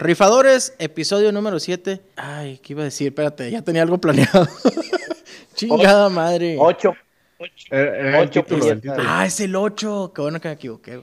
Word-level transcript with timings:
Rifadores, 0.00 0.72
episodio 0.78 1.30
número 1.30 1.60
7. 1.60 2.00
Ay, 2.16 2.58
¿qué 2.62 2.72
iba 2.72 2.80
a 2.80 2.84
decir? 2.86 3.08
Espérate, 3.08 3.50
ya 3.50 3.60
tenía 3.60 3.82
algo 3.82 3.98
planeado. 3.98 4.48
Chingada 5.54 6.08
madre. 6.08 6.56
8. 6.58 6.94
Ocho 7.38 7.66
el 7.70 8.44
puñetas. 8.46 8.80
título. 8.80 9.02
Ah, 9.06 9.26
es 9.26 9.40
el 9.40 9.54
8. 9.54 10.12
Qué 10.14 10.22
bueno 10.22 10.40
que 10.40 10.48
me 10.48 10.54
equivoqué. 10.54 11.02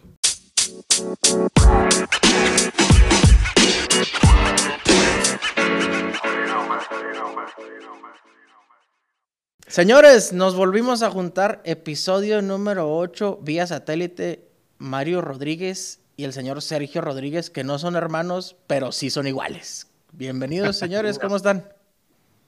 Señores, 9.67 10.33
nos 10.33 10.55
volvimos 10.55 11.03
a 11.03 11.11
juntar. 11.11 11.61
Episodio 11.65 12.41
número 12.41 12.97
8, 12.97 13.41
vía 13.43 13.67
satélite. 13.67 14.49
Mario 14.79 15.21
Rodríguez 15.21 15.99
y 16.17 16.23
el 16.23 16.33
señor 16.33 16.61
Sergio 16.63 17.01
Rodríguez, 17.01 17.49
que 17.51 17.63
no 17.63 17.77
son 17.77 17.95
hermanos, 17.95 18.55
pero 18.65 18.91
sí 18.91 19.09
son 19.11 19.27
iguales. 19.27 19.87
Bienvenidos, 20.11 20.75
señores, 20.79 21.19
¿cómo 21.19 21.35
están? 21.37 21.69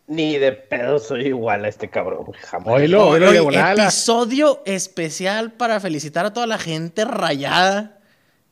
Ni 0.07 0.37
de 0.39 0.53
pedo 0.53 0.97
soy 0.97 1.27
igual 1.27 1.65
a 1.65 1.67
este 1.67 1.87
cabrón. 1.87 2.31
Jamás. 2.33 2.67
Oílo 2.67 3.09
Hoy, 3.09 3.19
de 3.19 3.39
volada. 3.39 3.83
episodio 3.83 4.63
especial 4.65 5.51
para 5.53 5.79
felicitar 5.79 6.25
a 6.25 6.33
toda 6.33 6.47
la 6.47 6.57
gente 6.57 7.05
rayada. 7.05 7.99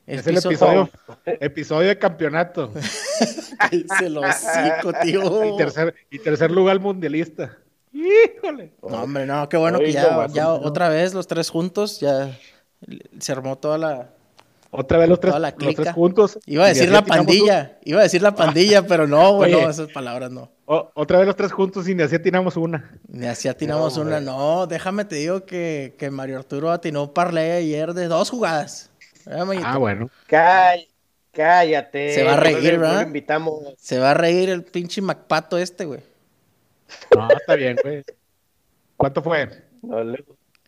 Es 0.05 0.25
el 0.27 0.37
Episo- 0.37 0.49
episodio, 0.51 0.89
episodio 1.25 1.87
de 1.89 1.97
campeonato. 1.97 2.71
Cállese 3.57 4.05
el 4.05 4.17
hocico, 4.19 4.93
tío. 5.01 5.45
Y 5.55 5.57
tercer, 5.57 5.95
y 6.11 6.19
tercer 6.19 6.51
lugar 6.51 6.79
mundialista. 6.79 7.57
Híjole. 7.91 8.73
No, 8.87 9.01
hombre, 9.01 9.25
no, 9.25 9.49
qué 9.49 9.57
bueno 9.57 9.79
que 9.79 9.91
ya, 9.91 10.53
otra 10.53 10.89
vez 10.89 11.15
los 11.15 11.25
tres 11.25 11.49
juntos, 11.49 11.99
ya 11.99 12.37
se 13.19 13.31
armó 13.31 13.57
toda 13.57 13.79
la... 13.79 14.09
Otra 14.69 14.97
vez 14.97 15.07
los 15.09 15.19
tres, 15.19 15.33
la 15.39 15.53
los 15.57 15.75
tres 15.75 15.93
juntos. 15.93 16.39
Iba 16.45 16.65
a 16.65 16.67
decir 16.67 16.89
la 16.91 17.03
pandilla, 17.03 17.77
iba 17.83 17.99
a 18.01 18.03
decir 18.03 18.21
la 18.21 18.35
pandilla, 18.35 18.85
pero 18.85 19.07
no, 19.07 19.33
güey, 19.35 19.51
no, 19.51 19.69
esas 19.69 19.89
palabras 19.91 20.29
no. 20.31 20.41
un- 20.41 20.49
o- 20.65 20.91
otra 20.95 21.17
vez 21.19 21.27
los 21.27 21.35
tres 21.37 21.51
juntos 21.51 21.87
y 21.87 21.95
ni 21.95 22.03
así 22.03 22.15
atinamos 22.15 22.57
una. 22.57 22.91
Ni 23.07 23.25
así 23.27 23.47
atinamos 23.47 23.95
No, 23.95 24.01
una, 24.03 24.15
güey. 24.19 24.25
no, 24.25 24.67
déjame 24.67 25.05
te 25.05 25.15
digo 25.15 25.45
que, 25.45 25.95
que 25.97 26.11
Mario 26.11 26.37
Arturo 26.39 26.71
atinó 26.71 27.13
parlay 27.13 27.51
ayer 27.51 27.93
de 27.93 28.07
dos 28.07 28.29
jugadas. 28.29 28.89
¿Eh? 29.25 29.61
Ah, 29.63 29.77
bueno. 29.77 30.09
Cáll- 30.27 30.87
cállate. 31.31 32.13
Se 32.13 32.23
va 32.23 32.33
a 32.33 32.37
reír, 32.37 32.73
no 32.75 32.81
¿verdad? 32.81 33.07
invitamos. 33.07 33.63
Se 33.77 33.99
va 33.99 34.11
a 34.11 34.13
reír 34.13 34.49
el 34.49 34.63
pinche 34.63 35.01
Macpato 35.01 35.57
este, 35.57 35.85
güey. 35.85 36.01
No, 37.15 37.29
está 37.29 37.55
bien, 37.55 37.77
güey. 37.81 38.03
¿Cuánto 38.97 39.21
fue? 39.21 39.49
No 39.81 40.03
le- 40.03 40.25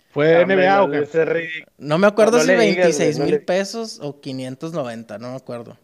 ¿Fue 0.10 0.46
NBA 0.46 0.76
no 0.78 0.84
o 0.86 0.92
qué? 0.92 1.50
No 1.78 1.98
me 1.98 2.08
acuerdo 2.08 2.38
No 2.38 2.44
si 2.44 2.48
le 2.48 2.60
digas, 2.60 2.98
26 2.98 3.18
güey, 3.18 3.20
no 3.20 3.26
mil 3.26 3.34
le- 3.36 3.40
pesos 3.42 4.00
o 4.02 4.20
590, 4.20 5.18
no 5.20 5.30
me 5.32 5.36
acuerdo. 5.36 5.78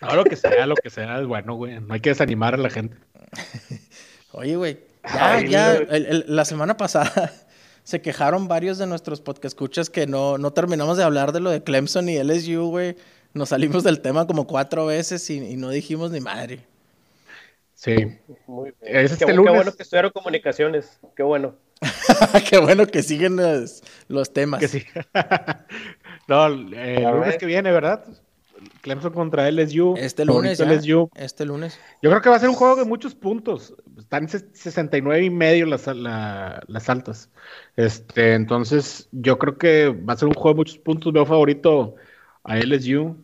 No, 0.00 0.14
lo 0.14 0.24
que 0.24 0.36
sea, 0.36 0.66
lo 0.66 0.74
que 0.76 0.90
sea 0.90 1.18
es 1.20 1.26
bueno, 1.26 1.54
güey. 1.54 1.80
No 1.80 1.94
hay 1.94 2.00
que 2.00 2.10
desanimar 2.10 2.54
a 2.54 2.58
la 2.58 2.70
gente. 2.70 2.96
Oye, 4.32 4.56
güey, 4.56 4.78
ya, 5.04 5.32
Ay, 5.34 5.48
ya, 5.48 5.74
no. 5.74 5.80
el- 5.90 6.06
el- 6.06 6.24
la 6.28 6.44
semana 6.44 6.76
pasada 6.76 7.32
se 7.84 8.02
quejaron 8.02 8.48
varios 8.48 8.78
de 8.78 8.86
nuestros 8.86 9.20
podcast 9.20 9.46
escuchas 9.54 9.88
que 9.90 10.06
no, 10.06 10.36
no 10.38 10.52
terminamos 10.52 10.98
de 10.98 11.04
hablar 11.04 11.32
de 11.32 11.40
lo 11.40 11.50
de 11.50 11.62
Clemson 11.62 12.08
y 12.08 12.18
LSU, 12.22 12.68
güey. 12.68 12.96
Nos 13.34 13.50
salimos 13.50 13.82
del 13.84 14.00
tema 14.00 14.26
como 14.26 14.46
cuatro 14.46 14.86
veces 14.86 15.28
y, 15.30 15.38
y 15.38 15.56
no 15.56 15.70
dijimos 15.70 16.10
ni 16.10 16.20
madre. 16.20 16.60
Sí. 17.74 17.94
Muy 18.46 18.72
bien. 18.80 18.96
Es 19.04 19.12
este 19.12 19.24
qué, 19.26 19.32
lunes. 19.32 19.50
qué 19.52 19.56
bueno 19.56 19.72
que 19.72 19.82
estudiaron 19.82 20.10
comunicaciones. 20.10 20.98
Qué 21.16 21.22
bueno. 21.22 21.54
Qué 22.50 22.58
bueno 22.58 22.86
que 22.86 23.02
siguen 23.02 23.36
los, 23.36 23.82
los 24.08 24.32
temas. 24.32 24.60
Que 24.60 24.68
sí. 24.68 24.84
no, 26.28 26.46
eh, 26.72 26.96
el 27.04 27.10
lunes 27.12 27.36
que 27.38 27.46
viene, 27.46 27.70
¿verdad? 27.72 28.04
Clemson 28.80 29.12
contra 29.12 29.48
LSU. 29.50 29.94
Este 29.96 30.24
lunes, 30.24 30.58
ya, 30.58 30.64
LSU. 30.66 31.10
este 31.14 31.44
lunes. 31.44 31.78
Yo 32.02 32.10
creo 32.10 32.22
que 32.22 32.28
va 32.28 32.36
a 32.36 32.40
ser 32.40 32.48
un 32.48 32.54
juego 32.56 32.76
de 32.76 32.84
muchos 32.84 33.14
puntos. 33.14 33.74
Están 33.98 34.24
en 34.24 34.28
ses- 34.30 34.46
69 34.52 35.24
y 35.24 35.30
medio 35.30 35.66
las, 35.66 35.86
la- 35.86 36.62
las 36.66 36.88
altas. 36.88 37.30
Este, 37.76 38.34
entonces, 38.34 39.08
yo 39.12 39.38
creo 39.38 39.58
que 39.58 39.88
va 39.88 40.14
a 40.14 40.16
ser 40.16 40.28
un 40.28 40.34
juego 40.34 40.50
de 40.50 40.56
muchos 40.56 40.78
puntos. 40.78 41.12
Veo 41.12 41.26
favorito 41.26 41.94
a 42.44 42.56
LSU. 42.58 43.16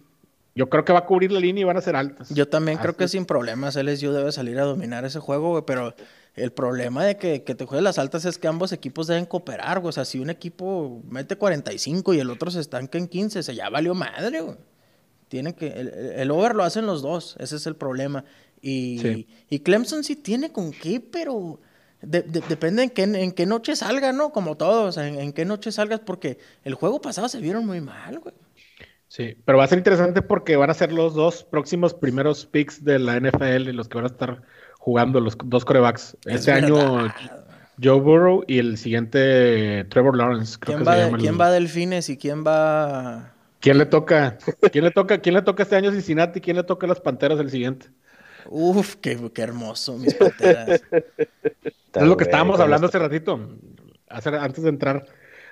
Yo 0.56 0.68
creo 0.70 0.84
que 0.84 0.92
va 0.92 1.00
a 1.00 1.06
cubrir 1.06 1.32
la 1.32 1.40
línea 1.40 1.62
y 1.62 1.64
van 1.64 1.76
a 1.76 1.80
ser 1.80 1.96
altas. 1.96 2.28
Yo 2.30 2.46
también 2.48 2.78
creo 2.78 2.96
que 2.96 3.08
sin 3.08 3.26
problemas 3.26 3.74
LSU 3.76 4.12
debe 4.12 4.30
salir 4.30 4.58
a 4.60 4.62
dominar 4.64 5.04
ese 5.04 5.18
juego, 5.18 5.50
güey, 5.50 5.64
pero 5.66 5.94
el 6.36 6.52
problema 6.52 7.04
de 7.04 7.16
que, 7.16 7.42
que 7.42 7.54
te 7.56 7.64
juegues 7.64 7.82
las 7.82 7.98
altas 7.98 8.24
es 8.24 8.38
que 8.38 8.46
ambos 8.46 8.70
equipos 8.72 9.08
deben 9.08 9.26
cooperar, 9.26 9.80
güey. 9.80 9.88
O 9.88 9.92
sea, 9.92 10.04
si 10.04 10.20
un 10.20 10.30
equipo 10.30 11.02
mete 11.08 11.34
45 11.36 12.14
y 12.14 12.20
el 12.20 12.30
otro 12.30 12.50
se 12.52 12.60
estanca 12.60 12.98
en 12.98 13.08
15, 13.08 13.42
se 13.42 13.54
ya 13.54 13.68
valió 13.68 13.94
madre, 13.94 14.40
güey. 14.42 14.56
Tienen 15.28 15.54
que, 15.54 15.66
el, 15.68 15.88
el 15.88 16.30
over 16.30 16.54
lo 16.54 16.62
hacen 16.62 16.86
los 16.86 17.02
dos, 17.02 17.34
ese 17.40 17.56
es 17.56 17.66
el 17.66 17.74
problema. 17.74 18.24
Y, 18.60 18.98
Sí. 19.00 19.26
y 19.50 19.58
Clemson 19.60 20.04
sí 20.04 20.14
tiene 20.14 20.52
con 20.52 20.70
qué, 20.70 21.00
pero 21.00 21.58
de- 22.00 22.22
de- 22.22 22.42
depende 22.48 22.84
en 22.84 22.90
qué, 22.90 23.02
en 23.02 23.32
qué 23.32 23.44
noche 23.46 23.74
salga, 23.74 24.12
¿no? 24.12 24.30
Como 24.30 24.56
todos, 24.56 24.98
en, 24.98 25.18
en 25.18 25.32
qué 25.32 25.44
noche 25.44 25.72
salgas, 25.72 25.98
porque 26.00 26.38
el 26.62 26.74
juego 26.74 27.00
pasado 27.00 27.28
se 27.28 27.40
vieron 27.40 27.66
muy 27.66 27.80
mal, 27.80 28.20
güey. 28.20 28.34
Sí, 29.14 29.36
pero 29.44 29.58
va 29.58 29.62
a 29.62 29.68
ser 29.68 29.78
interesante 29.78 30.22
porque 30.22 30.56
van 30.56 30.70
a 30.70 30.74
ser 30.74 30.90
los 30.90 31.14
dos 31.14 31.44
próximos 31.44 31.94
primeros 31.94 32.46
picks 32.46 32.82
de 32.82 32.98
la 32.98 33.14
NFL, 33.20 33.70
los 33.70 33.88
que 33.88 33.94
van 33.94 34.06
a 34.06 34.08
estar 34.08 34.42
jugando 34.80 35.20
los 35.20 35.38
dos 35.44 35.64
corebacks. 35.64 36.16
Es 36.26 36.40
Este 36.40 36.50
año. 36.50 37.08
Joe 37.80 38.00
Burrow 38.00 38.42
y 38.48 38.58
el 38.58 38.76
siguiente 38.76 39.84
Trevor 39.84 40.16
Lawrence. 40.16 40.56
Creo 40.58 40.78
¿Quién 40.78 40.78
que 40.80 40.84
va, 40.84 40.96
se 40.96 41.08
el- 41.10 41.16
¿Quién 41.18 41.40
va 41.40 41.46
a 41.46 41.50
Delfines 41.52 42.08
y 42.08 42.16
quién 42.16 42.42
va 42.44 43.32
¿Quién 43.60 43.78
le 43.78 43.86
toca? 43.86 44.36
¿Quién 44.72 44.82
le 44.84 44.90
toca? 44.90 45.18
¿Quién 45.18 45.36
le 45.36 45.42
toca 45.42 45.62
este 45.62 45.76
año 45.76 45.92
Cincinnati? 45.92 46.40
¿Quién 46.40 46.56
le 46.56 46.64
toca 46.64 46.86
a 46.86 46.88
las 46.88 46.98
Panteras 47.00 47.38
el 47.38 47.50
siguiente? 47.50 47.90
Uf, 48.48 48.96
qué, 48.96 49.16
qué 49.32 49.42
hermoso, 49.42 49.96
mis 49.96 50.12
panteras. 50.14 50.82
Es 51.94 52.02
lo 52.02 52.16
que 52.16 52.24
estábamos 52.24 52.58
hablando 52.58 52.88
hace 52.88 52.98
ratito. 52.98 53.38
Hace- 54.08 54.30
antes 54.30 54.64
de 54.64 54.70
entrar 54.70 55.06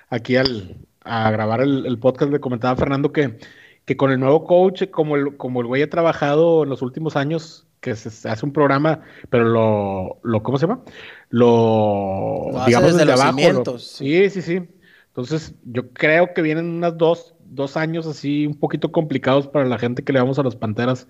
aquí 0.09 0.35
al, 0.35 0.75
a 1.03 1.29
grabar 1.31 1.61
el, 1.61 1.85
el 1.85 1.99
podcast, 1.99 2.31
le 2.31 2.39
comentaba 2.39 2.73
a 2.73 2.77
Fernando 2.77 3.11
que, 3.11 3.37
que 3.85 3.97
con 3.97 4.11
el 4.11 4.19
nuevo 4.19 4.45
coach, 4.45 4.89
como 4.91 5.15
el, 5.15 5.37
como 5.37 5.61
el 5.61 5.67
güey 5.67 5.81
ha 5.81 5.89
trabajado 5.89 6.63
en 6.63 6.69
los 6.69 6.81
últimos 6.81 7.15
años, 7.15 7.67
que 7.81 7.95
se, 7.95 8.29
hace 8.29 8.45
un 8.45 8.53
programa, 8.53 9.01
pero 9.29 9.43
lo, 9.43 10.17
lo 10.23 10.41
¿cómo 10.43 10.57
se 10.57 10.67
llama? 10.67 10.81
Lo, 11.29 12.49
Lo 12.51 12.59
hace 12.61 12.81
desde 12.81 13.05
los 13.05 13.19
cimientos. 13.19 13.73
lo- 13.73 13.79
sí, 13.79 14.29
sí, 14.29 14.41
sí. 14.41 14.61
Entonces, 15.07 15.53
yo 15.65 15.89
creo 15.91 16.33
que 16.33 16.41
vienen 16.41 16.65
unas 16.69 16.97
dos, 16.97 17.35
dos 17.45 17.75
años 17.77 18.07
así 18.07 18.47
un 18.47 18.55
poquito 18.55 18.91
complicados 18.91 19.47
para 19.47 19.65
la 19.65 19.77
gente 19.77 20.03
que 20.03 20.13
le 20.13 20.19
vamos 20.19 20.39
a 20.39 20.43
las 20.43 20.55
Panteras, 20.55 21.07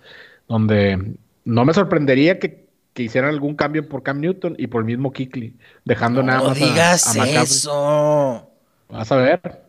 donde 0.47 1.15
no 1.45 1.63
me 1.65 1.73
sorprendería 1.73 2.39
que, 2.39 2.65
que 2.93 3.03
hicieran 3.03 3.29
algún 3.29 3.55
cambio 3.55 3.87
por 3.87 4.01
Cam 4.03 4.19
Newton 4.19 4.55
y 4.57 4.67
por 4.67 4.81
el 4.81 4.85
mismo 4.87 5.11
Kikli, 5.13 5.55
dejando 5.85 6.23
nada 6.23 6.41
más 6.41 6.61
a- 6.61 6.65
digas 6.65 7.07
a 7.07 7.19
McCaffrey. 7.19 7.43
eso. 7.43 8.49
Vas 8.89 9.11
a 9.11 9.15
ver. 9.17 9.62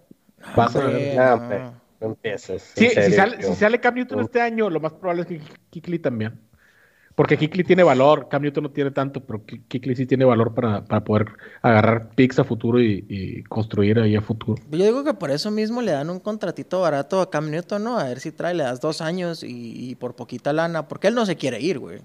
Vas 0.56 0.76
a 0.76 0.86
ver. 0.86 1.14
No, 1.16 1.24
No. 1.24 1.34
hombre, 1.34 1.62
no 2.00 2.06
empieces. 2.08 2.72
Sí, 2.76 2.88
si, 2.90 3.12
sale, 3.12 3.42
si 3.42 3.54
sale 3.54 3.80
Cam 3.80 3.94
Newton 3.94 4.20
este 4.20 4.40
año, 4.40 4.68
lo 4.70 4.80
más 4.80 4.92
probable 4.92 5.22
es 5.22 5.28
que 5.28 5.40
Kikli 5.70 5.98
también. 5.98 6.40
Porque 7.14 7.38
Kikli 7.38 7.62
tiene 7.62 7.84
valor, 7.84 8.28
Cam 8.28 8.42
Newton 8.42 8.64
no 8.64 8.70
tiene 8.72 8.90
tanto, 8.90 9.20
pero 9.24 9.44
Ki- 9.46 9.60
Kikli 9.68 9.94
sí 9.94 10.04
tiene 10.04 10.24
valor 10.24 10.52
para, 10.52 10.84
para 10.84 11.04
poder 11.04 11.26
agarrar 11.62 12.08
picks 12.16 12.40
a 12.40 12.44
futuro 12.44 12.80
y, 12.80 13.06
y 13.08 13.44
construir 13.44 14.00
ahí 14.00 14.16
a 14.16 14.20
futuro. 14.20 14.60
Yo 14.68 14.84
digo 14.84 15.04
que 15.04 15.14
por 15.14 15.30
eso 15.30 15.52
mismo 15.52 15.80
le 15.80 15.92
dan 15.92 16.10
un 16.10 16.18
contratito 16.18 16.80
barato 16.80 17.20
a 17.20 17.30
Cam 17.30 17.50
Newton, 17.52 17.84
¿no? 17.84 17.98
A 18.00 18.04
ver 18.08 18.18
si 18.18 18.32
trae, 18.32 18.52
le 18.52 18.64
das 18.64 18.80
dos 18.80 19.00
años 19.00 19.44
y, 19.44 19.90
y 19.90 19.94
por 19.94 20.16
poquita 20.16 20.52
lana, 20.52 20.88
porque 20.88 21.06
él 21.06 21.14
no 21.14 21.24
se 21.24 21.36
quiere 21.36 21.60
ir, 21.60 21.78
güey. 21.78 22.00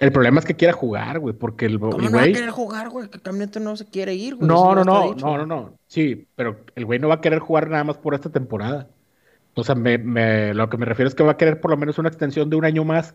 El 0.00 0.12
problema 0.12 0.38
es 0.40 0.46
que 0.46 0.56
quiera 0.56 0.72
jugar, 0.72 1.18
güey, 1.18 1.34
porque 1.34 1.66
el, 1.66 1.78
¿Cómo 1.78 1.96
el 1.98 2.04
no 2.10 2.18
va 2.18 2.22
a 2.22 2.26
querer 2.26 2.50
jugar, 2.50 2.88
güey? 2.88 3.08
Que 3.08 3.20
Cam 3.20 3.38
Newton 3.38 3.64
no 3.64 3.76
se 3.76 3.86
quiere 3.86 4.14
ir, 4.14 4.34
güey. 4.36 4.48
No, 4.48 4.74
no, 4.74 4.84
no, 4.84 5.14
no, 5.14 5.36
no, 5.38 5.46
no. 5.46 5.74
Sí, 5.86 6.26
pero 6.34 6.60
el 6.74 6.84
güey 6.86 6.98
no 6.98 7.08
va 7.08 7.16
a 7.16 7.20
querer 7.20 7.38
jugar 7.38 7.68
nada 7.68 7.84
más 7.84 7.98
por 7.98 8.14
esta 8.14 8.30
temporada. 8.30 8.88
O 9.54 9.64
sea, 9.64 9.74
me, 9.74 9.98
me- 9.98 10.54
lo 10.54 10.68
que 10.70 10.76
me 10.78 10.86
refiero 10.86 11.08
es 11.08 11.14
que 11.14 11.22
va 11.22 11.32
a 11.32 11.36
querer 11.36 11.60
por 11.60 11.70
lo 11.70 11.76
menos 11.76 11.98
una 11.98 12.08
extensión 12.08 12.48
de 12.50 12.56
un 12.56 12.64
año 12.64 12.84
más 12.84 13.14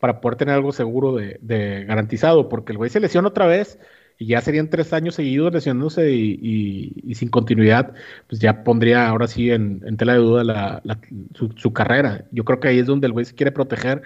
para 0.00 0.20
poder 0.20 0.36
tener 0.36 0.54
algo 0.54 0.72
seguro 0.72 1.14
de, 1.14 1.38
de 1.40 1.84
garantizado, 1.84 2.48
porque 2.48 2.72
el 2.72 2.78
güey 2.78 2.90
se 2.90 3.00
lesiona 3.00 3.28
otra 3.28 3.46
vez 3.46 3.78
y 4.18 4.26
ya 4.26 4.40
serían 4.40 4.70
tres 4.70 4.92
años 4.92 5.14
seguidos 5.16 5.52
lesionándose 5.52 6.10
y, 6.12 6.38
y- 6.42 6.92
y 7.04 7.14
sin 7.16 7.28
continuidad, 7.28 7.92
pues 8.28 8.40
ya 8.40 8.64
pondría 8.64 9.08
ahora 9.08 9.26
sí 9.26 9.50
en, 9.50 9.82
en 9.86 9.96
tela 9.96 10.14
de 10.14 10.18
duda 10.20 10.42
la- 10.44 10.80
la- 10.84 10.98
su, 11.34 11.50
su 11.56 11.72
carrera. 11.72 12.24
Yo 12.32 12.44
creo 12.44 12.60
que 12.60 12.68
ahí 12.68 12.78
es 12.78 12.86
donde 12.86 13.06
el 13.06 13.12
güey 13.12 13.24
se 13.26 13.34
quiere 13.34 13.52
proteger 13.52 14.02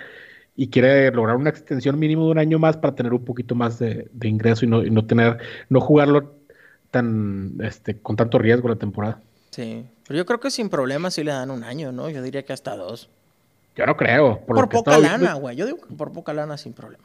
y 0.60 0.70
quiere 0.70 1.12
lograr 1.12 1.36
una 1.36 1.50
extensión 1.50 1.96
mínimo 2.00 2.24
de 2.24 2.32
un 2.32 2.38
año 2.38 2.58
más 2.58 2.76
para 2.76 2.92
tener 2.92 3.12
un 3.12 3.24
poquito 3.24 3.54
más 3.54 3.78
de, 3.78 4.08
de 4.12 4.26
ingreso 4.26 4.64
y 4.64 4.68
no, 4.68 4.84
y 4.84 4.90
no 4.90 5.06
tener, 5.06 5.38
no 5.68 5.80
jugarlo 5.80 6.34
tan, 6.90 7.52
este, 7.62 7.96
con 7.96 8.16
tanto 8.16 8.38
riesgo 8.40 8.68
la 8.68 8.74
temporada. 8.74 9.20
Sí. 9.50 9.86
Pero 10.08 10.18
yo 10.18 10.26
creo 10.26 10.40
que 10.40 10.50
sin 10.50 10.68
problemas 10.68 11.14
sí 11.14 11.22
le 11.22 11.30
dan 11.30 11.52
un 11.52 11.62
año, 11.62 11.92
¿no? 11.92 12.10
Yo 12.10 12.22
diría 12.22 12.44
que 12.44 12.52
hasta 12.52 12.74
dos. 12.74 13.08
Yo 13.76 13.86
no 13.86 13.96
creo. 13.96 14.40
Por, 14.40 14.68
poca 14.68 14.98
lana, 14.98 15.34
güey. 15.34 15.54
Yo 15.54 15.64
digo 15.64 15.78
que 15.78 15.94
por 15.94 16.12
poca 16.12 16.34
lana 16.34 16.56
sin 16.56 16.72
problema. 16.72 17.04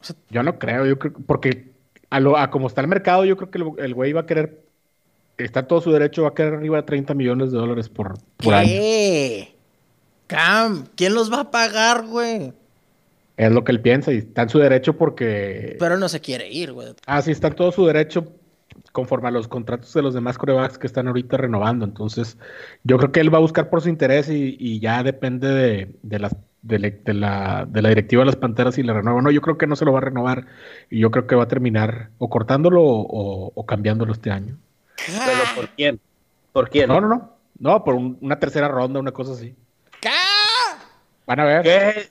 O 0.00 0.04
sea, 0.04 0.14
Yo 0.30 0.44
no 0.44 0.60
creo, 0.60 0.86
yo 0.86 0.96
creo, 0.96 1.12
porque 1.26 1.72
a, 2.08 2.20
lo, 2.20 2.38
a 2.38 2.52
como 2.52 2.68
está 2.68 2.82
el 2.82 2.86
mercado, 2.86 3.24
yo 3.24 3.36
creo 3.36 3.50
que 3.50 3.82
el, 3.82 3.94
güey 3.94 4.12
va 4.12 4.20
a 4.20 4.26
querer, 4.26 4.62
está 5.38 5.66
todo 5.66 5.80
su 5.80 5.90
derecho, 5.90 6.22
va 6.22 6.28
a 6.28 6.34
querer 6.34 6.54
arriba 6.54 6.76
de 6.76 6.82
30 6.84 7.14
millones 7.14 7.50
de 7.50 7.58
dólares 7.58 7.88
por, 7.88 8.14
por 8.36 8.54
año. 8.54 8.68
¿qué? 8.68 9.56
Cam, 10.28 10.86
¿quién 10.94 11.14
los 11.14 11.32
va 11.32 11.40
a 11.40 11.50
pagar, 11.50 12.06
güey? 12.06 12.52
Es 13.36 13.50
lo 13.50 13.64
que 13.64 13.72
él 13.72 13.80
piensa 13.80 14.12
y 14.12 14.18
está 14.18 14.42
en 14.42 14.48
su 14.48 14.58
derecho 14.58 14.96
porque... 14.96 15.76
Pero 15.78 15.96
no 15.96 16.08
se 16.08 16.20
quiere 16.20 16.48
ir, 16.48 16.72
güey. 16.72 16.94
Ah, 17.06 17.22
sí, 17.22 17.30
está 17.30 17.48
en 17.48 17.54
todo 17.54 17.72
su 17.72 17.86
derecho 17.86 18.32
conforme 18.92 19.28
a 19.28 19.30
los 19.30 19.48
contratos 19.48 19.92
de 19.94 20.02
los 20.02 20.14
demás 20.14 20.36
corebacks 20.38 20.78
que 20.78 20.86
están 20.86 21.08
ahorita 21.08 21.36
renovando. 21.36 21.84
Entonces, 21.84 22.36
yo 22.84 22.98
creo 22.98 23.12
que 23.12 23.20
él 23.20 23.32
va 23.32 23.38
a 23.38 23.42
buscar 23.42 23.70
por 23.70 23.80
su 23.80 23.88
interés 23.88 24.28
y, 24.28 24.80
ya 24.80 25.02
depende 25.02 25.48
de, 25.48 25.94
de, 26.02 26.18
las, 26.18 26.36
de, 26.60 26.78
la, 27.14 27.66
de 27.66 27.82
la 27.82 27.88
directiva 27.88 28.22
de 28.22 28.26
las 28.26 28.36
Panteras 28.36 28.74
si 28.74 28.82
le 28.82 28.92
renueva. 28.92 29.22
No, 29.22 29.30
yo 29.30 29.40
creo 29.40 29.56
que 29.56 29.66
no 29.66 29.76
se 29.76 29.84
lo 29.84 29.92
va 29.92 29.98
a 29.98 30.02
renovar 30.02 30.46
y 30.90 31.00
yo 31.00 31.10
creo 31.10 31.26
que 31.26 31.34
va 31.34 31.44
a 31.44 31.48
terminar 31.48 32.10
o 32.18 32.28
cortándolo 32.28 32.82
o, 32.84 33.66
cambiándolo 33.66 34.12
este 34.12 34.30
año. 34.30 34.58
¿Pero 34.96 35.56
por 35.56 35.68
quién? 35.70 36.00
¿Por 36.52 36.68
quién? 36.68 36.88
No, 36.88 37.00
no, 37.00 37.08
no. 37.08 37.32
No, 37.58 37.84
por 37.84 37.94
una 37.94 38.38
tercera 38.38 38.68
ronda, 38.68 39.00
una 39.00 39.12
cosa 39.12 39.32
así. 39.32 39.54
¿Qué? 40.00 40.10
Van 41.26 41.40
a 41.40 41.44
ver. 41.44 41.62
¿Qué? 41.62 42.10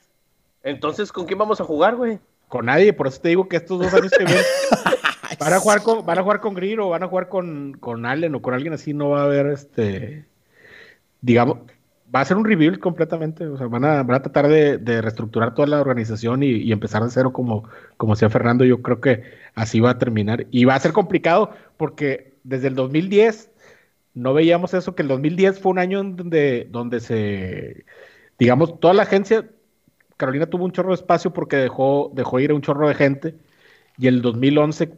Entonces, 0.62 1.12
¿con 1.12 1.26
quién 1.26 1.38
vamos 1.38 1.60
a 1.60 1.64
jugar, 1.64 1.96
güey? 1.96 2.18
Con 2.48 2.66
nadie, 2.66 2.92
por 2.92 3.06
eso 3.06 3.20
te 3.20 3.30
digo 3.30 3.48
que 3.48 3.56
estos 3.56 3.78
dos 3.78 3.92
años 3.94 4.12
que 4.16 4.24
vienen 4.24 4.44
van 5.40 5.52
a 5.52 5.58
jugar 5.58 5.82
con, 5.82 6.04
van 6.04 6.18
a 6.18 6.22
jugar 6.22 6.40
con 6.40 6.54
Greer 6.54 6.80
o 6.80 6.90
van 6.90 7.02
a 7.02 7.08
jugar 7.08 7.28
con, 7.28 7.72
con 7.80 8.04
Allen 8.04 8.34
o 8.34 8.42
con 8.42 8.54
alguien 8.54 8.74
así, 8.74 8.92
no 8.92 9.10
va 9.10 9.22
a 9.22 9.24
haber 9.24 9.46
este 9.46 10.26
digamos, 11.22 11.58
va 12.14 12.20
a 12.20 12.24
ser 12.26 12.36
un 12.36 12.44
rebuild 12.44 12.78
completamente. 12.78 13.46
O 13.46 13.56
sea, 13.56 13.68
van 13.68 13.84
a, 13.84 14.02
van 14.02 14.16
a 14.16 14.22
tratar 14.22 14.48
de, 14.48 15.00
reestructurar 15.00 15.54
toda 15.54 15.68
la 15.68 15.80
organización 15.80 16.42
y, 16.42 16.70
empezar 16.70 17.02
de 17.02 17.10
cero 17.10 17.32
como, 17.32 17.64
como 17.96 18.14
decía 18.14 18.28
Fernando. 18.28 18.66
Yo 18.66 18.82
creo 18.82 19.00
que 19.00 19.22
así 19.54 19.80
va 19.80 19.90
a 19.90 19.98
terminar. 19.98 20.46
Y 20.50 20.66
va 20.66 20.74
a 20.74 20.80
ser 20.80 20.92
complicado 20.92 21.52
porque 21.78 22.34
desde 22.44 22.68
el 22.68 22.74
2010 22.74 23.50
no 24.14 24.34
veíamos 24.34 24.74
eso, 24.74 24.94
que 24.94 25.02
el 25.02 25.08
2010 25.08 25.60
fue 25.60 25.72
un 25.72 25.78
año 25.78 26.02
donde, 26.02 26.68
donde 26.70 27.00
se, 27.00 27.86
digamos, 28.38 28.78
toda 28.78 28.92
la 28.92 29.04
agencia 29.04 29.46
Carolina 30.22 30.46
tuvo 30.46 30.64
un 30.64 30.70
chorro 30.70 30.90
de 30.90 30.94
espacio 30.94 31.32
porque 31.32 31.56
dejó, 31.56 32.12
dejó 32.14 32.38
ir 32.38 32.52
a 32.52 32.54
un 32.54 32.62
chorro 32.62 32.86
de 32.86 32.94
gente. 32.94 33.34
Y 33.98 34.06
el 34.06 34.22
2011 34.22 34.92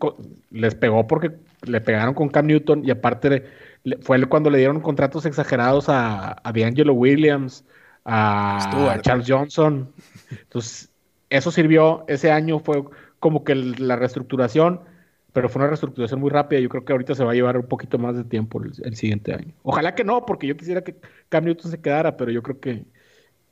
les 0.50 0.74
pegó 0.74 1.06
porque 1.06 1.30
le 1.62 1.80
pegaron 1.80 2.12
con 2.12 2.28
Cam 2.28 2.46
Newton 2.46 2.84
y 2.84 2.90
aparte 2.90 3.46
fue 4.02 4.22
cuando 4.26 4.50
le 4.50 4.58
dieron 4.58 4.80
contratos 4.80 5.24
exagerados 5.24 5.88
a, 5.88 6.36
a 6.44 6.52
D'Angelo 6.52 6.92
Williams, 6.92 7.64
a 8.04 8.98
Charles 9.00 9.24
Johnson. 9.26 9.88
Entonces, 10.30 10.90
eso 11.30 11.50
sirvió, 11.50 12.04
ese 12.06 12.30
año 12.30 12.58
fue 12.58 12.84
como 13.18 13.44
que 13.44 13.54
la 13.54 13.96
reestructuración, 13.96 14.80
pero 15.32 15.48
fue 15.48 15.60
una 15.60 15.68
reestructuración 15.68 16.20
muy 16.20 16.28
rápida. 16.28 16.60
Yo 16.60 16.68
creo 16.68 16.84
que 16.84 16.92
ahorita 16.92 17.14
se 17.14 17.24
va 17.24 17.32
a 17.32 17.34
llevar 17.34 17.56
un 17.56 17.66
poquito 17.66 17.98
más 17.98 18.14
de 18.14 18.24
tiempo 18.24 18.62
el, 18.62 18.72
el 18.84 18.94
siguiente 18.94 19.32
año. 19.32 19.54
Ojalá 19.62 19.94
que 19.94 20.04
no, 20.04 20.26
porque 20.26 20.46
yo 20.46 20.54
quisiera 20.54 20.84
que 20.84 20.96
Cam 21.30 21.46
Newton 21.46 21.70
se 21.70 21.80
quedara, 21.80 22.14
pero 22.18 22.30
yo 22.30 22.42
creo 22.42 22.60
que, 22.60 22.84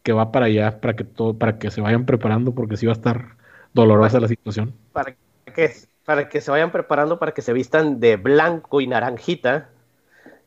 que 0.03 0.13
va 0.13 0.33
para 0.33 0.47
allá, 0.47 0.81
para 0.81 0.95
que 0.95 1.05
todo, 1.05 1.35
para 1.39 1.59
que 1.59 1.71
se 1.71 1.81
vayan 1.81 2.07
preparando, 2.07 2.55
porque 2.55 2.77
sí 2.77 2.87
va 2.87 2.93
a 2.93 2.97
estar 2.97 3.37
dolorosa 3.73 4.21
la 4.21 4.29
situación. 4.29 4.75
Para 4.93 5.15
que, 5.55 5.73
para 6.05 6.29
que 6.29 6.41
se 6.41 6.51
vayan 6.51 6.73
preparando, 6.73 7.19
para 7.19 7.33
que 7.33 7.43
se 7.43 7.53
vistan 7.53 8.01
de 8.01 8.17
blanco 8.17 8.81
y 8.81 8.87
naranjita, 8.87 9.71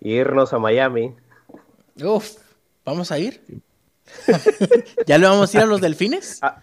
y 0.01 0.13
irnos 0.13 0.53
a 0.53 0.59
Miami. 0.59 1.15
Uf, 2.01 2.37
¿vamos 2.83 3.11
a 3.11 3.19
ir? 3.19 3.41
¿Ya 5.05 5.17
le 5.17 5.27
vamos 5.27 5.53
a 5.53 5.57
ir 5.57 5.63
a 5.63 5.67
los 5.67 5.81
delfines? 5.81 6.39
Ah, 6.41 6.61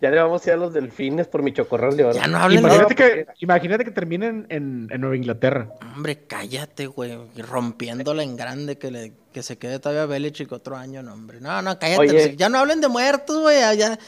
ya 0.00 0.10
le 0.10 0.16
vamos 0.18 0.46
a 0.46 0.50
ir 0.50 0.54
a 0.54 0.56
los 0.56 0.72
delfines 0.72 1.26
por 1.26 1.42
mi 1.42 1.52
chocorrol 1.52 1.96
de 1.96 2.12
Ya 2.14 2.26
no 2.26 2.38
hablen 2.38 2.60
imagínate 2.60 2.94
que, 2.94 3.26
imagínate 3.40 3.84
que 3.84 3.90
terminen 3.90 4.46
en, 4.48 4.86
Nueva 4.86 5.16
Inglaterra. 5.16 5.68
Hombre, 5.94 6.24
cállate, 6.26 6.86
güey. 6.86 7.18
Rompiéndola 7.36 8.22
en 8.22 8.36
grande, 8.36 8.78
que, 8.78 8.90
le, 8.90 9.12
que 9.32 9.42
se 9.42 9.58
quede 9.58 9.78
todavía 9.78 10.06
Belichick 10.06 10.50
otro 10.52 10.76
año, 10.76 11.02
no, 11.02 11.12
hombre. 11.12 11.40
No, 11.40 11.60
no, 11.60 11.78
cállate. 11.78 12.36
Ya 12.36 12.48
no 12.48 12.58
hablen 12.58 12.80
de 12.80 12.88
muertos, 12.88 13.40
güey. 13.40 13.58
Ya, 13.76 13.98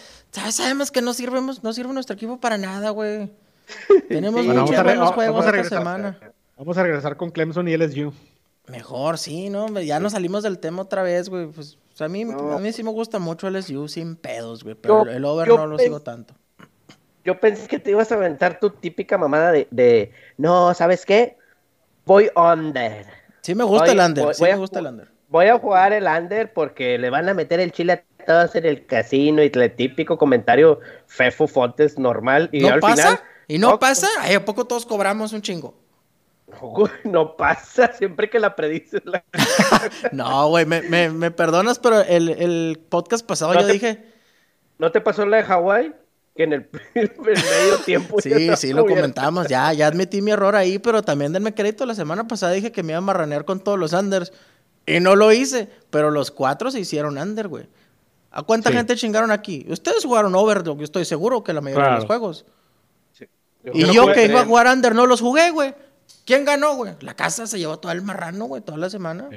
sabemos 0.50 0.90
que 0.90 1.02
no 1.02 1.12
sirvemos, 1.12 1.62
no 1.62 1.72
sirve 1.74 1.92
nuestro 1.92 2.14
equipo 2.14 2.40
para 2.40 2.56
nada, 2.56 2.90
güey. 2.90 3.30
Tenemos 4.08 4.44
muchos 4.46 4.82
buenos 4.82 5.10
juegos 5.12 5.46
esta 5.46 5.78
semana. 5.78 6.18
Vamos 6.56 6.78
a 6.78 6.82
regresar 6.82 7.16
con 7.16 7.30
Clemson 7.30 7.68
y 7.68 7.76
LSU. 7.76 8.12
Mejor, 8.68 9.18
sí, 9.18 9.50
¿no? 9.50 9.68
Ya 9.80 10.00
nos 10.00 10.12
salimos 10.12 10.42
del 10.42 10.58
tema 10.58 10.82
otra 10.82 11.02
vez, 11.02 11.28
güey. 11.28 11.48
Pues, 11.48 11.76
a, 12.04 12.08
mí, 12.08 12.22
a 12.22 12.58
mí 12.58 12.72
sí 12.72 12.82
me 12.82 12.90
gusta 12.90 13.18
mucho 13.18 13.48
el 13.48 13.56
SU 13.62 13.88
sin 13.88 14.16
pedos, 14.16 14.64
güey. 14.64 14.74
Pero 14.74 15.02
el 15.08 15.24
over 15.24 15.48
no 15.48 15.66
lo 15.66 15.78
sigo 15.78 16.00
tanto. 16.00 16.34
Yo 17.24 17.38
pensé 17.38 17.68
que 17.68 17.78
te 17.78 17.90
ibas 17.90 18.10
a 18.10 18.16
aventar 18.16 18.58
tu 18.58 18.70
típica 18.70 19.16
mamada 19.16 19.52
de, 19.52 19.68
de 19.70 20.12
no, 20.36 20.74
¿sabes 20.74 21.06
qué? 21.06 21.36
Voy 22.04 22.30
under. 22.34 23.06
Sí 23.42 23.54
me 23.54 23.64
gusta 23.64 23.92
el 23.92 24.00
under, 24.00 24.34
sí 24.34 24.42
me 24.42 24.56
gusta 24.56 24.80
el 24.80 24.86
under. 24.86 25.08
Voy 25.28 25.46
a 25.46 25.58
jugar 25.58 25.92
el 25.92 26.06
under 26.06 26.52
porque 26.52 26.98
le 26.98 27.10
van 27.10 27.28
a 27.28 27.34
meter 27.34 27.60
el 27.60 27.72
chile 27.72 27.92
a 27.92 28.24
todos 28.24 28.54
en 28.54 28.66
el 28.66 28.86
casino 28.86 29.42
y 29.42 29.50
el 29.54 29.74
típico 29.74 30.18
comentario 30.18 30.80
Fefo 31.06 31.46
Fontes 31.46 31.98
normal. 31.98 32.48
Y 32.52 32.60
¿No 32.60 32.68
al 32.68 32.80
pasa? 32.80 33.16
Final, 33.16 33.20
¿Y 33.48 33.58
no, 33.58 33.78
pasa? 33.78 34.08
Ay, 34.20 34.34
¿A 34.34 34.44
poco 34.44 34.64
todos 34.64 34.84
cobramos 34.86 35.32
un 35.32 35.42
chingo? 35.42 35.81
No, 37.04 37.36
pasa, 37.36 37.92
siempre 37.92 38.30
que 38.30 38.38
la 38.38 38.54
predices. 38.54 39.02
no, 40.12 40.48
güey, 40.48 40.66
me, 40.66 41.10
me, 41.10 41.30
perdonas, 41.30 41.78
pero 41.78 42.00
el, 42.02 42.28
el 42.28 42.80
podcast 42.88 43.26
pasado 43.26 43.54
yo 43.54 43.66
dije... 43.66 44.04
¿No 44.78 44.90
te 44.92 45.00
pasó 45.00 45.24
la 45.26 45.38
de 45.38 45.42
Hawái? 45.44 45.92
Que 46.36 46.44
en 46.44 46.52
el, 46.52 46.68
medio 46.94 47.78
tiempo... 47.84 48.20
sí, 48.20 48.56
sí, 48.56 48.72
lo 48.72 48.86
comentamos, 48.86 49.48
ya, 49.48 49.72
ya 49.72 49.86
admití 49.86 50.22
mi 50.22 50.30
error 50.30 50.56
ahí, 50.56 50.78
pero 50.78 51.02
también 51.02 51.32
denme 51.32 51.54
crédito, 51.54 51.84
la 51.84 51.94
semana 51.94 52.26
pasada 52.26 52.52
dije 52.52 52.72
que 52.72 52.82
me 52.82 52.92
iba 52.92 52.98
a 52.98 53.02
marranear 53.02 53.44
con 53.44 53.60
todos 53.60 53.78
los 53.78 53.92
Anders 53.94 54.32
y 54.86 55.00
no 55.00 55.14
lo 55.16 55.32
hice, 55.32 55.68
pero 55.90 56.10
los 56.10 56.30
cuatro 56.30 56.70
se 56.70 56.80
hicieron 56.80 57.18
under, 57.18 57.48
güey. 57.48 57.66
¿A 58.30 58.42
cuánta 58.42 58.72
gente 58.72 58.96
chingaron 58.96 59.30
aquí? 59.30 59.66
Ustedes 59.68 60.04
jugaron 60.04 60.34
over, 60.34 60.62
yo 60.64 60.76
estoy 60.80 61.04
seguro 61.04 61.44
que 61.44 61.52
la 61.52 61.60
mayoría 61.60 61.90
de 61.90 61.94
los 61.96 62.06
juegos. 62.06 62.46
Y 63.74 63.92
yo, 63.92 64.10
que 64.12 64.24
iba 64.24 64.40
a 64.40 64.44
jugar 64.44 64.66
under 64.66 64.94
no 64.94 65.06
los 65.06 65.20
jugué, 65.20 65.50
güey. 65.50 65.74
¿Quién 66.24 66.44
ganó, 66.44 66.76
güey? 66.76 66.94
La 67.00 67.14
casa 67.14 67.46
se 67.46 67.58
llevó 67.58 67.78
todo 67.78 67.92
el 67.92 68.02
marrano, 68.02 68.46
güey, 68.46 68.62
toda 68.62 68.78
la 68.78 68.90
semana. 68.90 69.28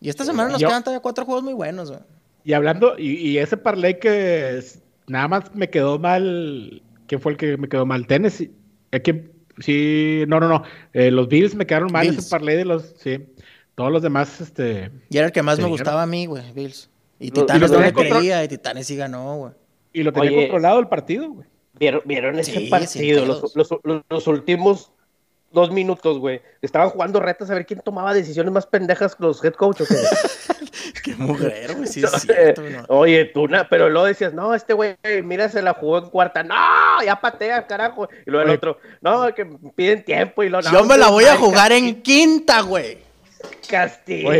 Y 0.00 0.08
esta 0.08 0.24
semana 0.24 0.50
nos 0.50 0.60
quedan 0.60 0.82
todavía 0.82 1.00
cuatro 1.00 1.24
juegos 1.24 1.44
muy 1.44 1.54
buenos, 1.54 1.90
güey. 1.90 2.02
Y 2.44 2.52
hablando, 2.52 2.98
y, 2.98 3.38
ese 3.38 3.56
parlay 3.56 3.98
que 3.98 4.62
nada 5.06 5.28
más 5.28 5.54
me 5.54 5.70
quedó 5.70 5.98
mal. 5.98 6.82
¿Quién 7.06 7.20
fue 7.20 7.32
el 7.32 7.38
que 7.38 7.56
me 7.56 7.68
quedó 7.68 7.86
mal? 7.86 8.06
Tennessee. 8.06 8.50
Es 8.90 9.00
que, 9.00 9.30
sí, 9.58 10.24
no, 10.28 10.40
no, 10.40 10.48
no. 10.48 10.62
Eh, 10.92 11.10
los 11.10 11.28
Bills 11.28 11.54
me 11.54 11.66
quedaron 11.66 11.90
mal 11.90 12.06
ese 12.06 12.28
parlay 12.28 12.56
de 12.56 12.64
los. 12.66 12.94
Sí. 12.98 13.26
Todos 13.74 13.90
los 13.90 14.02
demás, 14.02 14.40
este. 14.40 14.90
Y 15.08 15.16
era 15.16 15.26
el 15.26 15.32
que 15.32 15.42
más 15.42 15.58
me 15.58 15.66
gustaba 15.66 16.02
a 16.02 16.06
mí, 16.06 16.26
güey, 16.26 16.52
Bills. 16.52 16.90
Y 17.18 17.30
Titanes 17.30 17.70
no 17.70 17.80
le 17.80 17.92
creía, 17.92 18.44
y 18.44 18.48
Titanes 18.48 18.86
sí 18.86 18.96
ganó, 18.96 19.36
güey. 19.36 19.52
Y 19.92 20.02
lo 20.02 20.12
tenía 20.12 20.36
controlado 20.36 20.80
el 20.80 20.88
partido, 20.88 21.30
güey. 21.30 21.46
¿Vieron, 21.78 22.02
¿Vieron 22.04 22.38
ese 22.38 22.68
partido? 22.68 23.24
Los, 23.24 23.56
los, 23.56 23.68
los, 24.08 24.26
últimos 24.26 24.92
dos 25.54 25.70
minutos, 25.70 26.18
güey. 26.18 26.42
Estaban 26.60 26.90
jugando 26.90 27.20
retas 27.20 27.50
a 27.50 27.54
ver 27.54 27.64
quién 27.64 27.80
tomaba 27.80 28.12
decisiones 28.12 28.52
más 28.52 28.66
pendejas 28.66 29.14
que 29.14 29.22
los 29.22 29.42
head 29.42 29.54
coaches. 29.54 29.88
Qué 31.04 31.14
mujer, 31.14 31.74
güey, 31.74 31.86
sí 31.86 32.02
es 32.02 32.10
cierto, 32.10 32.62
Oye, 32.88 33.26
tú, 33.26 33.46
pero 33.70 33.88
luego 33.88 34.06
decías, 34.06 34.34
no, 34.34 34.54
este 34.54 34.74
güey, 34.74 34.96
mira, 35.22 35.48
se 35.48 35.62
la 35.62 35.74
jugó 35.74 35.98
en 35.98 36.10
cuarta. 36.10 36.42
No, 36.42 36.54
ya 37.04 37.20
patea, 37.20 37.66
carajo. 37.66 38.08
Y 38.26 38.30
luego 38.30 38.48
el 38.48 38.56
otro, 38.56 38.78
no, 39.00 39.32
que 39.34 39.46
piden 39.74 40.04
tiempo 40.04 40.42
y 40.42 40.48
lo 40.48 40.60
Yo 40.60 40.84
me 40.84 40.98
la 40.98 41.08
voy 41.08 41.24
a 41.24 41.36
jugar 41.36 41.72
en 41.72 42.02
quinta, 42.02 42.60
güey. 42.62 42.98
Castigo. 43.68 44.30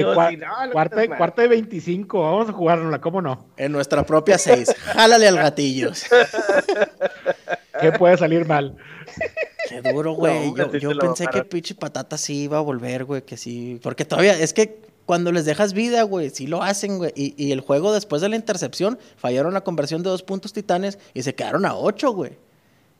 cuarta, 0.73 1.17
cuarta, 1.17 1.43
de 1.43 1.49
25, 1.49 2.21
vamos 2.21 2.49
a 2.49 2.53
jugárnosla, 2.53 3.01
¿cómo 3.01 3.21
no? 3.23 3.47
En 3.57 3.73
nuestra 3.73 4.05
propia 4.05 4.39
seis. 4.39 4.75
Jálale 4.95 5.29
al 5.29 5.37
gatillo. 5.37 5.93
¿Qué 7.81 7.93
puede 7.93 8.17
salir 8.17 8.47
mal? 8.47 8.77
Qué 9.83 9.93
duro, 9.93 10.13
güey. 10.15 10.53
yo, 10.55 10.99
pensé 10.99 11.27
que 11.27 11.45
pinche 11.45 11.75
patata 11.75 12.19
sí 12.19 12.45
iba 12.45 12.59
a 12.59 12.61
volver, 12.61 13.05
güey, 13.05 13.23
que 13.23 13.37
sí. 13.37 13.81
Porque 13.83 14.05
todavía, 14.05 14.39
es 14.39 14.53
que 14.53 14.81
cuando 15.07 15.33
les 15.33 15.45
dejas 15.45 15.73
vida, 15.73 16.03
güey, 16.03 16.31
sí 16.31 16.47
lo 16.47 16.63
hacen, 16.63 16.99
güey. 16.99 17.13
Y, 17.15 17.53
el 17.53 17.61
juego 17.61 17.93
después 17.93 18.23
de 18.23 18.29
la 18.29 18.37
intercepción, 18.37 18.99
fallaron 19.17 19.55
la 19.55 19.63
conversión 19.63 20.03
de 20.03 20.11
dos 20.11 20.23
puntos 20.23 20.53
titanes 20.53 20.99
y 21.13 21.23
se 21.23 21.35
quedaron 21.35 21.67
a 21.67 21.75
ocho, 21.77 22.13
güey. 22.13 22.33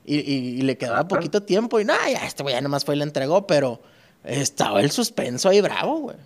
Y, 0.07 0.61
le 0.63 0.77
quedaba 0.77 1.09
poquito 1.09 1.43
tiempo 1.43 1.81
y 1.81 1.85
nada, 1.85 2.11
ya 2.11 2.27
este 2.27 2.43
güey 2.43 2.55
ya 2.55 2.61
nomás 2.61 2.85
fue 2.85 2.95
y 2.95 2.99
le 2.99 3.05
entregó, 3.05 3.47
pero 3.47 3.81
estaba 4.23 4.81
el 4.83 4.91
suspenso 4.91 5.49
ahí 5.49 5.63
bravo, 5.63 5.99
güey. 6.01 6.17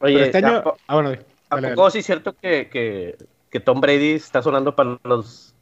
Oye, 0.00 0.24
este 0.24 0.38
año... 0.38 0.62
ah, 0.88 0.94
bueno, 0.94 1.10
¿a 1.50 1.90
sí 1.90 1.98
es 1.98 2.06
cierto 2.06 2.34
que, 2.34 2.68
que, 2.70 3.16
que 3.50 3.60
Tom 3.60 3.80
Brady 3.80 4.12
está 4.12 4.40
sonando 4.42 4.74
para 4.74 4.98
los, 5.04 5.54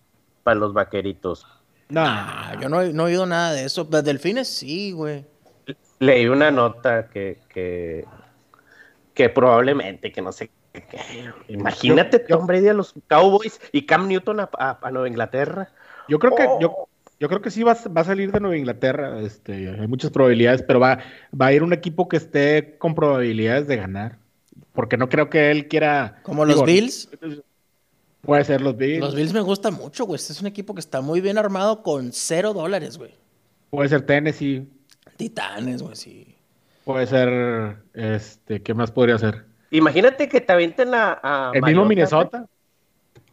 para 0.45 0.55
los 0.55 0.73
vaqueritos? 0.73 1.47
No, 1.89 2.61
yo 2.61 2.69
no, 2.69 2.81
he 2.83 3.13
oído 3.13 3.27
nada 3.27 3.53
de 3.53 3.65
eso. 3.65 3.89
Pues 3.89 4.05
delfines 4.05 4.49
sí, 4.49 4.93
güey. 4.93 5.25
Leí 5.99 6.27
una 6.27 6.51
nota 6.51 7.09
que, 7.09 7.39
que, 7.49 8.05
que 9.15 9.29
probablemente, 9.29 10.13
que 10.13 10.21
no 10.21 10.33
sé 10.33 10.51
Imagínate 11.49 12.19
Tom 12.19 12.47
Brady 12.47 12.69
a 12.69 12.75
los 12.75 12.95
Cowboys 13.07 13.61
y 13.73 13.87
Cam 13.87 14.09
Newton 14.09 14.41
a, 14.41 14.91
Nueva 14.91 15.09
Inglaterra. 15.09 15.69
Yo 16.09 16.19
creo 16.19 16.35
que, 16.35 16.45
yo, 16.61 16.71
oh. 16.71 16.89
yo 17.21 17.29
creo 17.29 17.41
que 17.41 17.51
sí 17.51 17.63
va, 17.63 17.77
va, 17.97 18.01
a 18.01 18.05
salir 18.05 18.33
de 18.33 18.41
Nueva 18.41 18.57
Inglaterra. 18.57 19.21
Este, 19.21 19.53
hay 19.53 19.87
muchas 19.87 20.11
probabilidades, 20.11 20.63
pero 20.63 20.81
va, 20.81 20.99
va 21.41 21.47
a 21.47 21.53
ir 21.53 21.63
un 21.63 21.73
equipo 21.73 22.09
que 22.09 22.17
esté 22.17 22.77
con 22.79 22.95
probabilidades 22.95 23.67
de 23.67 23.77
ganar. 23.77 24.19
Porque 24.73 24.97
no 24.97 25.09
creo 25.09 25.31
que 25.31 25.51
él 25.53 25.69
quiera. 25.69 26.19
Como 26.23 26.45
los 26.45 26.65
Bills. 26.65 27.09
Puede 28.25 28.45
ser 28.45 28.61
los 28.61 28.77
Bills. 28.77 29.01
Los 29.01 29.15
Bills 29.15 29.33
me 29.33 29.41
gustan 29.41 29.75
mucho, 29.75 30.05
güey. 30.05 30.17
Este 30.17 30.33
es 30.33 30.41
un 30.41 30.47
equipo 30.47 30.75
que 30.75 30.81
está 30.81 31.01
muy 31.01 31.21
bien 31.21 31.39
armado 31.39 31.83
con 31.83 32.13
cero 32.13 32.53
dólares, 32.53 32.99
güey. 32.99 33.15
Puede 33.71 33.89
ser 33.89 34.03
Tennessee. 34.03 34.69
Titanes, 35.17 35.83
güey, 35.83 35.97
sí. 35.97 36.35
Puede 36.85 37.07
ser, 37.07 37.77
este, 37.95 38.63
¿qué 38.63 38.75
más 38.75 38.91
podría 38.91 39.19
ser? 39.19 39.45
Imagínate 39.71 40.29
que 40.29 40.41
te 40.41 40.53
avienten 40.53 40.95
a, 40.95 41.19
a 41.23 41.51
El 41.55 41.63
mismo 41.63 41.85
Minnesota. 41.85 42.47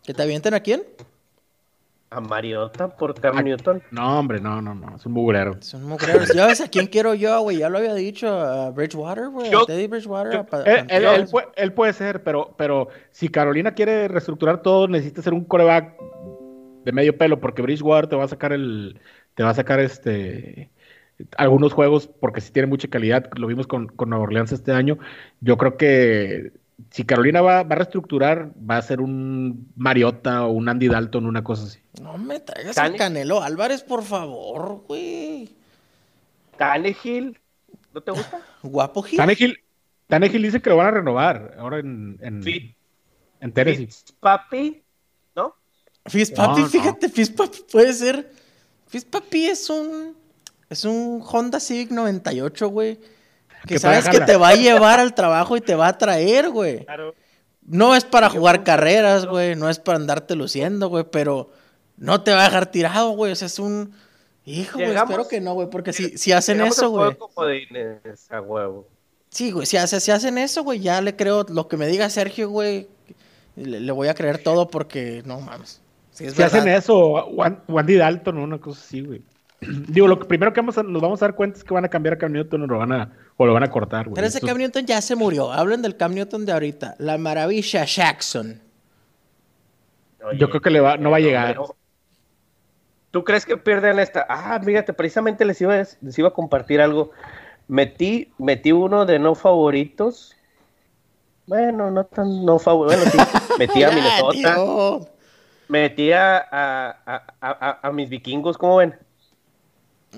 ¿Que 0.03 0.13
te 0.13 0.23
avienten 0.23 0.53
a 0.53 0.59
quién? 0.61 0.83
A 2.13 2.19
Mariota 2.19 2.89
por 2.89 3.13
Cam 3.17 3.37
Ah, 3.37 3.41
Newton. 3.41 3.81
No, 3.89 4.19
hombre, 4.19 4.41
no, 4.41 4.61
no, 4.61 4.75
no, 4.75 4.97
es 4.97 5.05
un 5.05 5.13
mugrero. 5.13 5.55
Son 5.61 5.81
mugreros. 5.85 6.33
¿Ya 6.35 6.45
ves 6.45 6.59
a 6.59 6.67
quién 6.67 6.87
quiero 6.87 7.13
yo, 7.13 7.39
güey? 7.39 7.59
Ya 7.59 7.69
lo 7.69 7.77
había 7.77 7.93
dicho 7.93 8.27
a 8.27 8.69
Bridgewater, 8.71 9.29
güey. 9.29 9.49
A 9.53 9.65
Teddy 9.65 9.87
Bridgewater. 9.87 10.35
a 10.39 10.45
Pa- 10.45 10.63
Él, 10.63 10.67
él- 10.67 10.75
él 10.89 11.03
Panteras. 11.05 11.31
puede, 11.31 11.47
él 11.55 11.71
puede 11.71 11.93
ser, 11.93 12.21
pero, 12.21 12.53
pero 12.57 12.89
si 13.11 13.29
Carolina 13.29 13.73
quiere 13.73 14.09
reestructurar 14.09 14.61
todo, 14.61 14.89
necesita 14.89 15.21
ser 15.21 15.33
un 15.33 15.45
coreback 15.45 15.95
de 16.83 16.91
medio 16.91 17.17
pelo, 17.17 17.39
porque 17.39 17.61
Bridgewater 17.61 18.09
te 18.09 18.17
va 18.17 18.25
a 18.25 18.27
sacar 18.27 18.51
el, 18.51 18.99
te 19.35 19.43
va 19.43 19.51
a 19.51 19.55
sacar 19.55 19.79
este 19.79 20.69
algunos 21.37 21.71
juegos, 21.71 22.07
porque 22.19 22.41
sí 22.41 22.51
tiene 22.51 22.67
mucha 22.67 22.89
calidad, 22.89 23.29
lo 23.37 23.47
vimos 23.47 23.67
con, 23.67 23.87
con 23.87 24.09
Nueva 24.09 24.23
Orleans 24.25 24.51
este 24.51 24.73
año. 24.73 24.97
Yo 25.39 25.55
creo 25.55 25.77
que 25.77 26.51
si 26.89 27.03
Carolina 27.05 27.41
va, 27.41 27.63
va 27.63 27.75
a 27.75 27.77
reestructurar, 27.79 28.51
va 28.57 28.77
a 28.77 28.81
ser 28.81 29.01
un 29.01 29.71
Mariota 29.75 30.45
o 30.45 30.51
un 30.51 30.67
Andy 30.69 30.87
Dalton, 30.87 31.25
una 31.25 31.43
cosa 31.43 31.63
así. 31.65 31.79
No 32.01 32.17
me 32.17 32.39
traigas 32.39 32.77
a 32.77 32.91
Canelo 32.93 33.41
Álvarez, 33.43 33.83
por 33.83 34.03
favor, 34.03 34.83
güey. 34.87 35.49
Tannehill, 36.57 37.39
¿no 37.93 38.01
te 38.01 38.11
gusta? 38.11 38.39
Guapo 38.63 39.01
Gil. 39.03 39.17
Tannehill, 39.17 39.57
Tannehill 40.07 40.41
dice 40.43 40.61
que 40.61 40.69
lo 40.69 40.77
van 40.77 40.87
a 40.87 40.91
renovar 40.91 41.55
ahora 41.57 41.79
en, 41.79 42.17
en, 42.21 42.41
Fit- 42.43 42.75
en 43.39 43.51
Tennessee. 43.51 43.89
Papi, 44.19 44.81
¿no? 45.35 45.55
Fitzpapi, 46.05 46.51
No, 46.61 46.65
no. 46.65 46.67
fíjate, 46.67 47.09
Fitzpapi 47.09 47.57
puede 47.71 47.93
ser. 47.93 48.31
Fitzpapi 48.87 49.45
es 49.45 49.69
un. 49.69 50.15
Es 50.69 50.85
un 50.85 51.21
Honda 51.29 51.59
Civic 51.59 51.91
98, 51.91 52.69
güey. 52.69 52.97
Que 53.67 53.75
Que 53.75 53.79
sabes 53.79 54.09
que 54.09 54.19
te 54.21 54.35
va 54.37 54.49
a 54.49 54.55
llevar 54.55 54.99
al 54.99 55.13
trabajo 55.13 55.55
y 55.55 55.61
te 55.61 55.75
va 55.75 55.87
a 55.87 55.97
traer, 55.97 56.49
güey. 56.49 56.83
Claro. 56.85 57.13
No 57.63 57.95
es 57.95 58.03
para 58.03 58.29
jugar 58.29 58.63
carreras, 58.63 59.25
güey. 59.27 59.55
No 59.55 59.69
es 59.69 59.77
para 59.79 59.97
andarte 59.97 60.35
luciendo, 60.35 60.89
güey. 60.89 61.05
Pero 61.11 61.51
no 61.97 62.23
te 62.23 62.31
va 62.31 62.41
a 62.41 62.45
dejar 62.45 62.65
tirado, 62.71 63.11
güey. 63.11 63.31
O 63.31 63.35
sea, 63.35 63.45
es 63.45 63.59
un. 63.59 63.93
Hijo, 64.45 64.79
güey. 64.79 64.95
Espero 64.95 65.27
que 65.27 65.39
no, 65.39 65.53
güey. 65.53 65.69
Porque 65.69 65.93
si, 65.93 66.17
si 66.17 66.31
hacen 66.31 66.59
eso, 66.61 66.89
güey. 66.89 67.15
comodines, 67.15 68.31
a 68.31 68.41
huevo. 68.41 68.87
Sí, 69.29 69.51
güey. 69.51 69.65
Si, 69.67 69.77
hace- 69.77 69.99
si 69.99 70.09
hacen 70.11 70.37
eso, 70.39 70.63
güey, 70.63 70.79
ya 70.79 70.99
le 71.01 71.15
creo 71.15 71.45
lo 71.47 71.67
que 71.67 71.77
me 71.77 71.85
diga 71.87 72.09
Sergio, 72.09 72.49
güey. 72.49 72.87
Le, 73.55 73.79
le 73.79 73.91
voy 73.91 74.07
a 74.07 74.13
creer 74.15 74.39
todo 74.43 74.67
porque 74.67 75.21
no 75.25 75.39
mames. 75.39 75.81
Sí, 76.11 76.29
Si 76.31 76.41
hacen 76.41 76.67
eso, 76.67 76.97
o 76.97 77.43
An- 77.43 77.61
o 77.67 77.77
Andy 77.79 77.95
Dalton 77.95 78.37
una 78.39 78.57
cosa 78.57 78.81
así, 78.83 79.01
güey. 79.01 79.21
Digo, 79.87 80.07
lo 80.07 80.17
que 80.19 80.25
primero 80.25 80.51
que 80.53 80.59
vamos 80.61 80.77
a- 80.77 80.83
nos 80.83 81.01
vamos 81.01 81.21
a 81.21 81.25
dar 81.25 81.35
cuenta 81.35 81.57
es 81.59 81.63
que 81.63 81.73
van 81.73 81.85
a 81.85 81.89
cambiar 81.89 82.15
a 82.15 82.17
Cam 82.17 82.31
Newton 82.31 82.63
o 82.63 82.67
lo 82.67 82.77
van 82.79 82.91
a, 82.91 83.11
o 83.37 83.45
lo 83.45 83.53
van 83.53 83.63
a 83.63 83.69
cortar, 83.69 84.05
güey. 84.05 84.15
Pero 84.15 84.27
ese 84.27 84.37
Entonces, 84.37 84.49
Cam 84.53 84.57
Newton 84.61 84.85
ya 84.85 85.01
se 85.01 85.15
murió. 85.15 85.51
Hablen 85.51 85.81
del 85.81 85.95
Cam 85.97 86.13
Newton 86.13 86.45
de 86.45 86.51
ahorita. 86.51 86.95
La 86.97 87.17
maravilla 87.17 87.85
Jackson. 87.85 88.59
Oye, 90.23 90.37
Yo 90.39 90.49
creo 90.49 90.61
que 90.61 90.69
le 90.71 90.79
va, 90.79 90.97
no 90.97 91.11
va 91.11 91.17
a 91.17 91.21
llegar. 91.21 91.57
¿Tú 93.11 93.23
crees 93.23 93.45
que 93.45 93.57
pierden 93.57 93.99
esta? 93.99 94.25
Ah, 94.29 94.59
fíjate, 94.63 94.93
precisamente 94.93 95.43
les 95.45 95.59
iba, 95.61 95.75
a- 95.75 95.87
les 96.01 96.17
iba 96.17 96.29
a 96.29 96.33
compartir 96.33 96.79
algo. 96.81 97.11
Metí, 97.67 98.31
metí 98.37 98.71
uno 98.71 99.05
de 99.05 99.19
no 99.19 99.35
favoritos. 99.35 100.35
Bueno, 101.45 101.91
no 101.91 102.05
tan 102.05 102.45
no 102.45 102.57
favoritos. 102.59 103.13
Bueno, 103.13 103.27
sí. 103.27 103.37
Metí 103.59 103.83
a 103.83 103.91
Minnesota. 103.91 105.07
Metí 105.67 106.11
a, 106.13 106.37
a, 106.37 106.89
a- 107.05 107.23
a- 107.41 107.79
a 107.87 107.91
mis 107.91 108.09
vikingos, 108.09 108.57
¿cómo 108.57 108.77
ven? 108.77 108.95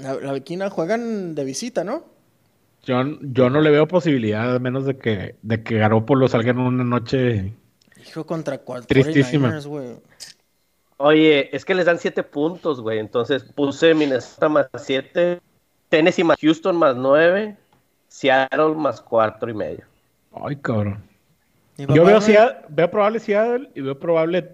La, 0.01 0.15
la 0.15 0.69
juegan 0.69 1.35
de 1.35 1.43
visita, 1.43 1.83
¿no? 1.83 2.03
Yo, 2.83 3.01
yo 3.21 3.49
no 3.49 3.61
le 3.61 3.69
veo 3.71 3.87
posibilidad, 3.87 4.55
a 4.55 4.59
menos 4.59 4.85
de 4.85 4.97
que, 4.97 5.35
de 5.41 5.63
que 5.63 5.77
Garoppolo 5.77 6.27
salga 6.27 6.51
en 6.51 6.59
una 6.59 6.83
noche. 6.83 7.53
Hijo 8.05 8.25
contra 8.25 8.57
cuatro 8.57 8.87
Tristísima. 8.87 9.57
güey. 9.59 9.95
Oye, 10.97 11.55
es 11.55 11.63
que 11.63 11.75
les 11.75 11.85
dan 11.85 11.99
siete 11.99 12.23
puntos, 12.23 12.81
güey. 12.81 12.99
Entonces 12.99 13.43
puse 13.43 13.93
Minnesota 13.93 14.49
más 14.49 14.67
siete, 14.77 15.39
Tennessee 15.89 16.23
más 16.23 16.37
Houston 16.41 16.75
más 16.75 16.95
nueve, 16.95 17.55
Seattle 18.09 18.75
más 18.75 18.99
cuatro 19.01 19.49
y 19.49 19.53
medio. 19.53 19.85
Ay, 20.33 20.55
cabrón. 20.57 21.01
Yo 21.77 22.03
veo, 22.05 22.19
Seattle- 22.19 22.65
veo 22.69 22.91
probable 22.91 23.19
Seattle 23.19 23.69
y 23.75 23.81
veo 23.81 23.97
probable 23.97 24.51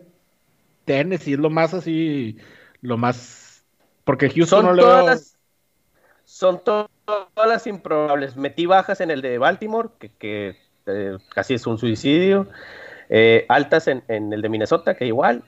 Tennessee, 0.86 1.34
es 1.34 1.40
lo 1.40 1.50
más 1.50 1.74
así, 1.74 2.38
lo 2.82 2.98
más... 2.98 3.39
Porque 4.10 4.28
Houston 4.32 4.48
Son 4.62 4.66
no 4.66 4.74
le 4.74 4.82
todas 4.82 4.98
veo... 4.98 5.06
las, 5.06 5.38
son 6.26 6.64
to- 6.64 6.90
todas 7.06 7.48
las 7.48 7.68
improbables. 7.68 8.36
Metí 8.36 8.66
bajas 8.66 9.02
en 9.02 9.12
el 9.12 9.22
de 9.22 9.38
Baltimore, 9.38 9.90
que, 10.00 10.10
que, 10.18 10.58
eh, 10.88 11.18
casi 11.30 11.54
es 11.54 11.68
un 11.68 11.78
suicidio. 11.78 12.48
Eh, 13.10 13.46
altas 13.50 13.88
en, 13.88 14.04
en 14.08 14.34
el 14.34 14.42
de 14.42 14.50
Minnesota, 14.50 14.96
que 14.96 15.06
igual. 15.06 15.44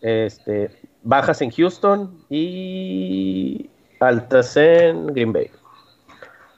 Este, 0.00 0.70
bajas 1.02 1.42
en 1.42 1.50
Houston 1.50 2.24
y 2.30 3.68
altas 4.00 4.56
en 4.56 5.08
Green 5.08 5.34
Bay. 5.34 5.50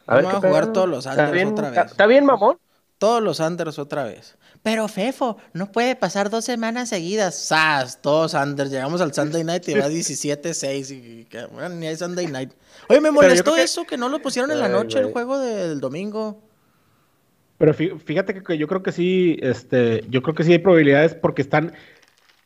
Vamos 0.06 0.26
a 0.26 0.40
qué 0.40 0.46
jugar 0.46 0.62
pedo. 0.62 0.72
todos 0.74 0.88
los 0.88 1.06
¿Está 1.06 1.24
Anders 1.24 1.44
otra 1.44 1.70
vez. 1.70 1.86
¿Está 1.90 2.06
bien, 2.06 2.24
mamón? 2.24 2.56
Todos 2.98 3.20
los 3.20 3.40
Anders 3.40 3.80
otra 3.80 4.04
vez. 4.04 4.38
Pero 4.70 4.86
Fefo, 4.86 5.38
no 5.54 5.72
puede 5.72 5.96
pasar 5.96 6.28
dos 6.28 6.44
semanas 6.44 6.90
seguidas. 6.90 7.34
¡Sas! 7.34 8.02
Todos 8.02 8.34
Anders. 8.34 8.70
Llegamos 8.70 9.00
al 9.00 9.14
Sunday 9.14 9.42
Night 9.42 9.66
y 9.68 9.72
va 9.74 9.88
17-6. 9.88 10.90
Y, 10.90 11.24
que, 11.24 11.46
bueno, 11.46 11.70
ni 11.70 11.86
hay 11.86 11.96
Sunday 11.96 12.26
Night. 12.26 12.50
Oye, 12.88 13.00
me 13.00 13.10
molestó 13.10 13.54
que- 13.54 13.62
eso, 13.62 13.84
que 13.84 13.96
no 13.96 14.10
lo 14.10 14.20
pusieron 14.20 14.50
en 14.50 14.58
la 14.58 14.66
Ay, 14.66 14.72
noche 14.72 14.98
el 14.98 15.10
juego 15.10 15.38
del 15.38 15.80
domingo. 15.80 16.42
Pero 17.56 17.72
fí- 17.72 17.98
fíjate 17.98 18.34
que, 18.34 18.42
que 18.42 18.58
yo 18.58 18.68
creo 18.68 18.82
que 18.82 18.92
sí, 18.92 19.38
este, 19.40 20.04
yo 20.10 20.22
creo 20.22 20.34
que 20.34 20.44
sí 20.44 20.52
hay 20.52 20.58
probabilidades 20.58 21.14
porque 21.14 21.40
están, 21.40 21.72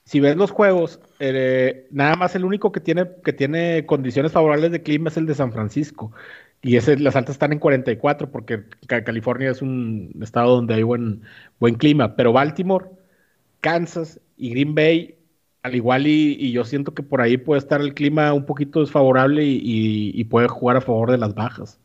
si 0.05 0.21
ves 0.21 0.37
los 0.37 0.53
juegos, 0.53 1.01
eh, 1.19 1.89
nada 1.91 2.15
más 2.15 2.37
el 2.37 2.45
único 2.45 2.71
que 2.71 2.79
tiene, 2.81 3.07
que 3.25 3.33
tiene 3.33 3.85
condiciones 3.85 4.31
favorables 4.31 4.71
de 4.71 4.81
clima 4.83 5.09
es 5.11 5.17
el 5.17 5.27
de 5.27 5.35
San 5.35 5.53
Francisco. 5.53 6.13
Y 6.63 6.77
ese, 6.77 6.97
las 6.99 7.17
altas 7.17 7.35
están 7.35 7.53
en 7.53 7.59
44 7.59 8.31
porque 8.31 8.65
Ca- 8.87 9.03
California 9.05 9.51
es 9.51 9.63
un 9.63 10.13
estado 10.23 10.55
donde 10.55 10.75
hay 10.75 10.83
buen, 10.85 11.23
buen 11.59 11.75
clima. 11.75 12.15
Pero 12.15 12.33
Baltimore, 12.33 12.87
Kansas 13.61 14.21
y 14.37 14.51
Green 14.51 14.75
Bay, 14.75 15.17
al 15.63 15.75
igual 15.75 16.07
y, 16.07 16.37
y 16.39 16.53
yo 16.53 16.65
siento 16.65 16.95
que 16.95 17.03
por 17.03 17.21
ahí 17.21 17.37
puede 17.37 17.59
estar 17.59 17.81
el 17.81 17.95
clima 17.95 18.33
un 18.33 18.47
poquito 18.47 18.81
desfavorable 18.81 19.45
y, 19.45 19.57
y- 19.57 20.13
y 20.15 20.25
puede 20.25 20.47
jugar 20.49 20.77
a 20.77 20.81
favor 20.81 21.11
de 21.11 21.19
las 21.19 21.35
bajas. 21.35 21.79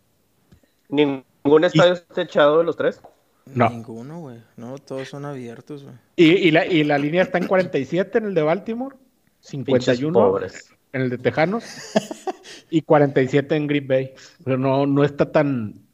Ningún 0.89 1.63
estadio 1.63 1.93
está 1.93 2.22
echado 2.22 2.60
de 2.60 2.63
los 2.63 2.77
tres. 2.77 3.01
No. 3.46 3.69
Ninguno, 3.69 4.19
güey. 4.19 4.38
No, 4.57 4.77
todos 4.77 5.07
son 5.07 5.25
abiertos, 5.25 5.84
güey. 5.84 5.96
Y, 6.17 6.25
y 6.34 6.51
la, 6.51 6.65
y 6.65 6.84
la 6.84 6.98
línea 6.98 7.24
está 7.24 7.38
en 7.38 7.48
47 7.48 8.17
en 8.17 8.25
el 8.25 8.34
de 8.34 8.41
Baltimore, 8.41 8.96
Pinches 8.96 9.50
51 9.50 10.13
pobres. 10.13 10.69
En 10.94 11.01
el 11.01 11.10
de 11.10 11.17
Tejanos 11.17 11.63
y 12.70 12.82
47 12.82 13.56
en 13.56 13.67
Green 13.67 13.88
Bay. 13.88 14.13
Pero 14.44 14.58
no, 14.58 14.86
no 14.86 15.03
está 15.03 15.32
tan 15.32 15.88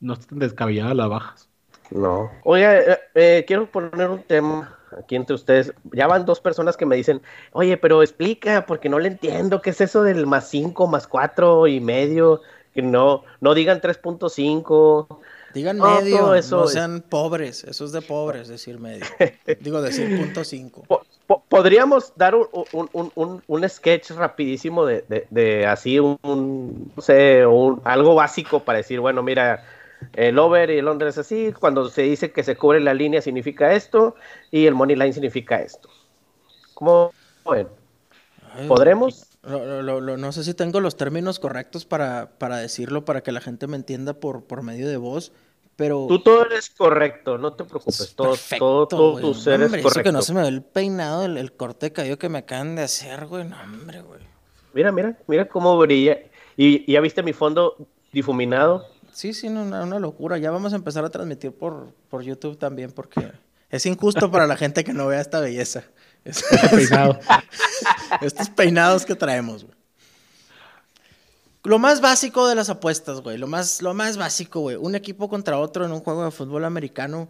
no 0.00 0.14
está 0.14 0.26
tan 0.26 0.38
descabellada 0.38 0.94
las 0.94 1.08
bajas. 1.08 1.48
No. 1.90 2.30
Oye, 2.44 2.92
eh, 2.92 2.98
eh, 3.14 3.44
quiero 3.46 3.70
poner 3.70 4.10
un 4.10 4.22
tema 4.22 4.78
aquí 4.96 5.16
entre 5.16 5.34
ustedes. 5.34 5.72
Ya 5.92 6.06
van 6.06 6.26
dos 6.26 6.40
personas 6.40 6.76
que 6.76 6.86
me 6.86 6.96
dicen, 6.96 7.22
oye, 7.52 7.76
pero 7.76 8.02
explica, 8.02 8.66
porque 8.66 8.88
no 8.88 8.98
le 8.98 9.08
entiendo, 9.08 9.62
¿qué 9.62 9.70
es 9.70 9.80
eso 9.80 10.02
del 10.02 10.26
más 10.26 10.48
5, 10.48 10.86
más 10.86 11.06
4 11.06 11.66
y 11.66 11.80
medio? 11.80 12.42
Que 12.74 12.82
no, 12.82 13.24
no 13.40 13.54
digan 13.54 13.80
3.5. 13.80 15.18
Digan 15.54 15.78
No, 15.78 16.00
medio, 16.00 16.34
eso 16.34 16.58
no 16.58 16.64
es- 16.64 16.72
sean 16.72 17.00
pobres. 17.08 17.64
Eso 17.64 17.84
es 17.84 17.92
de 17.92 18.02
pobres, 18.02 18.48
decir 18.48 18.78
medio. 18.78 19.04
Digo, 19.60 19.80
decir 19.80 20.16
punto 20.16 20.44
cinco. 20.44 20.84
Po- 20.86 21.02
po- 21.26 21.42
Podríamos 21.48 22.12
dar 22.16 22.34
un, 22.34 22.46
un- 22.72 23.10
un- 23.14 23.42
un- 23.46 23.68
sketch 23.68 24.10
rapidísimo 24.10 24.84
de, 24.84 25.04
de- 25.08 25.26
de 25.30 25.66
así 25.66 25.98
un, 25.98 26.92
no 26.94 27.02
sé, 27.02 27.46
un- 27.46 27.80
algo 27.84 28.14
básico 28.14 28.62
para 28.64 28.78
decir, 28.78 29.00
bueno, 29.00 29.22
mira, 29.22 29.64
el 30.14 30.38
over 30.38 30.70
y 30.70 30.78
el 30.78 30.86
under 30.88 31.08
es 31.08 31.18
así, 31.18 31.52
cuando 31.58 31.88
se 31.88 32.02
dice 32.02 32.30
que 32.30 32.42
se 32.44 32.54
cubre 32.56 32.80
la 32.80 32.94
línea 32.94 33.20
significa 33.22 33.72
esto 33.72 34.14
y 34.50 34.66
el 34.66 34.74
money 34.74 34.96
line 34.96 35.12
significa 35.12 35.60
esto. 35.60 35.88
¿Cómo 36.74 37.12
ven? 37.50 37.66
Ay, 38.54 38.68
¿Podremos? 38.68 39.27
Lo- 39.42 39.82
lo- 39.82 40.00
lo- 40.00 40.16
no 40.16 40.32
sé 40.32 40.42
si 40.44 40.52
tengo 40.54 40.80
los 40.80 40.96
términos 40.96 41.38
correctos 41.38 41.84
para, 41.84 42.30
para 42.38 42.56
decirlo, 42.58 43.04
para 43.04 43.22
que 43.22 43.32
la 43.32 43.40
gente 43.40 43.66
me 43.66 43.76
entienda 43.76 44.14
por, 44.14 44.44
por 44.44 44.62
medio 44.62 44.88
de 44.88 44.96
voz, 44.96 45.32
pero... 45.76 46.06
Tú 46.08 46.18
todo 46.20 46.44
eres 46.44 46.70
correcto, 46.70 47.38
no 47.38 47.52
te 47.52 47.62
preocupes, 47.64 48.14
todo, 48.16 48.30
Perfecto, 48.30 48.64
todo, 48.66 48.86
todo 48.88 49.12
güey. 49.12 49.24
tu 49.24 49.34
ser 49.34 49.62
Hombre, 49.62 49.66
es 49.80 49.86
eso 49.86 49.88
que 49.90 50.02
correcto. 50.02 50.12
no 50.12 50.22
se 50.22 50.34
me 50.34 50.42
ve 50.42 50.48
el 50.48 50.62
peinado, 50.62 51.24
el, 51.24 51.38
el 51.38 51.52
corte 51.52 51.86
de 51.86 51.92
cabello 51.92 52.18
que 52.18 52.28
me 52.28 52.38
acaban 52.38 52.74
de 52.74 52.82
hacer, 52.82 53.26
güey. 53.26 53.44
No, 53.44 53.56
hombre, 53.62 54.00
güey. 54.02 54.20
Mira, 54.74 54.90
mira, 54.90 55.16
mira 55.28 55.48
cómo 55.48 55.78
brilla. 55.78 56.18
Y, 56.56 56.84
y 56.90 56.94
ya 56.94 57.00
viste 57.00 57.22
mi 57.22 57.32
fondo 57.32 57.76
difuminado. 58.12 58.86
Sí, 59.12 59.32
sí, 59.32 59.48
no, 59.48 59.62
una, 59.62 59.84
una 59.84 59.98
locura. 60.00 60.36
Ya 60.38 60.50
vamos 60.50 60.72
a 60.72 60.76
empezar 60.76 61.04
a 61.04 61.10
transmitir 61.10 61.52
por, 61.52 61.88
por 62.10 62.22
YouTube 62.22 62.58
también 62.58 62.90
porque 62.90 63.30
es 63.70 63.86
injusto 63.86 64.30
para 64.32 64.46
la 64.48 64.56
gente 64.56 64.82
que 64.84 64.92
no 64.92 65.06
vea 65.06 65.20
esta 65.20 65.38
belleza. 65.40 65.84
Estos 68.20 68.50
peinados 68.50 69.04
que 69.04 69.14
traemos, 69.14 69.64
güey. 69.64 69.78
Lo 71.64 71.78
más 71.78 72.00
básico 72.00 72.48
de 72.48 72.54
las 72.54 72.70
apuestas, 72.70 73.20
güey. 73.20 73.36
Lo 73.36 73.46
más, 73.46 73.82
lo 73.82 73.92
más 73.92 74.16
básico, 74.16 74.60
güey. 74.60 74.76
Un 74.76 74.94
equipo 74.94 75.28
contra 75.28 75.58
otro 75.58 75.84
en 75.84 75.92
un 75.92 76.00
juego 76.00 76.24
de 76.24 76.30
fútbol 76.30 76.64
americano. 76.64 77.28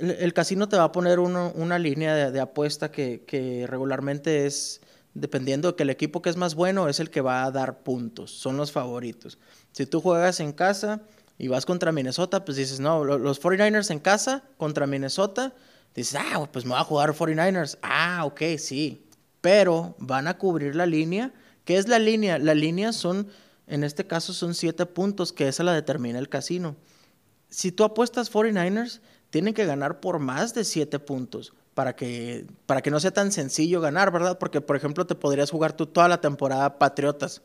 El, 0.00 0.32
casino 0.32 0.68
te 0.68 0.76
va 0.76 0.84
a 0.84 0.92
poner 0.92 1.20
una 1.20 1.78
línea 1.78 2.30
de, 2.32 2.40
apuesta 2.40 2.90
que, 2.90 3.66
regularmente 3.68 4.46
es, 4.46 4.80
dependiendo 5.12 5.70
de 5.70 5.76
que 5.76 5.84
el 5.84 5.90
equipo 5.90 6.20
que 6.20 6.30
es 6.30 6.36
más 6.36 6.56
bueno, 6.56 6.88
es 6.88 6.98
el 6.98 7.10
que 7.10 7.20
va 7.20 7.44
a 7.44 7.50
dar 7.52 7.84
puntos. 7.84 8.32
Son 8.32 8.56
los 8.56 8.72
favoritos. 8.72 9.38
Si 9.70 9.86
tú 9.86 10.00
juegas 10.00 10.40
en 10.40 10.52
casa 10.52 11.02
y 11.38 11.46
vas 11.46 11.64
contra 11.64 11.92
Minnesota, 11.92 12.44
pues 12.44 12.56
dices, 12.56 12.80
no, 12.80 13.04
los 13.04 13.40
49ers 13.40 13.92
en 13.92 14.00
casa 14.00 14.42
contra 14.56 14.88
Minnesota. 14.88 15.52
Dices, 15.94 16.18
ah, 16.20 16.48
pues 16.52 16.64
me 16.64 16.72
voy 16.72 16.80
a 16.80 16.84
jugar 16.84 17.14
49ers. 17.14 17.78
Ah, 17.82 18.24
ok, 18.24 18.42
sí. 18.58 19.06
Pero 19.40 19.94
van 19.98 20.26
a 20.26 20.38
cubrir 20.38 20.74
la 20.74 20.86
línea 20.86 21.32
¿Qué 21.64 21.78
es 21.78 21.88
la 21.88 21.98
línea? 21.98 22.38
La 22.38 22.54
línea 22.54 22.92
son, 22.92 23.28
en 23.66 23.84
este 23.84 24.06
caso 24.06 24.32
son 24.32 24.54
siete 24.54 24.86
puntos, 24.86 25.32
que 25.32 25.48
esa 25.48 25.64
la 25.64 25.72
determina 25.72 26.18
el 26.18 26.28
casino. 26.28 26.76
Si 27.48 27.72
tú 27.72 27.84
apuestas 27.84 28.30
49ers, 28.30 29.00
tienen 29.30 29.54
que 29.54 29.64
ganar 29.64 30.00
por 30.00 30.18
más 30.18 30.54
de 30.54 30.64
siete 30.64 30.98
puntos 30.98 31.54
para 31.74 31.96
que, 31.96 32.46
para 32.66 32.82
que 32.82 32.90
no 32.90 33.00
sea 33.00 33.12
tan 33.12 33.32
sencillo 33.32 33.80
ganar, 33.80 34.12
¿verdad? 34.12 34.38
Porque, 34.38 34.60
por 34.60 34.76
ejemplo, 34.76 35.06
te 35.06 35.14
podrías 35.14 35.50
jugar 35.50 35.72
tú 35.72 35.86
toda 35.86 36.08
la 36.08 36.20
temporada 36.20 36.78
Patriotas. 36.78 37.42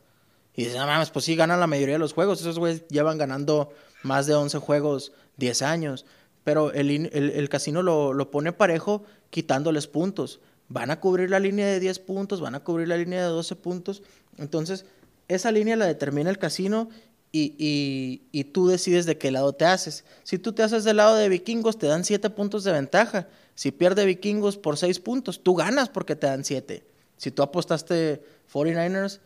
Y 0.53 0.63
dices, 0.63 0.77
no 0.77 0.85
mames, 0.85 1.09
pues 1.09 1.25
sí, 1.25 1.35
ganan 1.35 1.59
la 1.59 1.67
mayoría 1.67 1.95
de 1.95 1.99
los 1.99 2.13
juegos. 2.13 2.41
Esos 2.41 2.59
güeyes 2.59 2.87
llevan 2.89 3.17
ganando 3.17 3.71
más 4.03 4.27
de 4.27 4.35
11 4.35 4.57
juegos 4.57 5.13
10 5.37 5.61
años. 5.61 6.05
Pero 6.43 6.71
el, 6.71 7.49
casino 7.49 7.83
lo, 7.83 8.13
lo, 8.13 8.31
pone 8.31 8.53
parejo 8.53 9.03
quitándoles 9.29 9.87
puntos 9.87 10.39
van 10.69 10.91
a 10.91 10.99
cubrir 10.99 11.29
la 11.29 11.39
línea 11.39 11.67
de 11.67 11.79
10 11.79 11.99
puntos, 11.99 12.39
van 12.39 12.55
a 12.55 12.63
cubrir 12.63 12.87
la 12.87 12.97
línea 12.97 13.21
de 13.21 13.27
12 13.27 13.55
puntos. 13.55 14.03
Entonces, 14.37 14.85
esa 15.27 15.51
línea 15.51 15.75
la 15.75 15.87
determina 15.87 16.29
el 16.29 16.37
casino 16.37 16.89
y, 17.31 18.21
y, 18.31 18.43
tú 18.45 18.67
decides 18.67 19.05
de 19.05 19.17
qué 19.17 19.29
lado 19.31 19.53
te 19.53 19.65
haces. 19.65 20.05
Si 20.23 20.39
tú 20.39 20.53
te 20.53 20.63
haces 20.63 20.83
del 20.83 20.97
lado 20.97 21.15
de 21.15 21.29
vikingos, 21.29 21.77
te 21.77 21.87
dan 21.87 22.05
7 22.05 22.29
puntos 22.31 22.63
de 22.63 22.71
ventaja. 22.71 23.27
Si 23.53 23.71
pierde 23.71 24.05
vikingos 24.05 24.57
por 24.57 24.77
6 24.77 24.99
puntos, 24.99 25.43
tú 25.43 25.55
ganas 25.55 25.89
porque 25.89 26.15
te 26.15 26.27
dan 26.27 26.43
7. 26.43 26.83
Si 27.17 27.31
tú 27.31 27.43
apostaste 27.43 28.23
49ers, 28.51 29.19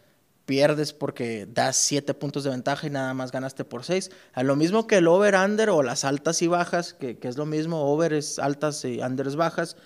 pierdes 0.46 0.94
porque 0.94 1.48
das 1.50 1.78
7 1.78 2.14
puntos 2.14 2.44
de 2.44 2.50
ventaja 2.50 2.88
y 2.88 2.90
nada 2.90 3.14
más 3.14 3.32
ganaste 3.32 3.64
por 3.64 3.84
6. 3.84 4.12
A 4.34 4.44
lo 4.44 4.56
mismo 4.56 4.88
que 4.88 4.98
el 4.98 5.08
over-under 5.08 5.70
o 5.70 5.84
las 5.84 6.04
altas 6.04 6.42
y 6.42 6.48
bajas, 6.48 6.94
que, 6.94 7.18
que, 7.18 7.28
es 7.28 7.38
lo 7.38 7.46
mismo, 7.46 7.82
over 7.92 8.14
es 8.14 8.40
altas 8.40 8.84
y 8.86 9.00
unders 9.00 9.36
bajas, 9.36 9.78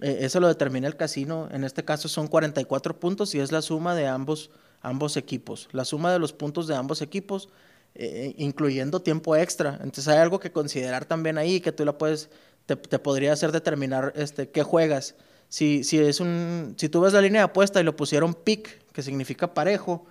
eh, 0.00 0.18
eso 0.20 0.40
lo 0.40 0.48
determina 0.48 0.86
el 0.86 0.96
casino. 0.96 1.48
En 1.52 1.64
este 1.64 1.84
caso 1.84 2.08
son 2.08 2.28
44 2.28 2.98
puntos 2.98 3.34
y 3.34 3.40
es 3.40 3.52
la 3.52 3.62
suma 3.62 3.94
de 3.94 4.06
ambos, 4.06 4.50
ambos 4.80 5.16
equipos. 5.16 5.68
La 5.72 5.84
suma 5.84 6.12
de 6.12 6.18
los 6.18 6.32
puntos 6.32 6.66
de 6.66 6.74
ambos 6.74 7.02
equipos, 7.02 7.48
eh, 7.94 8.34
incluyendo 8.38 9.02
tiempo 9.02 9.36
extra. 9.36 9.74
Entonces 9.74 10.08
hay 10.08 10.18
algo 10.18 10.40
que 10.40 10.52
considerar 10.52 11.04
también 11.04 11.38
ahí 11.38 11.60
que 11.60 11.72
tú 11.72 11.84
la 11.84 11.96
puedes, 11.98 12.30
te, 12.66 12.76
podría 12.76 13.32
hacer 13.32 13.52
determinar 13.52 14.12
este, 14.16 14.50
qué 14.50 14.62
juegas. 14.62 15.14
Si, 15.48 15.84
si, 15.84 15.98
es 15.98 16.18
un, 16.20 16.74
si 16.78 16.88
tú 16.88 17.02
ves 17.02 17.12
la 17.12 17.20
línea 17.20 17.42
de 17.42 17.44
apuesta 17.44 17.80
y 17.80 17.84
lo 17.84 17.94
pusieron 17.94 18.34
pick, 18.34 18.81
que 18.92 19.02
significa 19.02 19.54
parejo, 19.54 20.06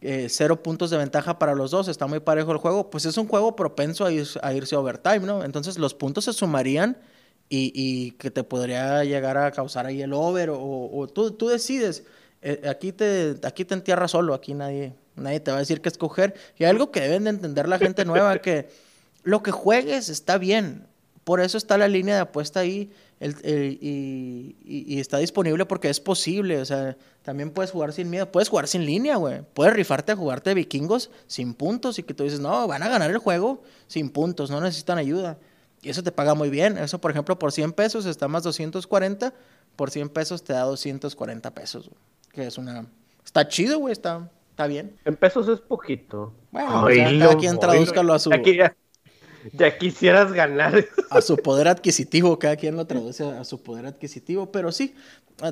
eh, 0.00 0.28
cero 0.30 0.62
puntos 0.62 0.90
de 0.90 0.96
ventaja 0.96 1.38
para 1.38 1.54
los 1.54 1.70
dos, 1.70 1.88
está 1.88 2.06
muy 2.06 2.20
parejo 2.20 2.52
el 2.52 2.58
juego, 2.58 2.90
pues 2.90 3.04
es 3.04 3.16
un 3.16 3.28
juego 3.28 3.54
propenso 3.54 4.04
a, 4.04 4.08
a 4.08 4.54
irse 4.54 4.76
overtime, 4.76 5.20
¿no? 5.20 5.44
Entonces 5.44 5.78
los 5.78 5.94
puntos 5.94 6.24
se 6.24 6.32
sumarían 6.32 6.96
y, 7.50 8.12
que 8.12 8.30
te 8.30 8.44
podría 8.44 9.04
llegar 9.04 9.36
a 9.36 9.50
causar 9.50 9.86
ahí 9.86 10.02
el 10.02 10.12
over 10.12 10.50
o, 10.52 11.08
tú, 11.12 11.32
tú, 11.32 11.48
decides. 11.48 12.04
Eh, 12.42 12.62
aquí, 12.68 12.92
te, 12.92 13.36
aquí 13.42 13.64
te 13.64 13.74
entierras 13.74 14.12
solo, 14.12 14.34
aquí 14.34 14.54
nadie, 14.54 14.94
nadie 15.16 15.40
te 15.40 15.50
va 15.50 15.56
a 15.56 15.60
decir 15.60 15.80
qué 15.80 15.88
escoger. 15.88 16.34
Y 16.58 16.64
algo 16.64 16.92
que 16.92 17.00
deben 17.00 17.24
de 17.24 17.30
entender 17.30 17.68
la 17.68 17.78
gente 17.78 18.04
nueva, 18.04 18.38
que 18.38 18.70
lo 19.24 19.42
que 19.42 19.50
juegues 19.50 20.08
está 20.08 20.38
bien. 20.38 20.86
Por 21.24 21.40
eso 21.40 21.58
está 21.58 21.76
la 21.76 21.88
línea 21.88 22.14
de 22.14 22.20
apuesta 22.22 22.60
ahí 22.60 22.92
y, 23.20 24.56
y, 24.64 24.98
está 24.98 25.18
disponible 25.18 25.66
porque 25.66 25.90
es 25.90 26.00
posible. 26.00 26.58
O 26.58 26.64
sea, 26.64 26.96
también 27.22 27.50
puedes 27.50 27.70
jugar 27.70 27.92
sin 27.92 28.08
miedo. 28.08 28.30
Puedes 28.32 28.48
jugar 28.48 28.66
sin 28.66 28.86
línea, 28.86 29.16
güey. 29.16 29.42
Puedes 29.52 29.74
rifarte 29.74 30.12
a 30.12 30.16
jugarte 30.16 30.54
vikingos 30.54 31.10
sin 31.26 31.52
puntos 31.52 31.98
y 31.98 32.02
que 32.02 32.14
tú 32.14 32.24
dices, 32.24 32.40
no, 32.40 32.66
van 32.66 32.82
a 32.82 32.88
ganar 32.88 33.10
el 33.10 33.18
juego 33.18 33.62
sin 33.88 34.08
puntos, 34.08 34.50
no 34.50 34.60
necesitan 34.60 34.96
ayuda. 34.96 35.38
Y 35.82 35.90
eso 35.90 36.02
te 36.02 36.12
paga 36.12 36.34
muy 36.34 36.48
bien. 36.48 36.78
Eso, 36.78 36.98
por 36.98 37.10
ejemplo, 37.10 37.38
por 37.38 37.52
100 37.52 37.72
pesos 37.72 38.06
está 38.06 38.26
más 38.26 38.42
240. 38.42 39.34
Por 39.76 39.90
100 39.90 40.08
pesos 40.08 40.42
te 40.42 40.54
da 40.54 40.62
240 40.62 41.54
pesos. 41.54 41.90
Que 42.32 42.46
es 42.46 42.56
una... 42.56 42.86
Está 43.24 43.46
chido, 43.48 43.78
güey. 43.78 43.92
Está, 43.92 44.30
está 44.50 44.66
bien. 44.66 44.96
En 45.04 45.16
pesos 45.16 45.46
es 45.48 45.60
poquito. 45.60 46.32
Bueno, 46.50 46.82
pues 46.82 46.98
cada 47.18 47.36
quien 47.36 47.58
tradúzcalo 47.58 48.14
a 48.14 48.18
su... 48.18 48.30
Ya, 48.30 48.74
quisieras 49.78 50.32
ganar. 50.32 50.84
A 51.10 51.20
su 51.20 51.36
poder 51.36 51.68
adquisitivo. 51.68 52.38
Cada 52.38 52.56
quien 52.56 52.76
lo 52.76 52.86
traduce 52.86 53.24
a 53.24 53.44
su 53.44 53.62
poder 53.62 53.86
adquisitivo. 53.86 54.50
Pero 54.52 54.72
sí, 54.72 54.94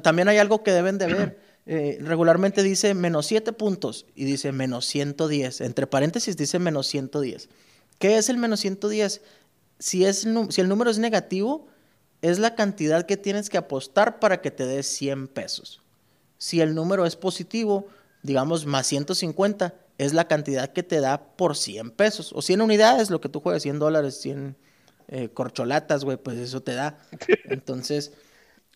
también 0.03 0.29
hay 0.29 0.39
algo 0.39 0.63
que 0.63 0.73
deben 0.73 0.99
de 0.99 1.07
ver. 1.07 1.49
Eh, 1.71 1.99
regularmente 2.01 2.63
dice 2.63 2.95
menos 2.95 3.27
7 3.27 3.53
puntos 3.53 4.07
y 4.15 4.25
dice 4.25 4.53
menos 4.53 4.87
110. 4.87 5.61
Entre 5.61 5.87
paréntesis 5.87 6.35
dice 6.35 6.59
menos 6.59 6.87
110. 6.87 7.51
¿Qué 7.99 8.17
es 8.17 8.31
el 8.31 8.39
menos 8.39 8.61
110? 8.61 9.21
si, 9.79 10.05
es, 10.05 10.27
si 10.51 10.61
el 10.61 10.69
número 10.69 10.91
es 10.91 10.99
negativo, 10.99 11.67
es 12.23 12.39
la 12.39 12.55
cantidad 12.55 13.07
que 13.07 13.17
tienes 13.17 13.49
que 13.49 13.59
apostar 13.59 14.19
para 14.19 14.41
que 14.41 14.51
te 14.51 14.67
dé 14.67 14.83
100 14.83 15.29
pesos. 15.29 15.81
Si 16.37 16.61
el 16.61 16.75
número 16.75 17.07
es 17.07 17.17
positivo, 17.17 17.87
digamos 18.23 18.67
más 18.67 18.87
150, 18.87 19.75
es 19.99 20.15
la 20.15 20.29
cantidad 20.29 20.73
que 20.73 20.83
te 20.83 21.01
da 21.01 21.37
por 21.37 21.57
100 21.57 21.91
pesos. 21.91 22.33
O 22.33 22.41
100 22.41 22.63
unidades, 22.63 23.11
lo 23.11 23.21
que 23.21 23.29
tú 23.29 23.41
juegas, 23.41 23.63
100 23.63 23.79
dólares, 23.79 24.21
100 24.21 24.57
eh, 25.09 25.29
corcholatas, 25.31 26.05
güey, 26.05 26.17
pues 26.17 26.39
eso 26.39 26.63
te 26.63 26.75
da. 26.75 26.99
Entonces, 27.45 28.13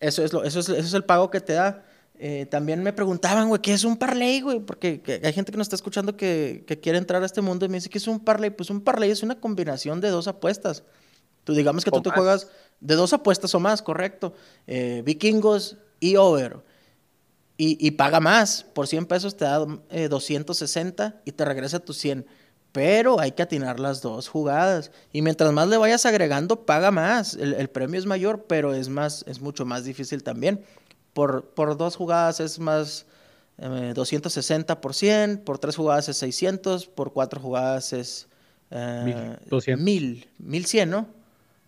eso 0.00 0.24
es, 0.24 0.32
lo, 0.32 0.44
eso 0.44 0.60
es, 0.60 0.68
eso 0.68 0.80
es 0.80 0.94
el 0.94 1.04
pago 1.04 1.30
que 1.30 1.40
te 1.40 1.54
da. 1.54 1.84
Eh, 2.24 2.46
también 2.46 2.82
me 2.82 2.92
preguntaban, 2.92 3.48
güey, 3.48 3.60
¿qué 3.62 3.72
es 3.72 3.84
un 3.84 3.96
parlay, 3.96 4.40
güey? 4.40 4.60
Porque 4.60 5.02
hay 5.24 5.32
gente 5.32 5.50
que 5.50 5.58
nos 5.58 5.66
está 5.66 5.76
escuchando 5.76 6.16
que, 6.16 6.64
quiere 6.82 6.98
entrar 6.98 7.22
a 7.22 7.26
este 7.26 7.40
mundo 7.40 7.66
y 7.66 7.68
me 7.68 7.78
dice, 7.78 7.88
¿qué 7.88 7.98
es 7.98 8.06
un 8.06 8.20
parlay? 8.20 8.50
Pues 8.50 8.70
un 8.70 8.80
parlay 8.80 9.10
es 9.10 9.22
una 9.22 9.40
combinación 9.40 10.00
de 10.00 10.08
dos 10.08 10.28
apuestas. 10.28 10.84
Tú 11.44 11.54
digamos 11.54 11.84
que 11.84 11.90
tú 11.90 12.00
te 12.00 12.10
juegas 12.10 12.48
de 12.80 12.94
dos 12.94 13.12
apuestas 13.12 13.54
o 13.54 13.60
más, 13.60 13.82
correcto. 13.82 14.34
Eh, 14.66 15.02
vikingos 15.04 15.78
y 15.98 16.16
over. 16.16 16.58
Y, 17.56 17.92
paga 17.92 18.18
más. 18.18 18.64
Por 18.64 18.88
100 18.88 19.06
pesos 19.06 19.36
te 19.36 19.44
da 19.44 19.58
260 19.58 21.06
eh, 21.06 21.20
y 21.24 21.32
te 21.32 21.44
regresa 21.44 21.78
tus 21.78 21.96
100. 21.98 22.26
Pero 22.72 23.20
hay 23.20 23.32
que 23.32 23.42
atinar 23.42 23.78
las 23.78 24.00
dos 24.00 24.26
jugadas. 24.26 24.90
Y 25.12 25.22
mientras 25.22 25.52
más 25.52 25.68
le 25.68 25.76
vayas 25.76 26.04
agregando, 26.04 26.66
paga 26.66 26.90
más. 26.90 27.34
El, 27.34 27.54
el 27.54 27.68
premio 27.68 28.00
es 28.00 28.06
mayor, 28.06 28.46
pero 28.48 28.74
es, 28.74 28.88
más, 28.88 29.24
es 29.28 29.40
mucho 29.40 29.64
más 29.64 29.84
difícil 29.84 30.24
también. 30.24 30.64
Por, 31.12 31.44
por 31.50 31.76
dos 31.76 31.94
jugadas 31.94 32.40
es 32.40 32.58
más 32.58 33.06
260 33.58 34.72
eh, 34.72 34.76
por 34.76 34.94
100, 34.94 35.38
por 35.38 35.58
tres 35.58 35.76
jugadas 35.76 36.08
es 36.08 36.16
600, 36.16 36.86
por 36.86 37.12
cuatro 37.12 37.40
jugadas 37.40 37.92
es 37.92 38.28
eh, 38.70 39.36
1000, 39.78 40.28
1100, 40.38 40.90
¿no? 40.90 41.06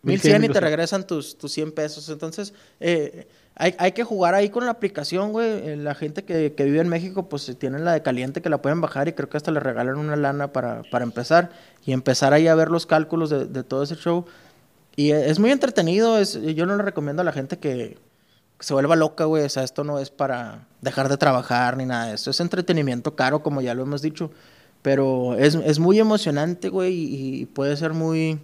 1100 0.04 0.44
y 0.44 0.48
te 0.48 0.60
regresan 0.60 1.06
tus, 1.06 1.36
tus 1.36 1.52
100 1.52 1.72
pesos. 1.72 2.08
Entonces, 2.08 2.52
eh, 2.80 3.26
hay, 3.56 3.74
hay, 3.78 3.92
que 3.92 4.04
jugar 4.04 4.34
ahí 4.34 4.50
con 4.50 4.64
la 4.64 4.72
aplicación, 4.72 5.32
güey. 5.32 5.68
Eh, 5.68 5.76
la 5.76 5.94
gente 5.94 6.24
que, 6.24 6.54
que, 6.54 6.64
vive 6.64 6.80
en 6.80 6.88
México, 6.88 7.28
pues 7.28 7.56
tienen 7.58 7.84
la 7.84 7.92
de 7.92 8.02
caliente 8.02 8.42
que 8.42 8.48
la 8.48 8.62
pueden 8.62 8.80
bajar 8.80 9.08
y 9.08 9.12
creo 9.12 9.28
que 9.28 9.36
hasta 9.36 9.50
le 9.50 9.60
regalan 9.60 9.96
una 9.96 10.16
lana 10.16 10.52
para, 10.52 10.82
para 10.90 11.04
empezar 11.04 11.50
y 11.84 11.92
empezar 11.92 12.32
ahí 12.32 12.46
a 12.48 12.54
ver 12.54 12.70
los 12.70 12.86
cálculos 12.86 13.30
de, 13.30 13.46
de 13.46 13.62
todo 13.64 13.82
ese 13.82 13.96
show. 13.96 14.24
Y 14.96 15.10
es 15.10 15.38
muy 15.38 15.50
entretenido. 15.50 16.18
Es, 16.18 16.40
yo 16.40 16.66
no 16.66 16.76
le 16.76 16.82
recomiendo 16.82 17.22
a 17.22 17.24
la 17.24 17.32
gente 17.32 17.58
que, 17.58 17.98
se 18.60 18.72
vuelva 18.72 18.96
loca, 18.96 19.24
güey. 19.24 19.44
O 19.44 19.48
sea, 19.48 19.62
esto 19.62 19.84
no 19.84 19.98
es 19.98 20.10
para 20.10 20.66
dejar 20.80 21.08
de 21.08 21.16
trabajar 21.16 21.76
ni 21.76 21.86
nada 21.86 22.06
de 22.06 22.14
eso. 22.14 22.30
Es 22.30 22.40
entretenimiento 22.40 23.14
caro, 23.16 23.42
como 23.42 23.60
ya 23.60 23.74
lo 23.74 23.82
hemos 23.82 24.02
dicho. 24.02 24.30
Pero 24.82 25.36
es, 25.36 25.54
es 25.54 25.78
muy 25.78 25.98
emocionante, 25.98 26.68
güey, 26.68 26.92
y, 26.94 27.46
puede 27.46 27.76
ser 27.76 27.94
muy... 27.94 28.38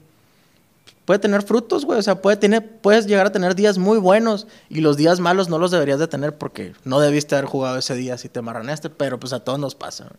Puede 1.11 1.19
tener 1.19 1.43
frutos, 1.43 1.85
güey. 1.85 1.99
O 1.99 2.03
sea, 2.03 2.23
puede 2.23 2.37
tener, 2.37 2.65
puedes 2.81 3.09
llegar 3.09 3.27
a 3.27 3.33
tener 3.33 3.57
días 3.57 3.79
muy 3.79 3.99
buenos 3.99 4.47
y 4.69 4.81
los 4.81 4.97
días 4.97 5.19
malos 5.19 5.49
no 5.49 5.59
los 5.59 5.73
deberías 5.73 5.99
de 5.99 6.07
tener 6.07 6.39
porque 6.39 6.73
no 6.85 7.01
debiste 7.01 7.35
haber 7.35 7.47
jugado 7.47 7.79
ese 7.79 7.97
día 7.97 8.17
si 8.17 8.29
te 8.29 8.41
marraneaste, 8.43 8.91
pero 8.91 9.19
pues 9.19 9.33
a 9.33 9.43
todos 9.43 9.59
nos 9.59 9.75
pasa. 9.75 10.13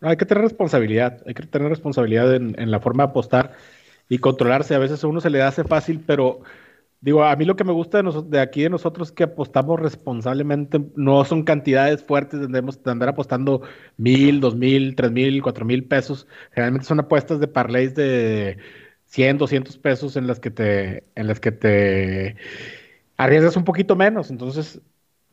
hay 0.00 0.16
que 0.16 0.24
tener 0.24 0.42
responsabilidad, 0.42 1.20
hay 1.26 1.34
que 1.34 1.42
tener 1.42 1.68
responsabilidad 1.68 2.34
en, 2.34 2.58
en 2.58 2.70
la 2.70 2.80
forma 2.80 3.04
de 3.04 3.10
apostar 3.10 3.52
y 4.08 4.16
controlarse. 4.16 4.74
A 4.74 4.78
veces 4.78 5.04
a 5.04 5.08
uno 5.08 5.20
se 5.20 5.28
le 5.28 5.42
hace 5.42 5.62
fácil, 5.62 6.02
pero 6.06 6.40
Digo, 7.04 7.22
a 7.22 7.36
mí 7.36 7.44
lo 7.44 7.54
que 7.54 7.64
me 7.64 7.72
gusta 7.74 8.02
de, 8.02 8.22
de 8.28 8.40
aquí 8.40 8.62
de 8.62 8.70
nosotros 8.70 9.08
es 9.08 9.12
que 9.12 9.24
apostamos 9.24 9.78
responsablemente, 9.78 10.80
no 10.96 11.22
son 11.26 11.42
cantidades 11.42 12.02
fuertes, 12.02 12.40
debemos 12.40 12.82
de 12.82 12.90
andar 12.90 13.10
apostando 13.10 13.60
mil, 13.98 14.40
dos 14.40 14.56
mil, 14.56 14.96
tres 14.96 15.12
mil, 15.12 15.42
cuatro 15.42 15.66
mil 15.66 15.84
pesos. 15.84 16.26
Generalmente 16.52 16.86
son 16.86 17.00
apuestas 17.00 17.40
de 17.40 17.46
parlays 17.46 17.94
de 17.94 18.56
100, 19.14 19.38
200 19.38 19.78
pesos 19.78 20.16
en 20.16 20.26
las 20.26 20.40
que 20.40 20.50
te, 20.50 21.04
en 21.14 21.26
las 21.28 21.40
que 21.40 21.52
te 21.52 22.36
arriesgas 23.16 23.56
un 23.56 23.64
poquito 23.64 23.96
menos. 23.96 24.30
Entonces, 24.30 24.80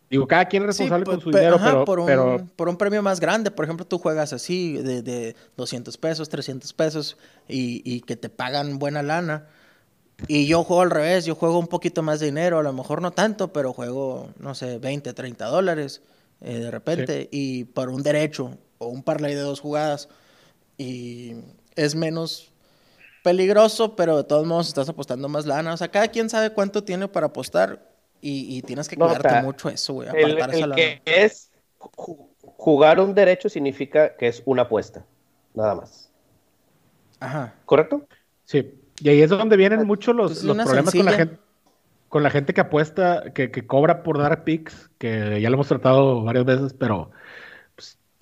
digo, 0.09 0.27
cada 0.27 0.45
quien 0.47 0.63
es 0.63 0.67
responsable 0.67 1.05
pues, 1.05 1.19
con 1.19 1.21
su 1.21 1.29
pe- 1.29 1.29
dinero, 1.31 1.59
ajá, 1.59 1.63
pero, 1.63 1.85
por, 1.85 1.99
un, 1.99 2.45
pero 2.45 2.47
por 2.55 2.69
un 2.69 2.77
premio 2.77 3.01
más 3.01 3.19
grande. 3.19 3.51
Por 3.51 3.65
ejemplo, 3.65 3.85
tú 3.85 3.97
juegas 3.99 4.33
así 4.33 4.73
de, 4.77 5.01
de 5.01 5.35
200 5.57 5.97
pesos, 5.97 6.29
300 6.29 6.73
pesos 6.73 7.17
y, 7.47 7.81
y 7.85 8.01
que 8.01 8.15
te 8.15 8.29
pagan 8.29 8.79
buena 8.79 9.03
lana. 9.03 9.47
Y 10.27 10.47
yo 10.47 10.63
juego 10.63 10.83
al 10.83 10.91
revés, 10.91 11.25
yo 11.25 11.35
juego 11.35 11.59
un 11.59 11.67
poquito 11.67 12.03
más 12.03 12.19
de 12.19 12.27
dinero, 12.27 12.59
a 12.59 12.63
lo 12.63 12.73
mejor 12.73 13.01
no 13.01 13.11
tanto, 13.11 13.53
pero 13.53 13.73
juego, 13.73 14.29
no 14.39 14.55
sé, 14.55 14.79
20, 14.79 15.13
30 15.13 15.47
dólares 15.47 16.01
eh, 16.41 16.59
de 16.59 16.71
repente 16.71 17.29
y 17.31 17.65
por 17.65 17.89
un 17.89 18.03
derecho 18.03 18.57
o 18.79 18.87
un 18.87 19.03
parlay 19.03 19.35
de 19.35 19.41
dos 19.41 19.59
jugadas. 19.61 20.09
Y 20.77 21.35
es 21.75 21.95
menos 21.95 22.50
peligroso, 23.23 23.95
pero 23.95 24.17
de 24.17 24.23
todos 24.23 24.45
modos 24.47 24.67
estás 24.67 24.89
apostando 24.89 25.29
más 25.29 25.45
lana. 25.45 25.73
O 25.73 25.77
sea, 25.77 25.89
cada 25.89 26.07
quien 26.09 26.29
sabe 26.29 26.51
cuánto 26.53 26.83
tiene 26.83 27.07
para 27.07 27.27
apostar 27.27 27.81
y, 28.21 28.57
y 28.57 28.61
tienes 28.63 28.87
que 28.87 28.97
No, 28.97 29.05
cuidarte 29.05 29.27
o 29.27 29.31
sea, 29.31 29.41
mucho 29.43 29.69
eso, 29.69 29.93
güey, 29.93 30.09
El, 30.13 30.31
apartar 30.41 30.55
el 30.55 30.59
esa 30.63 30.75
que 30.75 31.01
es 31.05 31.51
ju- 31.79 32.27
jugar 32.41 32.99
un 32.99 33.13
derecho 33.15 33.49
significa 33.49 34.15
que 34.17 34.27
es 34.27 34.41
una 34.45 34.63
apuesta, 34.63 35.05
nada 35.53 35.75
más. 35.75 36.11
Ajá. 37.19 37.55
¿Correcto? 37.65 38.07
sí. 38.45 38.77
Y 39.03 39.09
ahí 39.09 39.21
es 39.23 39.31
donde 39.31 39.57
vienen 39.57 39.87
muchos 39.87 40.15
los, 40.15 40.31
Pues 40.33 40.43
los 40.43 40.55
problemas 40.57 40.93
con 40.93 41.05
la 41.05 41.13
gente. 41.13 41.39
Con 42.07 42.23
la 42.23 42.29
gente 42.29 42.53
que 42.53 42.61
apuesta, 42.61 43.31
que, 43.33 43.49
que 43.51 43.65
cobra 43.65 44.03
por 44.03 44.19
dar 44.19 44.43
picks, 44.43 44.91
que 44.99 45.39
ya 45.41 45.49
lo 45.49 45.55
hemos 45.55 45.67
tratado 45.69 46.23
varias 46.23 46.45
veces, 46.45 46.73
pero 46.73 47.09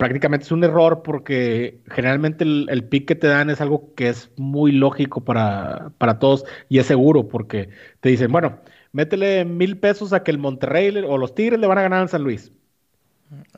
prácticamente 0.00 0.46
es 0.46 0.50
un 0.50 0.64
error 0.64 1.02
porque 1.02 1.82
generalmente 1.90 2.42
el, 2.42 2.66
el 2.70 2.84
pick 2.84 3.06
que 3.06 3.14
te 3.14 3.26
dan 3.26 3.50
es 3.50 3.60
algo 3.60 3.94
que 3.94 4.08
es 4.08 4.30
muy 4.38 4.72
lógico 4.72 5.22
para, 5.22 5.92
para 5.98 6.18
todos 6.18 6.46
y 6.70 6.78
es 6.78 6.86
seguro 6.86 7.28
porque 7.28 7.68
te 8.00 8.08
dicen, 8.08 8.32
bueno, 8.32 8.60
métele 8.92 9.44
mil 9.44 9.76
pesos 9.76 10.14
a 10.14 10.22
que 10.22 10.30
el 10.30 10.38
Monterrey 10.38 10.88
o 11.06 11.18
los 11.18 11.34
Tigres 11.34 11.60
le 11.60 11.66
van 11.66 11.76
a 11.76 11.82
ganar 11.82 12.00
al 12.00 12.08
San 12.08 12.22
Luis. 12.22 12.50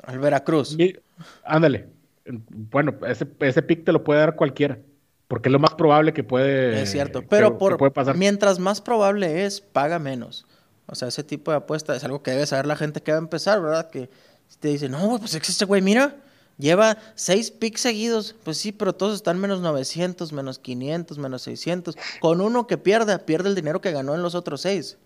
Al 0.02 0.18
Veracruz. 0.18 0.76
Y- 0.80 0.96
ándale. 1.44 1.90
Bueno, 2.26 2.96
ese, 3.06 3.28
ese 3.38 3.62
pick 3.62 3.84
te 3.84 3.92
lo 3.92 4.02
puede 4.02 4.18
dar 4.18 4.34
cualquiera, 4.34 4.80
porque 5.28 5.48
es 5.48 5.52
lo 5.52 5.60
más 5.60 5.74
probable 5.74 6.12
que 6.12 6.24
puede, 6.24 6.82
Es 6.82 6.90
cierto, 6.90 7.22
pero 7.22 7.52
que 7.52 7.58
por 7.58 7.76
puede 7.76 7.92
pasar. 7.92 8.16
mientras 8.16 8.58
más 8.58 8.80
probable 8.80 9.44
es, 9.44 9.60
paga 9.60 10.00
menos. 10.00 10.44
O 10.86 10.96
sea, 10.96 11.06
ese 11.06 11.22
tipo 11.22 11.52
de 11.52 11.58
apuesta 11.58 11.94
es 11.94 12.02
algo 12.02 12.24
que 12.24 12.32
debe 12.32 12.46
saber 12.46 12.66
la 12.66 12.74
gente 12.74 13.00
que 13.00 13.12
va 13.12 13.18
a 13.18 13.20
empezar, 13.20 13.62
¿verdad? 13.62 13.90
Que 13.90 14.10
te 14.58 14.68
dice, 14.68 14.88
no, 14.88 15.18
pues 15.20 15.34
es 15.34 15.40
que 15.40 15.52
este 15.52 15.64
güey, 15.64 15.80
mira, 15.82 16.16
lleva 16.58 16.98
seis 17.14 17.50
picks 17.50 17.80
seguidos. 17.80 18.34
Pues 18.44 18.58
sí, 18.58 18.72
pero 18.72 18.94
todos 18.94 19.16
están 19.16 19.38
menos 19.40 19.60
900, 19.60 20.32
menos 20.32 20.58
500, 20.58 21.18
menos 21.18 21.42
600. 21.42 21.96
Con 22.20 22.40
uno 22.40 22.66
que 22.66 22.78
pierda, 22.78 23.18
pierde 23.18 23.48
el 23.48 23.54
dinero 23.54 23.80
que 23.80 23.92
ganó 23.92 24.14
en 24.14 24.22
los 24.22 24.34
otros 24.34 24.60
seis. 24.62 24.96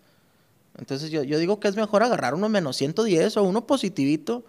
Entonces 0.79 1.11
yo, 1.11 1.23
yo 1.23 1.39
digo 1.39 1.59
que 1.59 1.69
es 1.69 1.77
mejor 1.77 2.03
agarrar 2.03 2.35
uno 2.35 2.49
menos 2.49 2.77
110 2.77 3.37
o 3.39 3.43
uno 3.45 3.67
positivito 3.67 4.45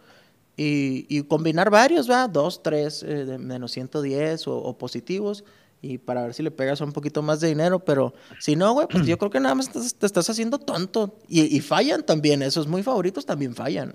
y, 0.58 1.06
y 1.10 1.24
combinar 1.24 1.70
varios, 1.70 2.10
¿va? 2.10 2.28
Dos, 2.28 2.62
tres 2.64 3.02
eh, 3.04 3.26
de 3.26 3.38
menos 3.38 3.72
110 3.72 4.48
o, 4.48 4.58
o 4.58 4.78
positivos 4.78 5.44
y 5.82 6.00
para 6.00 6.24
ver 6.24 6.34
si 6.34 6.42
le 6.42 6.50
pegas 6.52 6.82
un 6.82 6.92
poquito 6.92 7.22
más 7.22 7.40
de 7.40 7.48
dinero, 7.50 7.78
pero 7.80 8.12
si 8.40 8.56
no, 8.56 8.74
güey, 8.74 8.88
pues 8.88 9.06
yo 9.06 9.18
creo 9.20 9.30
que 9.30 9.40
nada 9.40 9.54
más 9.56 9.70
te, 9.70 9.80
te 9.80 10.06
estás 10.06 10.30
haciendo 10.30 10.58
tonto 10.58 11.16
y, 11.30 11.56
y 11.56 11.62
fallan 11.62 12.04
también, 12.04 12.42
esos 12.42 12.68
muy 12.68 12.82
favoritos 12.84 13.26
también 13.26 13.54
fallan. 13.56 13.94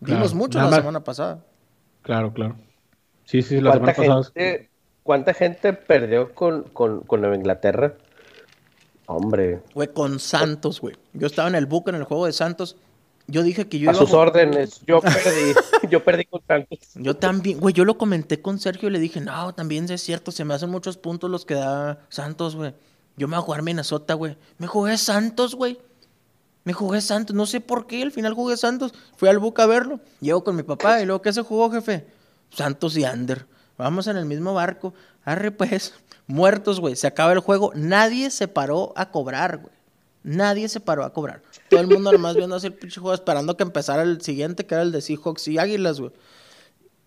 Vimos 0.00 0.20
Claro, 0.30 0.36
mucho 0.36 0.58
la 0.58 0.64
más- 0.66 0.74
semana 0.76 1.02
pasada. 1.02 1.42
Claro, 2.04 2.32
claro. 2.32 2.56
Sí, 3.24 3.42
sí, 3.42 3.60
la 3.60 3.72
¿Cuánta 3.72 3.94
semana 3.94 4.20
pasada. 4.20 4.32
gente, 4.34 4.70
¿Cuánta 5.02 5.34
gente 5.34 5.72
perdió 5.72 6.32
con, 6.34 6.62
con, 6.64 7.00
con 7.00 7.20
Nueva 7.20 7.34
Inglaterra? 7.36 7.94
Hombre, 9.06 9.60
Güey, 9.74 9.88
con 9.92 10.18
Santos, 10.18 10.80
güey. 10.80 10.96
Yo 11.12 11.26
estaba 11.26 11.48
en 11.48 11.54
el 11.56 11.66
book 11.66 11.88
en 11.88 11.96
el 11.96 12.04
juego 12.04 12.24
de 12.24 12.32
Santos. 12.32 12.76
Yo 13.26 13.42
dije 13.42 13.68
que 13.68 13.78
yo 13.78 13.90
a 13.90 13.92
iba 13.92 14.00
sus 14.00 14.10
ju- 14.12 14.18
órdenes, 14.18 14.80
yo 14.86 15.00
perdí, 15.00 15.54
yo 15.90 16.02
perdí 16.04 16.24
con 16.26 16.40
Santos. 16.46 16.78
Yo 16.94 17.14
también, 17.16 17.58
güey, 17.60 17.74
yo 17.74 17.84
lo 17.84 17.98
comenté 17.98 18.40
con 18.40 18.58
Sergio 18.58 18.88
y 18.88 18.92
le 18.92 18.98
dije, 18.98 19.20
no, 19.20 19.54
también 19.54 19.90
es 19.90 20.02
cierto, 20.02 20.30
se 20.30 20.44
me 20.44 20.54
hacen 20.54 20.70
muchos 20.70 20.96
puntos 20.96 21.30
los 21.30 21.44
que 21.44 21.54
da 21.54 22.00
Santos, 22.08 22.56
güey. 22.56 22.74
Yo 23.16 23.28
me 23.28 23.36
voy 23.36 23.42
a 23.42 23.44
jugar 23.46 23.62
Minnesota, 23.62 24.14
güey. 24.14 24.36
Me 24.58 24.66
jugué 24.66 24.96
Santos, 24.98 25.54
güey. 25.54 25.78
Me 26.64 26.72
jugué 26.72 27.00
Santos, 27.02 27.36
no 27.36 27.44
sé 27.44 27.60
por 27.60 27.86
qué, 27.86 28.02
al 28.02 28.10
final 28.10 28.32
jugué 28.32 28.56
Santos. 28.56 28.94
Fui 29.16 29.28
al 29.28 29.38
Boca 29.38 29.64
a 29.64 29.66
verlo. 29.66 30.00
Llego 30.20 30.42
con 30.44 30.56
mi 30.56 30.62
papá 30.62 31.00
y 31.00 31.06
luego, 31.06 31.20
¿qué 31.20 31.32
se 31.32 31.42
jugó, 31.42 31.70
jefe? 31.70 32.06
Santos 32.50 32.96
y 32.96 33.04
Ander. 33.04 33.46
Vamos 33.76 34.06
en 34.06 34.16
el 34.16 34.24
mismo 34.24 34.54
barco. 34.54 34.94
Arre, 35.24 35.50
pues. 35.50 35.94
Muertos, 36.26 36.80
güey. 36.80 36.96
Se 36.96 37.06
acaba 37.06 37.32
el 37.32 37.40
juego. 37.40 37.72
Nadie 37.74 38.30
se 38.30 38.48
paró 38.48 38.94
a 38.96 39.10
cobrar, 39.10 39.58
güey. 39.58 39.74
Nadie 40.22 40.70
se 40.70 40.80
paró 40.80 41.04
a 41.04 41.12
cobrar. 41.12 41.42
Todo 41.68 41.80
el 41.80 41.86
mundo 41.86 42.10
nomás 42.10 42.34
viendo 42.34 42.56
el 42.56 42.72
pinche 42.72 42.98
juego, 42.98 43.14
esperando 43.14 43.58
que 43.58 43.62
empezara 43.62 44.02
el 44.02 44.22
siguiente, 44.22 44.64
que 44.64 44.74
era 44.74 44.82
el 44.82 44.90
de 44.90 45.02
Seahawks 45.02 45.48
y 45.48 45.58
Águilas, 45.58 46.00
güey. 46.00 46.12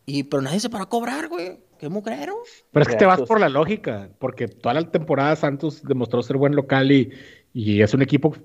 Y, 0.06 0.24
pero 0.24 0.44
nadie 0.44 0.60
se 0.60 0.70
paró 0.70 0.84
a 0.84 0.90
cobrar, 0.90 1.28
güey. 1.28 1.60
Qué 1.80 1.90
mugrero. 1.90 2.36
Pero 2.72 2.84
es 2.84 2.90
que 2.90 2.96
te 2.96 3.06
vas 3.06 3.22
por 3.22 3.40
la 3.40 3.50
lógica, 3.50 4.10
porque 4.20 4.48
toda 4.48 4.76
la 4.76 4.92
temporada 4.92 5.36
Santos 5.36 5.82
demostró 5.84 6.22
ser 6.22 6.38
buen 6.38 6.56
local 6.56 6.92
y, 6.92 7.12
y 7.54 7.82
es 7.82 7.94
un 7.96 8.04
equipo 8.04 8.36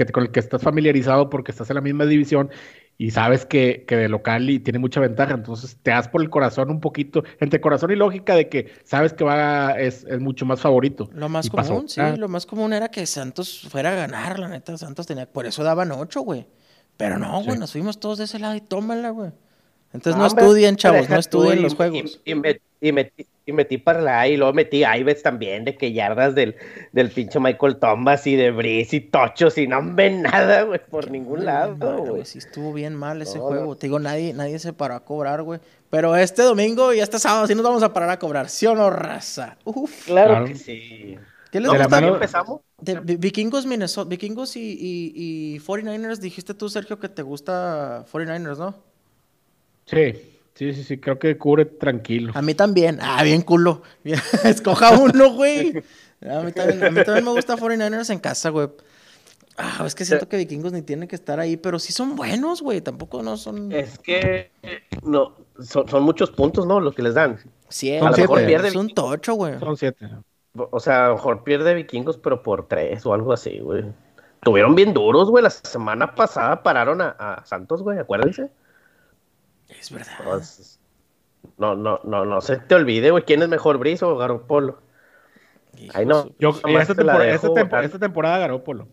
que, 0.00 0.06
te- 0.06 0.12
con 0.12 0.22
el 0.24 0.30
que 0.30 0.40
estás 0.40 0.62
familiarizado 0.62 1.28
porque 1.28 1.50
estás 1.52 1.68
en 1.70 1.74
la 1.74 1.82
misma 1.82 2.06
división 2.06 2.48
y 2.96 3.10
sabes 3.10 3.44
que, 3.44 3.84
que 3.86 3.96
de 3.96 4.08
local 4.08 4.48
y 4.48 4.58
tiene 4.60 4.78
mucha 4.78 4.98
ventaja. 5.00 5.34
Entonces 5.34 5.76
te 5.82 5.90
das 5.90 6.08
por 6.08 6.22
el 6.22 6.30
corazón 6.30 6.70
un 6.70 6.80
poquito, 6.80 7.22
entre 7.38 7.60
corazón 7.60 7.90
y 7.90 7.96
lógica 7.96 8.34
de 8.34 8.48
que 8.48 8.72
sabes 8.84 9.12
que 9.12 9.24
va 9.24 9.72
es, 9.78 10.04
es 10.04 10.20
mucho 10.20 10.46
más 10.46 10.60
favorito. 10.60 11.10
Lo 11.12 11.28
más 11.28 11.46
Y 11.46 11.50
pasó. 11.50 11.74
común, 11.74 11.88
sí, 11.88 12.00
Ah, 12.00 12.16
lo 12.16 12.28
más 12.28 12.46
común 12.46 12.72
era 12.72 12.88
que 12.88 13.04
Santos 13.06 13.66
fuera 13.70 13.92
a 13.92 13.94
ganar, 13.94 14.38
la 14.38 14.48
neta. 14.48 14.76
Santos 14.78 15.06
tenía, 15.06 15.26
por 15.30 15.44
eso 15.46 15.62
daban 15.62 15.92
ocho, 15.92 16.22
güey. 16.22 16.46
Pero 16.96 17.18
no, 17.18 17.42
güey, 17.42 17.52
Sí. 17.54 17.58
nos 17.58 17.72
fuimos 17.72 18.00
todos 18.00 18.16
de 18.18 18.24
ese 18.24 18.38
lado 18.38 18.54
y 18.54 18.60
tómala, 18.62 19.10
güey. 19.10 19.32
Entonces 19.92 20.12
No, 20.16 20.22
no, 20.22 20.28
hombre, 20.28 20.44
estudien, 20.44 20.76
chavos, 20.76 21.08
no 21.10 21.18
estudien 21.18 21.62
los 21.62 21.74
juegos. 21.74 22.20
Y, 22.24 22.32
y 22.32 22.34
met- 22.34 22.60
y 22.80 22.92
metí, 22.92 23.26
y 23.46 23.52
metí 23.52 23.78
para 23.78 24.00
la 24.00 24.26
y 24.28 24.36
luego 24.36 24.52
metí 24.52 24.84
a 24.84 24.96
Ives 24.96 25.22
también, 25.22 25.64
de 25.64 25.76
que 25.76 25.92
yardas 25.92 26.34
del, 26.34 26.56
del 26.92 27.10
pinche 27.10 27.38
Michael 27.40 27.76
Thomas 27.78 28.26
y 28.26 28.36
de 28.36 28.50
Brice 28.52 28.96
y 28.96 29.00
Tochos 29.00 29.58
y 29.58 29.66
no 29.66 29.80
ven 29.94 30.22
nada, 30.22 30.62
güey, 30.62 30.80
por 30.88 31.10
ningún 31.10 31.44
lado, 31.44 31.98
güey. 32.04 32.24
Sí 32.24 32.38
estuvo 32.38 32.72
bien 32.72 32.94
mal 32.94 33.20
ese 33.22 33.38
No, 33.38 33.44
juego. 33.48 33.64
no. 33.66 33.76
Te 33.76 33.86
digo, 33.88 33.98
nadie, 33.98 34.32
nadie 34.32 34.58
se 34.58 34.72
paró 34.72 34.94
a 34.94 35.04
cobrar, 35.04 35.42
güey. 35.42 35.60
Pero 35.90 36.14
este 36.16 36.42
domingo 36.42 36.94
y 36.94 37.00
este 37.00 37.18
sábado 37.18 37.46
sí 37.46 37.54
nos 37.54 37.64
vamos 37.64 37.82
a 37.82 37.92
parar 37.92 38.10
a 38.10 38.18
cobrar. 38.18 38.48
¿Sí 38.48 38.64
o 38.66 38.74
no, 38.74 38.88
raza? 38.90 39.56
Uf. 39.64 40.06
Claro, 40.06 40.30
Claro. 40.30 40.44
que 40.46 40.54
sí. 40.54 41.18
¿Qué 41.50 41.58
les 41.58 41.68
gusta? 41.68 41.88
mano- 41.88 42.14
empezamos. 42.14 42.60
De 42.80 43.00
Vi- 43.00 43.16
Vikingos, 43.16 43.66
Minnesota. 43.66 44.08
Vikingos 44.08 44.54
y, 44.56 44.60
y, 44.70 45.12
y 45.56 45.58
49ers. 45.58 46.18
Dijiste 46.18 46.54
tú, 46.54 46.68
Sergio, 46.68 47.00
que 47.00 47.08
te 47.08 47.22
gusta 47.22 48.04
49ers, 48.12 48.56
¿no? 48.58 48.74
Sí, 49.86 50.14
sí, 50.54 50.72
sí, 50.74 50.84
sí, 50.84 50.98
creo 50.98 51.18
que 51.18 51.36
cubre 51.38 51.64
tranquilo. 51.64 52.32
A 52.34 52.42
mí 52.42 52.54
también. 52.54 52.98
Ah, 53.00 53.22
bien 53.22 53.42
culo. 53.42 53.82
Escoja 54.44 54.98
uno, 54.98 55.32
güey. 55.34 55.82
A 56.28 56.40
mí, 56.40 56.52
también, 56.52 56.84
a 56.84 56.90
mí 56.90 57.04
también 57.04 57.24
me 57.24 57.30
gusta 57.32 57.56
49ers 57.56 58.10
en 58.10 58.18
casa, 58.18 58.50
güey. 58.50 58.68
Ah, 59.56 59.84
es 59.86 59.94
que 59.94 60.04
siento 60.04 60.28
que 60.28 60.36
vikingos 60.38 60.72
ni 60.72 60.80
tienen 60.82 61.08
que 61.08 61.16
estar 61.16 61.38
ahí, 61.38 61.56
pero 61.56 61.78
sí 61.78 61.92
son 61.92 62.16
buenos, 62.16 62.62
güey. 62.62 62.80
Tampoco 62.80 63.22
no 63.22 63.36
son. 63.36 63.72
Es 63.72 63.98
que 63.98 64.50
no, 65.02 65.36
son, 65.60 65.86
son 65.88 66.02
muchos 66.02 66.30
puntos, 66.30 66.66
¿no? 66.66 66.80
Los 66.80 66.94
que 66.94 67.02
les 67.02 67.14
dan. 67.14 67.38
Sí, 67.68 67.98
Son 67.98 68.08
a 68.08 68.10
lo 68.10 68.16
mejor 68.16 68.38
siete. 68.38 68.46
pierde. 68.50 68.68
Es 68.68 68.76
un 68.76 68.94
tocho, 68.94 69.34
güey. 69.34 69.58
Son 69.58 69.76
siete. 69.76 70.08
O 70.54 70.80
sea, 70.80 71.06
a 71.06 71.08
lo 71.10 71.14
mejor 71.16 71.44
pierde 71.44 71.74
vikingos, 71.74 72.16
pero 72.18 72.42
por 72.42 72.68
tres 72.68 73.04
o 73.06 73.12
algo 73.12 73.32
así, 73.32 73.58
güey. 73.60 73.84
Tuvieron 74.42 74.74
bien 74.74 74.94
duros, 74.94 75.30
güey. 75.30 75.44
La 75.44 75.50
semana 75.50 76.14
pasada 76.14 76.62
pararon 76.62 77.00
a, 77.02 77.10
a 77.10 77.44
Santos, 77.44 77.82
güey, 77.82 77.98
acuérdense. 77.98 78.50
Es 79.80 79.90
verdad. 79.90 80.42
No, 81.56 81.74
no, 81.74 82.00
no, 82.04 82.24
no 82.24 82.40
se 82.40 82.56
te 82.58 82.74
olvide, 82.74 83.10
güey, 83.10 83.24
quién 83.24 83.42
es 83.42 83.48
mejor, 83.48 83.78
Brice 83.78 84.04
o 84.04 84.16
Garoppolo. 84.16 84.78
Hijo 85.78 85.92
Ay, 85.96 86.04
no. 86.06 86.28
Yo, 86.38 86.50
esta, 86.50 86.94
te 86.94 86.94
temporada, 86.96 87.24
dejo 87.24 87.34
esta, 87.46 87.54
tempo- 87.54 87.62
votar. 87.76 87.84
esta 87.84 87.98
temporada 87.98 88.38
Garópolo. 88.38 88.88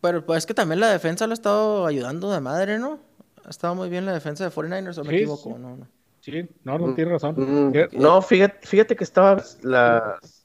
Pero 0.00 0.24
pues 0.24 0.38
es 0.38 0.46
que 0.46 0.54
también 0.54 0.78
la 0.80 0.88
defensa 0.88 1.26
lo 1.26 1.32
ha 1.32 1.34
estado 1.34 1.86
ayudando 1.86 2.30
de 2.30 2.40
madre, 2.40 2.78
¿no? 2.78 3.00
Ha 3.44 3.50
estado 3.50 3.74
muy 3.74 3.88
bien 3.88 4.06
la 4.06 4.12
defensa 4.12 4.44
de 4.44 4.50
49ers, 4.50 4.98
o 4.98 5.04
me 5.04 5.10
Sí, 5.10 5.16
equivoco, 5.16 5.54
sí. 5.54 5.60
no, 5.60 5.76
no. 5.76 5.88
Sí, 6.20 6.48
no, 6.64 6.78
no 6.78 6.94
tiene 6.94 7.12
razón. 7.12 7.34
Mm, 7.36 7.72
¿Qué? 7.72 7.88
no, 7.92 8.20
fíjate, 8.22 8.66
fíjate 8.66 8.94
que 8.96 9.04
estaba 9.04 9.42
las 9.62 10.44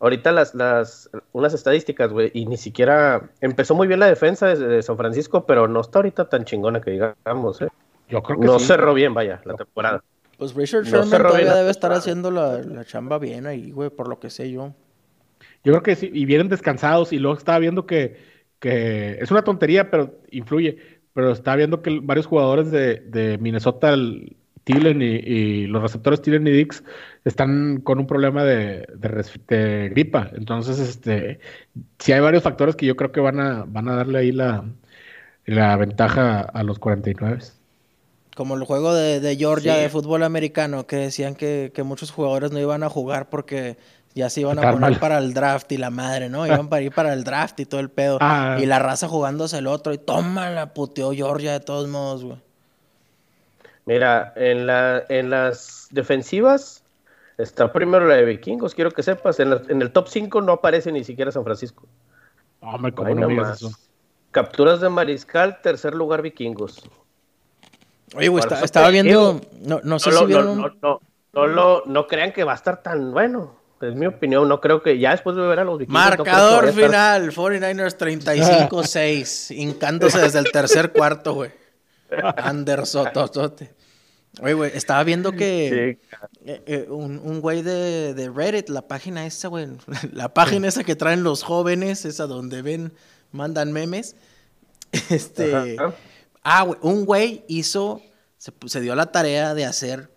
ahorita 0.00 0.30
las, 0.30 0.54
las 0.54 1.10
unas 1.32 1.52
estadísticas, 1.54 2.12
güey, 2.12 2.30
y 2.32 2.46
ni 2.46 2.56
siquiera 2.56 3.30
empezó 3.40 3.74
muy 3.74 3.88
bien 3.88 3.98
la 3.98 4.06
defensa 4.06 4.46
de, 4.46 4.56
de 4.56 4.82
San 4.82 4.96
Francisco, 4.96 5.44
pero 5.44 5.66
no 5.66 5.80
está 5.80 5.98
ahorita 5.98 6.28
tan 6.28 6.44
chingona 6.44 6.80
que 6.80 6.92
digamos, 6.92 7.60
¿eh? 7.62 7.68
Yo 8.08 8.22
creo 8.22 8.40
que 8.40 8.46
No 8.46 8.58
sí. 8.58 8.66
cerró 8.66 8.94
bien, 8.94 9.14
vaya, 9.14 9.40
la 9.44 9.54
temporada. 9.54 10.02
Pues 10.38 10.54
Richard 10.54 10.84
No 10.84 10.90
Sherman 10.90 11.22
todavía 11.22 11.54
debe 11.54 11.70
estar 11.70 11.92
haciendo 11.92 12.30
la, 12.30 12.58
la 12.58 12.84
chamba 12.84 13.18
bien 13.18 13.46
ahí, 13.46 13.70
güey, 13.72 13.90
por 13.90 14.08
lo 14.08 14.20
que 14.20 14.30
sé 14.30 14.50
yo. 14.50 14.74
Yo 15.64 15.72
creo 15.72 15.82
que 15.82 15.96
sí, 15.96 16.10
y 16.12 16.24
vienen 16.24 16.48
descansados 16.48 17.12
y 17.12 17.18
luego 17.18 17.36
estaba 17.36 17.58
viendo 17.58 17.86
que, 17.86 18.16
que 18.60 19.18
es 19.20 19.30
una 19.30 19.42
tontería, 19.42 19.90
pero 19.90 20.20
influye. 20.30 20.78
Pero 21.12 21.32
estaba 21.32 21.56
viendo 21.56 21.82
que 21.82 21.98
varios 22.02 22.26
jugadores 22.26 22.70
de, 22.70 23.00
de 23.00 23.38
Minnesota 23.38 23.92
el- 23.92 24.36
Thielen 24.64 25.00
y, 25.00 25.66
los 25.66 25.80
receptores 25.82 26.20
Thielen 26.20 26.46
y 26.46 26.50
Dix 26.50 26.84
están 27.24 27.80
con 27.80 27.98
un 27.98 28.06
problema 28.06 28.44
de, 28.44 28.86
de, 28.96 29.88
gripa. 29.90 30.30
Entonces, 30.34 30.78
este, 30.78 31.40
sí 31.98 32.12
hay 32.12 32.20
varios 32.20 32.42
factores 32.42 32.76
que 32.76 32.84
yo 32.84 32.94
creo 32.94 33.10
que 33.10 33.20
van 33.20 33.40
a, 33.40 33.64
van 33.66 33.88
a 33.88 33.96
darle 33.96 34.18
ahí 34.18 34.30
la, 34.32 34.64
la 35.46 35.76
ventaja 35.76 36.40
a 36.40 36.62
los 36.64 36.78
49. 36.78 37.40
Como 38.38 38.54
el 38.54 38.62
juego 38.62 38.94
de, 38.94 39.36
Georgia 39.36 39.74
de 39.74 39.88
fútbol 39.88 40.22
americano, 40.22 40.86
que 40.86 40.94
decían 40.94 41.34
que, 41.34 41.72
que, 41.74 41.82
muchos 41.82 42.12
jugadores 42.12 42.52
no 42.52 42.60
iban 42.60 42.84
a 42.84 42.88
jugar 42.88 43.28
porque 43.30 43.76
ya 44.14 44.30
se 44.30 44.42
iban 44.42 44.60
a 44.60 44.70
poner 44.70 45.00
para 45.00 45.18
el 45.18 45.34
draft 45.34 45.72
y 45.72 45.76
la 45.76 45.90
madre, 45.90 46.28
¿no? 46.28 46.46
Iban 46.46 46.68
para 46.68 46.82
ir 46.82 46.92
para 46.92 47.12
el 47.14 47.24
draft 47.24 47.58
y 47.58 47.66
todo 47.66 47.80
el 47.80 47.90
pedo. 47.90 48.18
Ah. 48.30 48.58
Y 48.60 48.66
la 48.66 48.78
raza 48.78 49.08
jugándose 49.08 49.58
el 49.58 49.66
otro 49.66 49.92
y 49.92 49.98
toma 49.98 50.50
la 50.50 50.72
puteó 50.72 51.10
Georgia 51.10 51.50
de 51.50 51.58
todos 51.58 51.88
modos, 51.88 52.24
güey. 52.24 52.38
Mira, 53.86 54.32
en, 54.36 54.68
la, 54.68 55.02
en 55.08 55.30
las 55.30 55.88
defensivas 55.90 56.84
está 57.38 57.72
primero 57.72 58.06
la 58.06 58.14
de 58.14 58.24
Vikingos, 58.24 58.72
quiero 58.72 58.92
que 58.92 59.02
sepas. 59.02 59.40
En, 59.40 59.50
el 59.52 59.90
top 59.90 60.06
5 60.06 60.42
no 60.42 60.52
aparece 60.52 60.92
ni 60.92 61.02
siquiera 61.02 61.32
San 61.32 61.42
Francisco. 61.42 61.88
Hombre, 62.60 62.92
¿cómo 62.92 63.12
no 63.16 63.52
eso? 63.52 63.72
Capturas 64.30 64.80
de 64.80 64.90
Mariscal, 64.90 65.60
tercer 65.60 65.92
lugar 65.92 66.22
Vikingos. 66.22 66.88
Oye, 68.14 68.28
güey, 68.28 68.44
estaba 68.62 68.90
viendo. 68.90 69.40
No, 69.60 69.80
no 69.82 69.98
sé 69.98 70.12
si 70.12 70.24
vieron. 70.26 70.58
No, 71.32 71.46
no, 71.46 71.82
no, 71.84 72.06
crean 72.06 72.32
que 72.32 72.44
va 72.44 72.52
a 72.52 72.56
estar 72.56 72.82
tan 72.82 73.12
bueno. 73.12 73.56
Es 73.80 73.94
mi 73.94 74.06
opinión. 74.06 74.48
No 74.48 74.60
creo 74.60 74.82
que 74.82 74.98
ya 74.98 75.12
después 75.12 75.36
de 75.36 75.42
ver 75.42 75.60
a 75.60 75.64
los 75.64 75.78
vikingos. 75.78 76.02
Marcador 76.02 76.72
final: 76.72 77.32
49ers 77.32 77.96
35-6. 77.96 79.54
hincándose 79.56 80.18
desde 80.18 80.40
el 80.40 80.50
tercer 80.50 80.92
cuarto, 80.92 81.34
güey. 81.34 81.50
Anderson, 82.36 83.12
totote. 83.12 83.74
Oye, 84.40 84.54
güey, 84.54 84.70
estaba 84.74 85.02
viendo 85.02 85.32
que 85.32 85.98
eh, 86.44 86.62
eh, 86.66 86.86
un, 86.88 87.40
güey 87.40 87.62
de, 87.62 88.14
de, 88.14 88.30
Reddit, 88.30 88.68
la 88.68 88.82
página 88.82 89.26
esa, 89.26 89.48
güey, 89.48 89.66
la 90.12 90.32
página 90.32 90.68
esa 90.68 90.84
que 90.84 90.94
traen 90.94 91.24
los 91.24 91.42
jóvenes, 91.42 92.04
esa 92.04 92.26
donde 92.26 92.62
ven, 92.62 92.92
mandan 93.32 93.72
memes. 93.72 94.16
Este. 95.10 95.76
Ah, 96.42 96.62
güey, 96.62 96.78
un 96.82 97.04
güey 97.04 97.44
hizo, 97.48 98.00
se, 98.38 98.80
dio 98.80 98.94
la 98.94 99.12
tarea 99.12 99.54
de 99.54 99.64
hacer 99.64 100.10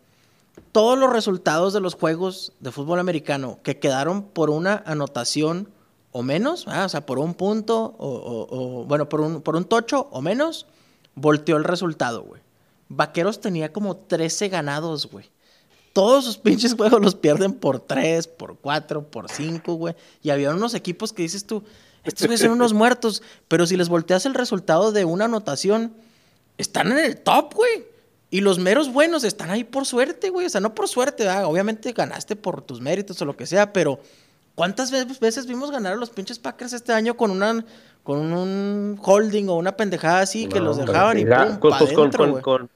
todos 0.72 0.98
los 0.98 1.12
resultados 1.12 1.74
de 1.74 1.82
los 1.82 1.96
juegos 1.96 2.54
de 2.60 2.72
fútbol 2.72 3.00
americano 3.00 3.60
que 3.64 3.80
quedaron 3.80 4.24
por 4.24 4.50
una 4.50 4.84
anotación 4.86 5.70
o 6.12 6.24
menos, 6.24 6.66
ah, 6.68 6.86
o 6.86 6.90
sea, 6.90 7.06
por 7.06 7.20
un 7.20 7.34
punto, 7.34 7.96
o, 7.98 8.48
o, 8.50 8.86
bueno, 8.86 9.08
por 9.08 9.22
un, 9.22 9.42
por 9.42 9.56
un 9.56 9.66
tocho 9.66 10.08
o 10.12 10.22
menos, 10.22 10.68
volteó 11.16 11.58
el 11.58 11.64
resultado, 11.64 12.24
güey. 12.24 12.42
Vaqueros 12.90 13.40
tenía 13.40 13.72
como 13.72 13.96
13 13.96 14.50
ganados, 14.50 15.10
güey. 15.10 15.30
Todos 15.94 16.26
sus 16.26 16.38
pinches 16.38 16.74
juegos 16.76 17.02
los 17.02 17.16
pierden 17.16 17.54
por 17.54 17.80
3, 17.80 18.28
por 18.28 18.58
4, 18.58 19.04
por 19.10 19.30
5, 19.30 19.74
güey. 19.74 19.96
Y 20.22 20.30
había 20.30 20.52
unos 20.52 20.74
equipos 20.74 21.12
que 21.12 21.22
dices 21.22 21.46
tú, 21.46 21.64
estos 22.04 22.28
güeyes 22.28 22.42
son 22.42 22.52
unos 22.52 22.74
muertos. 22.74 23.22
Pero 23.48 23.66
si 23.68 23.76
les 23.78 23.90
volteas 23.90 24.26
el 24.26 24.34
resultado 24.34 24.92
de 24.92 25.06
una 25.06 25.26
anotación, 25.26 25.94
están 26.62 26.92
en 26.92 27.00
el 27.00 27.18
top, 27.18 27.54
güey. 27.56 27.86
Y 28.30 28.40
los 28.42 28.60
meros 28.60 28.94
buenos 28.94 29.24
están 29.24 29.50
ahí 29.50 29.64
por 29.64 29.86
suerte, 29.86 30.30
güey. 30.30 30.46
O 30.46 30.50
sea, 30.50 30.62
no 30.62 30.74
por 30.74 30.88
suerte, 30.88 31.30
obviamente 31.30 31.92
ganaste 31.92 32.36
por 32.36 32.62
tus 32.62 32.80
méritos 32.80 33.22
o 33.22 33.26
lo 33.26 33.36
que 33.36 33.46
sea, 33.46 33.74
pero 33.74 34.00
¿cuántas 34.56 34.92
veces 35.20 35.48
vimos 35.48 35.72
ganar 35.72 35.94
a 35.94 35.98
los 35.98 36.10
pinches 36.10 36.40
Packers 36.40 36.74
este 36.74 36.94
año 36.94 37.18
con 37.18 37.32
una 37.32 37.66
con 38.04 38.34
un 38.34 39.00
holding 39.02 39.48
o 39.48 39.58
una 39.58 39.76
pendejada 39.78 40.22
así 40.22 40.48
que 40.48 40.60
los 40.60 40.78
dejaban 40.78 41.20
y 41.20 41.26
pum, 41.26 41.60
con, 41.60 42.12
con, 42.42 42.70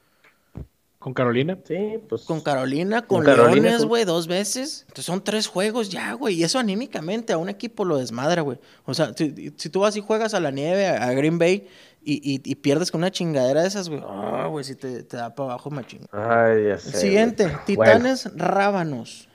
con, 0.98 1.14
Carolina. 1.14 1.58
Sí, 1.64 1.98
pues. 2.08 2.22
Con 2.22 2.40
Carolina, 2.40 3.02
con, 3.02 3.24
Leones, 3.24 3.84
güey, 3.84 4.04
dos 4.04 4.26
veces. 4.26 4.82
Entonces 4.82 5.04
son 5.04 5.22
tres 5.22 5.46
juegos 5.46 5.88
ya, 5.88 6.12
güey. 6.14 6.36
Y 6.36 6.44
eso 6.44 6.58
anímicamente 6.58 7.32
a 7.32 7.38
un 7.38 7.48
equipo 7.48 7.84
lo 7.84 7.98
desmadra, 7.98 8.42
güey. 8.42 8.58
O 8.84 8.94
sea, 8.94 9.12
si, 9.16 9.30
tú 9.70 9.80
vas 9.80 9.96
y 9.96 10.00
juegas 10.00 10.34
a 10.34 10.40
la 10.40 10.50
nieve, 10.50 10.86
a, 10.86 11.12
Green 11.12 11.38
Bay, 11.38 11.68
y, 12.08 12.40
y, 12.44 12.54
pierdes 12.54 12.92
con 12.92 13.00
una 13.00 13.10
chingadera 13.10 13.62
de 13.62 13.68
esas, 13.68 13.88
güey. 13.88 14.00
Ah, 14.06 14.46
güey, 14.48 14.64
si 14.64 14.76
te, 14.76 15.02
te, 15.02 15.16
da 15.16 15.34
para 15.34 15.50
abajo, 15.50 15.70
machín. 15.70 16.06
Ay, 16.12 16.68
ya 16.68 16.78
sé. 16.78 16.96
Siguiente, 16.96 17.50
Titanes 17.66 18.30
Rábanos. 18.36 19.28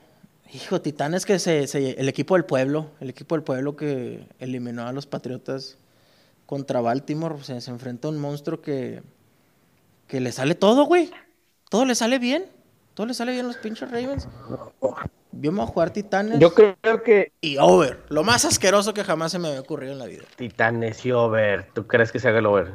Hijo, 0.53 0.81
Titanes 0.81 1.25
que 1.25 1.37
se, 1.37 1.67
se, 1.67 1.99
el 1.99 2.07
equipo 2.07 2.35
del 2.35 2.45
pueblo, 2.45 2.91
el 3.01 3.09
equipo 3.09 3.35
del 3.35 3.43
pueblo 3.43 3.75
que 3.75 4.25
eliminó 4.39 4.87
a 4.87 4.93
los 4.93 5.05
Patriotas 5.05 5.77
contra 6.45 6.79
Baltimore, 6.79 7.35
o 7.35 7.43
sea, 7.43 7.59
se 7.59 7.71
enfrenta 7.71 8.07
a 8.07 8.11
un 8.11 8.19
monstruo 8.19 8.61
que, 8.61 9.03
que 10.07 10.21
le 10.21 10.31
sale 10.31 10.55
todo, 10.55 10.85
güey. 10.85 11.11
Todo 11.69 11.85
le 11.85 11.95
sale 11.95 12.19
bien. 12.19 12.45
Todo 12.93 13.05
le 13.05 13.13
sale 13.13 13.33
bien 13.33 13.45
a 13.45 13.47
los 13.49 13.57
pinches 13.57 13.91
Ravens. 13.91 14.29
Vimos 15.31 15.69
a 15.69 15.71
jugar 15.71 15.91
Titanes. 15.91 16.39
Yo 16.39 16.53
creo 16.53 17.03
que. 17.03 17.31
Y 17.41 17.57
over. 17.57 17.99
Lo 18.09 18.23
más 18.23 18.45
asqueroso 18.45 18.93
que 18.93 19.03
jamás 19.03 19.31
se 19.31 19.39
me 19.39 19.47
había 19.47 19.61
ocurrido 19.61 19.93
en 19.93 19.99
la 19.99 20.05
vida. 20.05 20.23
Titanes 20.35 21.05
y 21.05 21.11
over. 21.11 21.67
¿Tú 21.73 21.87
crees 21.87 22.11
que 22.11 22.19
se 22.19 22.27
haga 22.27 22.39
el 22.39 22.45
over? 22.45 22.73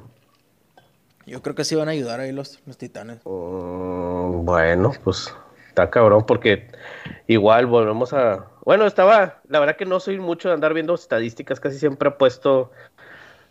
Yo 1.26 1.42
creo 1.42 1.54
que 1.54 1.64
sí 1.64 1.74
van 1.74 1.88
a 1.88 1.92
ayudar 1.92 2.20
ahí 2.20 2.32
los, 2.32 2.60
los 2.66 2.78
Titanes. 2.78 3.18
Mm, 3.24 4.44
bueno, 4.44 4.92
pues 5.02 5.34
está 5.68 5.90
cabrón 5.90 6.24
porque 6.26 6.70
igual 7.26 7.66
volvemos 7.66 8.12
a... 8.12 8.46
Bueno, 8.64 8.86
estaba... 8.86 9.40
La 9.48 9.60
verdad 9.60 9.76
que 9.76 9.84
no 9.86 10.00
soy 10.00 10.18
mucho 10.18 10.48
de 10.48 10.54
andar 10.54 10.72
viendo 10.72 10.94
estadísticas. 10.94 11.60
Casi 11.60 11.78
siempre 11.78 12.08
he 12.08 12.12
puesto 12.12 12.70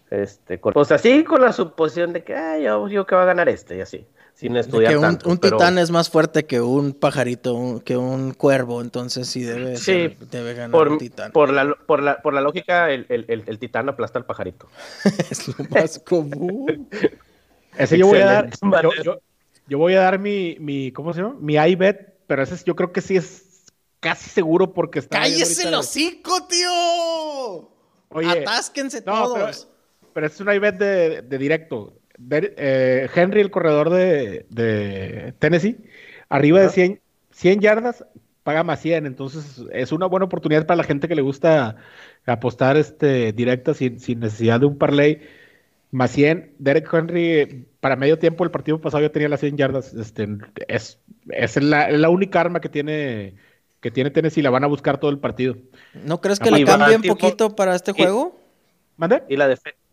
este, 0.09 0.59
pues 0.59 0.91
así 0.91 1.23
con 1.23 1.41
la 1.41 1.51
suposición 1.51 2.13
de 2.13 2.23
que 2.23 2.35
ah, 2.35 2.59
yo, 2.59 3.05
que 3.05 3.15
va 3.15 3.23
a 3.23 3.25
ganar 3.25 3.49
este 3.49 3.77
y 3.77 3.81
así, 3.81 4.07
sin 4.35 4.57
estudiar 4.57 4.91
que 4.91 4.97
un, 4.97 5.01
tanto, 5.01 5.29
un 5.29 5.37
titán 5.37 5.77
es 5.77 5.91
más 5.91 6.09
fuerte 6.09 6.45
que 6.45 6.59
un 6.59 6.93
pajarito, 6.93 7.81
que 7.85 7.95
un 7.95 8.33
cuervo, 8.33 8.81
entonces 8.81 9.29
sí 9.29 9.43
debe, 9.43 9.77
debe 10.29 10.53
ganar 10.53 10.71
por, 10.71 10.89
un 10.89 10.97
titán. 10.97 11.31
Por 11.31 11.51
la, 11.51 11.73
por 11.87 12.03
la, 12.03 12.21
por 12.21 12.33
la 12.33 12.41
lógica, 12.41 12.91
el, 12.91 13.05
el, 13.09 13.43
el, 13.47 13.59
titán 13.59 13.87
aplasta 13.87 14.19
al 14.19 14.25
pajarito. 14.25 14.67
es 15.29 15.47
lo 15.47 15.55
más 15.69 15.99
común. 16.05 16.89
Ese 17.77 17.97
yo 17.97 18.07
voy 18.07 18.19
a 18.19 18.25
dar, 18.25 18.49
yo, 19.03 19.19
yo, 19.67 19.77
voy 19.77 19.95
a 19.95 20.01
dar 20.01 20.19
mi, 20.19 20.57
mi, 20.59 20.91
¿cómo 20.91 21.13
se 21.13 21.21
llama? 21.21 21.35
Mi 21.39 21.55
iBet, 21.55 22.19
pero 22.27 22.43
ese 22.43 22.61
yo 22.65 22.75
creo 22.75 22.91
que 22.91 22.99
sí 23.01 23.15
es 23.15 23.71
casi 24.01 24.29
seguro 24.29 24.73
porque 24.73 24.99
está. 24.99 25.21
¡Cállese 25.21 25.67
el 25.67 25.73
hocico, 25.75 26.45
tío! 26.47 27.71
Oye, 28.09 28.41
Atásquense 28.41 29.01
todos 29.01 29.69
pero 30.15 30.27
es 30.27 30.39
un 30.39 30.49
iBet 30.49 30.77
de, 30.77 31.21
de 31.23 31.37
directo. 31.37 31.93
Eh, 32.17 33.09
Henry, 33.13 33.41
el 33.41 33.51
corredor 33.51 33.89
de, 33.89 35.33
Tennessee, 35.39 35.77
arriba 36.29 36.61
de 36.61 36.69
100, 36.69 37.01
100 37.31 37.59
yardas, 37.59 38.05
paga 38.43 38.63
más 38.63 38.81
100. 38.81 39.05
Entonces, 39.05 39.63
es 39.71 39.91
una 39.91 40.05
buena 40.05 40.25
oportunidad 40.25 40.65
para 40.65 40.77
la 40.77 40.83
gente 40.83 41.07
que 41.07 41.15
le 41.15 41.21
gusta 41.21 41.77
apostar 42.25 42.77
este, 42.77 43.33
directa 43.33 43.73
sin, 43.73 43.95
necesidad 44.19 44.59
de 44.59 44.65
un 44.65 44.77
parlay. 44.77 45.21
Más 45.91 46.11
100, 46.11 46.55
Derek 46.59 46.93
Henry, 46.93 47.67
para 47.79 47.95
medio 47.95 48.19
tiempo, 48.19 48.43
el 48.43 48.51
partido 48.51 48.81
pasado 48.81 49.03
ya 49.03 49.11
tenía 49.11 49.29
las 49.29 49.39
100 49.39 49.57
yardas. 49.57 49.93
Este, 49.93 50.27
es 50.67 50.99
es 51.29 51.61
la, 51.61 52.09
única 52.09 52.41
arma 52.41 52.59
que 52.59 52.69
tiene, 52.69 53.35
que 53.79 53.91
tiene 53.91 54.11
Tennessee, 54.11 54.41
la 54.41 54.49
van 54.49 54.63
a 54.63 54.67
buscar 54.67 54.99
todo 54.99 55.11
el 55.11 55.19
partido. 55.19 55.55
¿No 55.93 56.21
crees 56.21 56.39
que 56.39 56.51
le 56.51 56.63
cambie 56.65 56.95
un 56.95 57.01
poquito 57.01 57.55
para 57.55 57.75
este 57.75 57.93
juego? 57.93 58.39
¿Mande? 58.97 59.23
Y 59.29 59.37
la 59.37 59.47
defensa 59.47 59.84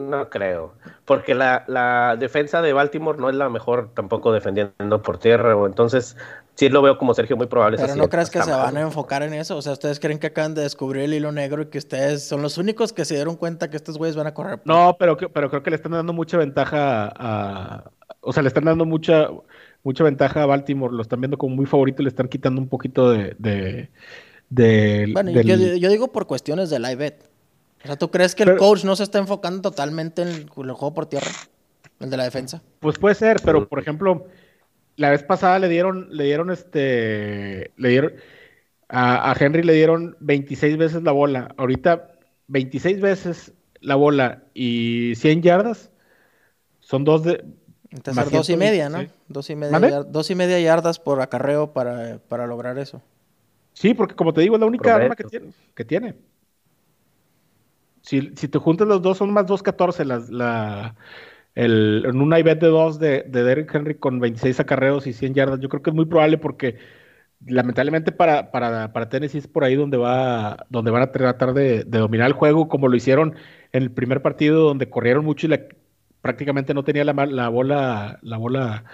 no 0.00 0.30
creo, 0.30 0.74
porque 1.04 1.34
la, 1.34 1.64
la, 1.68 2.16
defensa 2.18 2.62
de 2.62 2.72
Baltimore 2.72 3.18
no 3.18 3.28
es 3.28 3.36
la 3.36 3.48
mejor 3.48 3.90
tampoco 3.94 4.32
defendiendo 4.32 5.02
por 5.02 5.18
tierra, 5.18 5.54
o 5.54 5.66
entonces 5.66 6.16
sí 6.54 6.68
lo 6.68 6.82
veo 6.82 6.98
como 6.98 7.14
Sergio 7.14 7.36
muy 7.36 7.46
probable. 7.46 7.76
Pero 7.78 7.94
no 7.94 8.08
crees 8.08 8.30
que 8.30 8.42
se 8.42 8.50
van 8.50 8.76
a 8.76 8.80
enfocar 8.80 9.22
en 9.22 9.34
eso, 9.34 9.56
o 9.56 9.62
sea, 9.62 9.72
ustedes 9.72 10.00
creen 10.00 10.18
que 10.18 10.28
acaban 10.28 10.54
de 10.54 10.62
descubrir 10.62 11.04
el 11.04 11.14
hilo 11.14 11.32
negro 11.32 11.62
y 11.62 11.66
que 11.66 11.78
ustedes 11.78 12.26
son 12.26 12.42
los 12.42 12.58
únicos 12.58 12.92
que 12.92 13.04
se 13.04 13.14
dieron 13.14 13.36
cuenta 13.36 13.70
que 13.70 13.76
estos 13.76 13.98
güeyes 13.98 14.16
van 14.16 14.26
a 14.26 14.34
correr. 14.34 14.60
No, 14.64 14.96
pero, 14.98 15.16
pero 15.16 15.50
creo 15.50 15.62
que 15.62 15.70
le 15.70 15.76
están 15.76 15.92
dando 15.92 16.12
mucha 16.12 16.36
ventaja 16.36 17.12
a, 17.14 17.90
o 18.20 18.32
sea, 18.32 18.42
le 18.42 18.48
están 18.48 18.64
dando 18.64 18.84
mucha, 18.84 19.28
mucha 19.82 20.04
ventaja 20.04 20.42
a 20.42 20.46
Baltimore, 20.46 20.94
lo 20.94 21.02
están 21.02 21.20
viendo 21.20 21.38
como 21.38 21.56
muy 21.56 21.66
favorito 21.66 22.02
y 22.02 22.04
le 22.04 22.10
están 22.10 22.28
quitando 22.28 22.60
un 22.60 22.68
poquito 22.68 23.10
de... 23.10 23.36
de, 24.48 25.08
bueno, 25.12 25.30
yo, 25.30 25.42
yo, 25.42 25.88
digo 25.88 26.08
por 26.08 26.26
cuestiones 26.26 26.70
de 26.70 26.78
live 26.80 26.96
bet. 26.96 27.29
O 27.82 27.86
sea, 27.86 27.96
¿tú 27.96 28.10
crees 28.10 28.34
que 28.34 28.42
el 28.42 28.56
coach 28.56 28.84
no 28.84 28.94
se 28.94 29.02
está 29.02 29.18
enfocando 29.18 29.62
totalmente 29.62 30.22
en 30.22 30.28
el, 30.28 30.48
juego 30.50 30.92
por 30.92 31.06
tierra? 31.06 31.30
El 31.98 32.10
de 32.10 32.16
la 32.16 32.24
defensa. 32.24 32.62
Pues 32.80 32.98
puede 32.98 33.14
ser, 33.14 33.40
pero 33.44 33.68
por 33.68 33.78
ejemplo, 33.78 34.26
la 34.96 35.10
vez 35.10 35.22
pasada 35.22 35.58
le 35.58 35.68
dieron, 35.68 36.08
le 36.10 36.24
dieron 36.24 36.50
este, 36.50 37.72
le 37.76 37.88
dieron, 37.88 38.12
a, 38.88 39.34
Henry 39.38 39.62
le 39.62 39.72
dieron 39.72 40.16
26 40.20 40.76
veces 40.76 41.02
la 41.02 41.12
bola. 41.12 41.54
Ahorita 41.56 42.12
26 42.48 43.00
veces 43.00 43.52
la 43.80 43.94
bola 43.94 44.44
y 44.52 45.14
100 45.16 45.42
yardas 45.42 45.90
son 46.80 47.04
dos 47.04 47.24
de... 47.24 47.44
Entonces, 47.90 48.30
dos 48.30 48.48
y 48.50 48.56
media, 48.56 48.88
¿no? 48.88 49.04
Dos, 49.26 49.50
y 49.50 49.56
media, 49.56 50.04
dos 50.04 50.30
y 50.30 50.36
media 50.36 50.60
yardas 50.60 51.00
por 51.00 51.20
acarreo 51.20 51.72
para, 51.72 52.18
para 52.28 52.46
lograr 52.46 52.78
eso. 52.78 53.02
Sí, 53.72 53.94
porque 53.94 54.14
como 54.14 54.32
te 54.32 54.42
digo, 54.42 54.54
es 54.54 54.60
la 54.60 54.66
única 54.66 54.94
arma 54.94 55.16
que 55.16 55.24
tiene. 55.24 55.52
Que 55.74 55.84
tiene. 55.84 56.14
Si, 58.10 58.32
si 58.34 58.48
te 58.48 58.58
juntas 58.58 58.88
los 58.88 59.00
dos, 59.02 59.18
son 59.18 59.32
más 59.32 59.46
2.14 59.46 60.30
la, 60.30 60.96
el, 61.54 62.04
en 62.04 62.20
un 62.20 62.36
IBET 62.36 62.60
de 62.60 62.66
2 62.66 62.98
de, 62.98 63.22
de 63.22 63.44
Derrick 63.44 63.72
Henry 63.72 63.94
con 63.94 64.18
26 64.18 64.58
acarreos 64.58 65.06
y 65.06 65.12
100 65.12 65.34
yardas. 65.34 65.60
Yo 65.60 65.68
creo 65.68 65.80
que 65.80 65.90
es 65.90 65.94
muy 65.94 66.06
probable 66.06 66.36
porque 66.36 66.76
lamentablemente 67.46 68.10
para, 68.10 68.50
para, 68.50 68.92
para 68.92 69.08
Tennessee 69.08 69.38
es 69.38 69.46
por 69.46 69.62
ahí 69.62 69.76
donde, 69.76 69.96
va, 69.96 70.66
donde 70.70 70.90
van 70.90 71.02
a 71.02 71.12
tratar 71.12 71.54
de, 71.54 71.84
de, 71.84 71.98
dominar 71.98 72.26
el 72.26 72.32
juego, 72.32 72.68
como 72.68 72.88
lo 72.88 72.96
hicieron 72.96 73.36
en 73.70 73.84
el 73.84 73.92
primer 73.92 74.22
partido, 74.22 74.64
donde 74.64 74.90
corrieron 74.90 75.24
mucho 75.24 75.46
y 75.46 75.50
la, 75.50 75.60
prácticamente 76.20 76.74
no 76.74 76.82
tenía 76.82 77.04
la, 77.04 77.12
la 77.12 77.48
bola, 77.48 78.18
la 78.22 78.38
bola 78.38 78.86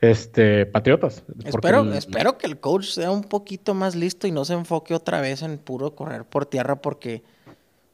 este, 0.00 0.66
Patriotas. 0.66 1.22
Espero, 1.44 1.82
el, 1.82 1.92
espero 1.92 2.36
que 2.36 2.48
el 2.48 2.58
coach 2.58 2.86
sea 2.86 3.12
un 3.12 3.22
poquito 3.22 3.74
más 3.74 3.94
listo 3.94 4.26
y 4.26 4.32
no 4.32 4.44
se 4.44 4.54
enfoque 4.54 4.92
otra 4.92 5.20
vez 5.20 5.42
en 5.42 5.56
puro 5.58 5.94
correr 5.94 6.24
por 6.24 6.46
tierra 6.46 6.82
porque 6.82 7.22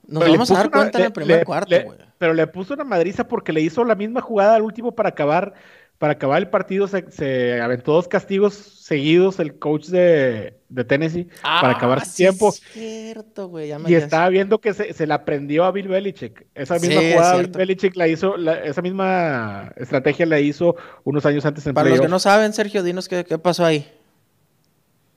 nos 0.06 0.28
vamos 0.28 0.50
a 0.50 0.54
dar 0.54 0.70
cuenta 0.70 0.98
en 0.98 1.04
el 1.06 1.12
primer 1.12 1.44
cuarto, 1.44 1.74
güey. 1.84 1.98
Pero 2.18 2.34
le 2.34 2.46
puso 2.46 2.74
una 2.74 2.84
madriza 2.84 3.26
porque 3.26 3.52
le 3.52 3.60
hizo 3.60 3.84
la 3.84 3.94
misma 3.94 4.20
jugada 4.20 4.54
al 4.56 4.62
último 4.62 4.92
para 4.94 5.08
acabar, 5.08 5.54
para 5.98 6.12
acabar 6.14 6.38
el 6.40 6.48
partido. 6.48 6.86
Se, 6.86 7.10
se 7.10 7.60
aventó 7.60 7.92
dos 7.92 8.06
castigos 8.08 8.54
seguidos 8.54 9.40
el 9.40 9.58
coach 9.58 9.86
de, 9.86 10.54
de 10.68 10.84
Tennessee 10.84 11.28
ah, 11.42 11.58
para 11.62 11.74
acabar 11.74 12.00
su 12.04 12.10
sí 12.10 12.16
tiempo. 12.18 12.50
Es 12.50 12.60
cierto, 12.72 13.48
güey. 13.48 13.72
Y 13.72 13.90
ya- 13.90 13.98
estaba 13.98 14.28
viendo 14.28 14.60
que 14.60 14.72
se, 14.74 14.92
se 14.92 15.06
la 15.06 15.16
aprendió 15.16 15.64
a 15.64 15.72
Bill 15.72 15.88
Belichick. 15.88 16.46
Esa 16.54 16.74
misma 16.74 17.00
Sí, 17.00 17.06
es 17.06 17.14
jugada 17.14 17.32
Bill 17.34 17.40
cierto. 17.44 17.58
Belichick 17.58 17.96
la 17.96 18.08
hizo, 18.08 18.36
la- 18.36 18.62
esa 18.64 18.82
misma 18.82 19.72
estrategia 19.76 20.26
la 20.26 20.38
hizo 20.38 20.76
unos 21.04 21.26
años 21.26 21.44
antes 21.44 21.66
en 21.66 21.74
Para 21.74 21.88
los 21.90 22.00
que 22.00 22.08
no 22.08 22.18
saben, 22.20 22.52
Sergio, 22.52 22.82
dinos 22.82 23.08
qué, 23.08 23.24
qué 23.24 23.38
pasó 23.38 23.64
ahí. 23.64 23.90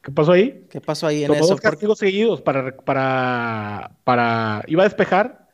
¿Qué 0.06 0.12
pasó 0.12 0.34
ahí? 0.34 0.68
¿Qué 0.70 0.80
pasó 0.80 1.08
ahí 1.08 1.24
en 1.24 1.28
tomó 1.30 1.40
eso? 1.40 1.54
dos 1.54 1.62
castigos 1.62 1.98
seguidos 1.98 2.40
para, 2.42 2.78
para, 2.78 3.98
para, 4.04 4.64
iba 4.68 4.84
a 4.84 4.86
despejar 4.86 5.50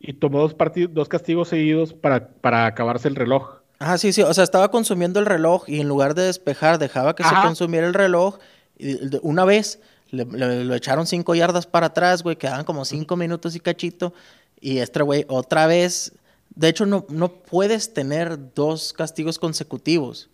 y 0.00 0.14
tomó 0.14 0.40
dos, 0.40 0.52
partidos, 0.54 0.92
dos 0.92 1.08
castigos 1.08 1.48
seguidos 1.48 1.94
para, 1.94 2.28
para 2.28 2.66
acabarse 2.66 3.06
el 3.06 3.14
reloj. 3.14 3.60
Ah, 3.78 3.96
sí, 3.96 4.12
sí. 4.12 4.22
O 4.22 4.34
sea, 4.34 4.42
estaba 4.42 4.70
consumiendo 4.72 5.20
el 5.20 5.26
reloj 5.26 5.68
y 5.68 5.80
en 5.80 5.86
lugar 5.88 6.14
de 6.14 6.22
despejar, 6.24 6.78
dejaba 6.78 7.14
que 7.14 7.22
se 7.22 7.28
Ajá. 7.28 7.44
consumiera 7.46 7.86
el 7.86 7.94
reloj. 7.94 8.38
Y 8.76 8.96
una 9.22 9.44
vez 9.44 9.80
le, 10.10 10.24
le- 10.24 10.64
lo 10.64 10.74
echaron 10.74 11.06
cinco 11.06 11.36
yardas 11.36 11.66
para 11.66 11.86
atrás, 11.86 12.24
güey. 12.24 12.34
Quedaban 12.36 12.64
como 12.64 12.84
cinco 12.84 13.16
minutos 13.16 13.54
y 13.54 13.60
cachito. 13.60 14.12
Y 14.60 14.78
este 14.78 15.02
güey, 15.02 15.24
otra 15.28 15.66
vez. 15.68 16.12
De 16.54 16.68
hecho, 16.68 16.84
no, 16.86 17.06
no 17.10 17.28
puedes 17.42 17.94
tener 17.94 18.54
dos 18.54 18.92
castigos 18.92 19.38
consecutivos. 19.38 20.30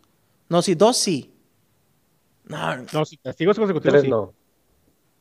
No, 0.49 0.63
sí, 0.63 0.75
dos 0.75 0.97
sí. 0.97 1.35
No, 2.51 2.77
No, 2.93 3.05
sí, 3.05 3.17
castigos 3.17 3.57
consecutivos. 3.59 3.93
Tres 3.93 4.03
sí. 4.05 4.09
no. 4.11 4.33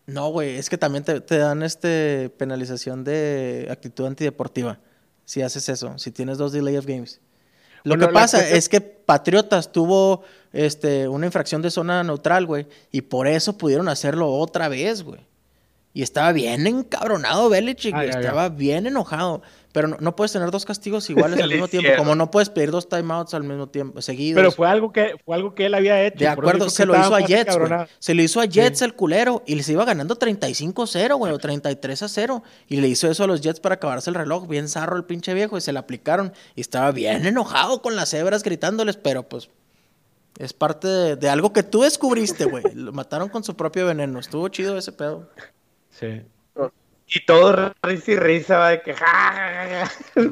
no, 0.08 0.30
güey. 0.30 0.56
Es 0.58 0.70
que 0.70 0.78
también 0.78 1.04
te, 1.04 1.22
te 1.22 1.38
dan 1.38 1.64
este 1.64 2.30
penalización 2.38 3.04
de 3.04 3.68
actitud 3.72 4.06
antideportiva. 4.06 4.80
Si 5.26 5.42
haces 5.42 5.70
eso, 5.70 5.98
si 6.00 6.12
tienes 6.12 6.38
dos 6.38 6.52
delay 6.52 6.76
of 6.78 6.86
games. 6.86 7.22
Lo 7.84 7.92
Bueno, 7.92 8.08
que 8.08 8.14
pasa 8.14 8.38
cuestión- 8.40 8.58
es 8.58 8.68
que 8.70 8.82
Patriotas 8.82 9.72
tuvo 9.72 10.24
este, 10.52 11.08
una 11.08 11.28
infracción 11.28 11.62
de 11.62 11.70
zona 11.72 12.04
neutral, 12.04 12.46
güey, 12.46 12.68
y 12.92 13.02
por 13.02 13.28
eso 13.28 13.58
pudieron 13.58 13.88
hacerlo 13.88 14.32
otra 14.34 14.68
vez, 14.68 15.04
güey. 15.04 15.22
Y 15.94 16.02
estaba 16.04 16.32
bien 16.34 16.68
encabronado 16.68 17.50
Belichick, 17.50 17.94
Ah, 17.96 18.06
estaba 18.06 18.50
bien 18.50 18.86
enojado. 18.88 19.42
Pero 19.72 19.88
no, 19.88 19.98
no 20.00 20.16
puedes 20.16 20.32
tener 20.32 20.50
dos 20.50 20.66
castigos 20.66 21.08
iguales 21.12 21.40
al 21.44 21.50
mismo 21.50 21.68
tiempo, 21.68 21.92
como 21.98 22.16
no 22.16 22.32
puedes 22.32 22.50
pedir 22.50 22.72
dos 22.72 22.90
timeouts 22.90 23.34
al 23.36 23.44
mismo 23.44 23.68
tiempo, 23.68 24.02
seguidos. 24.02 24.36
Pero 24.40 24.52
fue 24.52 24.68
algo 24.68 24.92
que, 24.92 25.14
fue 25.24 25.36
algo 25.36 25.54
que 25.54 25.68
él 25.68 25.76
había 25.76 26.04
hecho. 26.04 26.18
De 26.18 26.28
acuerdo, 26.28 26.70
se 26.70 26.86
lo 26.88 27.00
hizo 27.00 27.14
a 27.14 27.22
Jets, 27.22 27.56
güey. 27.58 27.72
Se 28.00 28.14
lo 28.16 28.24
hizo 28.24 28.42
a 28.42 28.46
Jets 28.46 28.80
Sí. 28.80 28.86
el 28.86 28.96
culero 28.96 29.44
y 29.46 29.56
les 29.56 29.70
iba 29.70 29.86
ganando 29.86 30.18
35-0, 30.18 31.18
güey, 31.18 31.34
o 31.34 31.38
33-0. 31.38 32.42
Y 32.68 32.82
le 32.82 32.88
hizo 32.88 33.10
eso 33.12 33.24
a 33.24 33.28
los 33.28 33.42
Jets 33.42 33.60
para 33.60 33.76
acabarse 33.76 34.10
el 34.10 34.16
reloj. 34.16 34.48
Bien 34.48 34.68
zarro 34.68 34.98
el 34.98 35.04
pinche 35.06 35.34
viejo 35.34 35.58
y 35.58 35.62
se 35.62 35.72
le 35.72 35.80
aplicaron. 35.80 36.34
Y 36.56 36.62
estaba 36.62 36.92
bien 36.92 37.26
enojado 37.28 37.82
con 37.82 37.96
las 37.96 38.10
cebras 38.10 38.42
gritándoles, 38.44 38.98
pero 38.98 39.30
pues 39.30 39.50
es 40.40 40.54
parte 40.54 40.88
de, 40.88 41.16
de 41.16 41.30
algo 41.30 41.54
que 41.54 41.64
tú 41.64 41.82
descubriste, 41.82 42.46
güey. 42.46 42.64
Lo 42.74 42.92
mataron 42.92 43.30
con 43.30 43.44
su 43.44 43.56
propio 43.56 43.86
veneno. 43.86 44.20
Estuvo 44.20 44.48
chido 44.48 44.78
ese 44.78 44.94
pedo. 44.94 45.30
Sí. 45.92 46.24
Y 47.12 47.26
todo 47.26 47.74
risa 47.82 48.12
y 48.12 48.16
risa, 48.18 48.58
va 48.60 48.70
de 48.70 48.82
que 48.82 48.94
ja, 48.94 49.06
ja, 49.06 49.68
ja, 49.68 49.86
ja. 49.86 50.32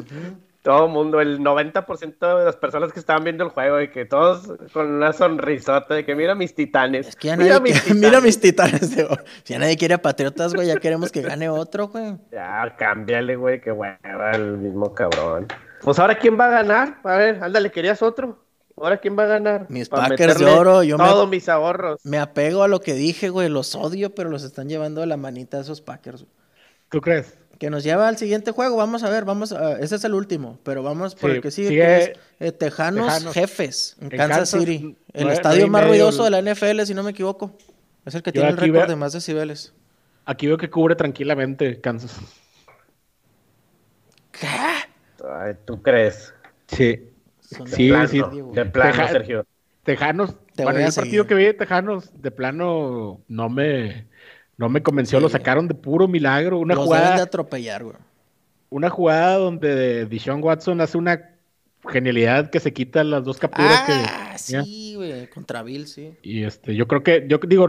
Todo 0.61 0.87
el 0.87 0.91
mundo, 0.91 1.21
el 1.21 1.39
90% 1.39 2.37
de 2.39 2.43
las 2.43 2.57
personas 2.57 2.91
que 2.91 2.99
estaban 2.99 3.23
viendo 3.23 3.45
el 3.45 3.51
juego, 3.51 3.77
de 3.77 3.89
que 3.89 4.03
todos 4.03 4.51
con 4.73 4.91
una 4.91 5.13
sonrisota, 5.13 5.93
de 5.93 6.03
que 6.05 6.13
mira 6.13 6.35
mis 6.35 6.53
titanes. 6.53 7.07
Es 7.07 7.15
que 7.15 7.29
ya 7.29 7.37
mira 7.37 7.57
nadie 7.59 7.71
mis 7.73 7.81
titanes. 7.83 8.01
mira 8.03 8.21
mis 8.21 8.39
titanes 8.41 8.95
de. 8.95 9.07
Ya 9.45 9.59
nadie 9.59 9.77
quiere 9.77 9.93
a 9.93 10.01
Patriotas, 10.01 10.53
güey. 10.53 10.67
Ya 10.67 10.75
queremos 10.75 11.09
que 11.11 11.21
gane 11.21 11.47
otro, 11.49 11.87
güey. 11.87 12.17
Ya, 12.33 12.75
cámbiale, 12.77 13.37
güey, 13.37 13.61
que 13.61 13.71
hueva 13.71 14.31
el 14.33 14.57
mismo 14.57 14.93
cabrón. 14.93 15.47
Pues 15.81 15.99
ahora, 15.99 16.15
¿quién 16.15 16.37
va 16.37 16.47
a 16.47 16.49
ganar? 16.49 16.99
A 17.05 17.15
ver, 17.15 17.41
ándale, 17.41 17.71
¿querías 17.71 18.01
otro? 18.01 18.43
Ahora, 18.75 18.97
¿quién 18.97 19.17
va 19.17 19.23
a 19.23 19.27
ganar? 19.27 19.67
Mis 19.69 19.87
Pa' 19.87 20.09
Packers 20.09 20.37
de 20.37 20.45
oro, 20.45 20.83
yo 20.83 20.97
me- 20.97 21.05
Todos 21.05 21.29
mis 21.29 21.47
ahorros. 21.47 22.01
Me 22.03 22.19
apego 22.19 22.61
a 22.63 22.67
lo 22.67 22.81
que 22.81 22.93
dije, 22.93 23.29
güey. 23.29 23.47
Los 23.47 23.73
odio, 23.73 24.13
pero 24.13 24.29
los 24.29 24.43
están 24.43 24.67
llevando 24.67 24.99
de 25.01 25.07
la 25.07 25.15
manita 25.17 25.59
esos 25.61 25.79
Packers. 25.81 26.23
güey. 26.23 26.36
¿Tú 26.89 27.01
crees? 27.01 27.37
Que 27.59 27.69
nos 27.69 27.83
lleva 27.83 28.07
al 28.07 28.17
siguiente 28.17 28.51
juego. 28.51 28.77
Vamos 28.77 29.03
a 29.03 29.09
ver, 29.09 29.25
vamos 29.25 29.51
a... 29.51 29.79
Ese 29.79 29.95
es 29.95 30.03
el 30.03 30.13
último, 30.13 30.59
pero 30.63 30.83
vamos 30.83 31.15
por 31.15 31.31
Sí, 31.31 31.35
el 31.37 31.41
que 31.41 31.51
sigue. 31.51 31.67
sigue 31.69 31.81
que 31.81 31.97
es, 31.97 32.11
eh, 32.39 32.51
Tejanos, 32.51 33.07
Tejanos. 33.07 33.33
Jefes, 33.33 33.95
en 33.99 34.03
En 34.11 34.17
Kansas, 34.17 34.37
Kansas, 34.51 34.59
City. 34.61 34.97
El 35.13 35.29
estadio 35.29 35.67
más 35.67 35.81
medio, 35.81 35.93
ruidoso 35.93 36.23
de 36.23 36.29
la 36.29 36.39
NFL, 36.41 36.81
si 36.85 36.93
no 36.93 37.01
me 37.03 37.11
equivoco. 37.11 37.57
Es 38.05 38.13
el 38.15 38.21
que 38.21 38.31
tiene 38.31 38.49
el 38.49 38.57
récord 38.57 38.87
de 38.87 38.95
más 38.95 39.11
decibeles. 39.13 39.73
Aquí 40.25 40.45
veo 40.47 40.57
que 40.57 40.69
cubre 40.69 40.95
tranquilamente 40.95 41.81
Kansas. 41.81 42.15
¿Qué? 44.31 44.47
Ay, 45.27 45.53
¿Tú 45.65 45.81
crees? 45.81 46.33
Sí. 46.67 47.09
Son 47.41 47.67
Sí, 47.67 47.89
de 47.89 48.07
sí. 48.07 48.21
radio, 48.21 48.45
güey. 48.45 48.55
De 48.55 48.65
plano, 48.65 48.91
Teja- 48.91 49.07
Sergio. 49.09 49.45
Tejanos, 49.83 50.35
Te 50.53 50.63
bueno, 50.63 50.79
el 50.79 50.93
partido 50.93 51.25
que 51.27 51.33
vi 51.33 51.45
de 51.45 51.53
Tejanos, 51.53 52.11
de 52.21 52.29
plano, 52.29 53.21
no 53.29 53.47
me, 53.49 54.05
no 54.57 54.69
me 54.69 54.81
convenció, 54.83 55.19
lo 55.19 55.29
sacaron 55.29 55.67
de 55.67 55.75
puro 55.75 56.07
milagro. 56.07 56.59
Una 56.59 56.75
Los 56.75 56.85
deben 56.89 56.99
de 57.01 57.05
jugada, 57.07 57.23
atropellar, 57.23 57.83
güey. 57.83 57.95
una 58.69 58.89
jugada 58.89 59.37
donde 59.37 60.05
Dishon 60.07 60.43
Watson 60.43 60.81
hace 60.81 60.97
una 60.97 61.29
genialidad 61.87 62.49
que 62.49 62.59
se 62.59 62.73
quita 62.73 63.03
las 63.03 63.23
dos 63.23 63.37
capturas 63.37 63.83
Ah, 63.87 64.31
que 64.33 64.37
sí, 64.39 64.93
güey. 64.95 65.29
Contra 65.29 65.63
Bill, 65.63 65.87
sí. 65.87 66.13
Y 66.21 66.43
este, 66.43 66.75
yo 66.75 66.87
creo 66.87 67.03
que, 67.03 67.25
yo 67.29 67.37
digo, 67.47 67.67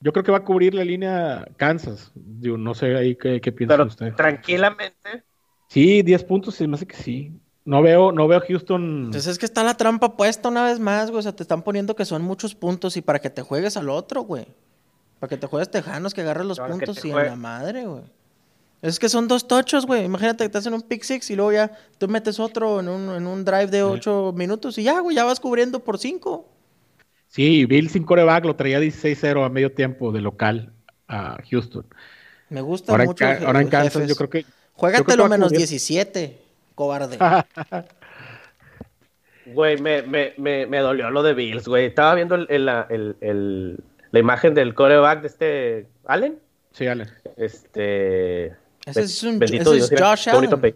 yo 0.00 0.12
creo 0.12 0.24
que 0.24 0.32
va 0.32 0.38
a 0.38 0.44
cubrir 0.44 0.74
la 0.74 0.84
línea 0.84 1.46
Kansas. 1.56 2.10
Digo, 2.14 2.56
no 2.56 2.74
sé 2.74 2.96
ahí 2.96 3.14
qué, 3.14 3.40
qué 3.40 3.52
piensa 3.52 3.74
Pero 3.76 3.86
usted. 3.88 4.14
tranquilamente. 4.14 5.22
Sí, 5.68 6.02
10 6.02 6.24
puntos, 6.24 6.54
se 6.56 6.66
me 6.66 6.74
hace 6.74 6.86
que 6.86 6.96
sí. 6.96 7.32
No 7.64 7.80
veo, 7.80 8.10
no 8.10 8.26
veo 8.26 8.38
a 8.38 8.44
Houston. 8.46 9.04
Entonces 9.06 9.26
es 9.28 9.38
que 9.38 9.46
está 9.46 9.62
la 9.62 9.76
trampa 9.76 10.16
puesta 10.16 10.48
una 10.48 10.64
vez 10.64 10.80
más, 10.80 11.10
güey. 11.10 11.20
O 11.20 11.22
sea, 11.22 11.36
te 11.36 11.44
están 11.44 11.62
poniendo 11.62 11.94
que 11.94 12.04
son 12.04 12.22
muchos 12.22 12.54
puntos 12.56 12.96
y 12.96 13.02
para 13.02 13.20
que 13.20 13.30
te 13.30 13.42
juegues 13.42 13.76
al 13.76 13.88
otro, 13.88 14.22
güey. 14.22 14.46
Para 15.22 15.28
que 15.28 15.36
te 15.36 15.46
juegues 15.46 15.70
Tejanos, 15.70 16.14
que 16.14 16.22
agarres 16.22 16.44
los 16.46 16.58
Para 16.58 16.72
puntos 16.72 17.04
y 17.04 17.10
en 17.10 17.14
la 17.16 17.36
madre, 17.36 17.86
güey. 17.86 18.02
Es 18.82 18.98
que 18.98 19.08
son 19.08 19.28
dos 19.28 19.46
tochos, 19.46 19.86
güey. 19.86 20.04
Imagínate 20.04 20.42
que 20.42 20.48
te 20.48 20.58
hacen 20.58 20.74
un 20.74 20.82
pick 20.82 21.04
six 21.04 21.30
y 21.30 21.36
luego 21.36 21.52
ya 21.52 21.70
tú 21.98 22.08
metes 22.08 22.40
otro 22.40 22.80
en 22.80 22.88
un, 22.88 23.14
en 23.14 23.28
un 23.28 23.44
drive 23.44 23.68
de 23.68 23.84
ocho 23.84 24.32
minutos 24.36 24.76
y 24.78 24.82
ya, 24.82 24.98
güey, 24.98 25.14
ya 25.14 25.22
vas 25.22 25.38
cubriendo 25.38 25.78
por 25.78 25.96
cinco. 25.98 26.48
Sí, 27.28 27.66
Bill 27.66 27.88
sin 27.88 28.02
coreback 28.02 28.44
lo 28.46 28.56
traía 28.56 28.80
16-0 28.80 29.46
a 29.46 29.48
medio 29.48 29.70
tiempo 29.70 30.10
de 30.10 30.22
local 30.22 30.72
a 31.06 31.38
Houston. 31.48 31.86
Me 32.48 32.60
gusta 32.60 32.90
Ahora 32.90 33.04
en, 33.04 33.08
mucho. 33.10 33.24
El- 33.24 33.46
ahora 33.46 33.60
en 33.60 33.68
Kansas 33.68 33.92
Jefes. 33.92 34.08
yo 34.08 34.16
creo 34.16 34.28
que... 34.28 34.44
Juégatelo 34.72 35.28
menos 35.28 35.50
cubrir. 35.50 35.58
17, 35.58 36.40
cobarde. 36.74 37.16
Güey, 39.46 39.80
me, 39.80 40.02
me, 40.02 40.34
me, 40.38 40.66
me 40.66 40.78
dolió 40.78 41.10
lo 41.10 41.22
de 41.22 41.34
Bills, 41.34 41.66
güey. 41.66 41.86
Estaba 41.86 42.14
viendo 42.14 42.34
el, 42.36 42.46
el- 42.48 43.16
el- 43.20 43.80
la 44.12 44.18
imagen 44.20 44.54
del 44.54 44.74
coreback 44.74 45.22
de 45.22 45.26
este 45.26 45.86
Allen. 46.06 46.38
Sí, 46.70 46.86
Ale. 46.86 47.08
Este. 47.36 48.46
Ese 48.86 49.00
es 49.02 49.22
un- 49.22 49.38
bendito 49.38 49.74
ese 49.74 49.84
es 49.84 49.90
mira, 49.92 50.08
Josh 50.10 50.28
Allen. 50.28 50.74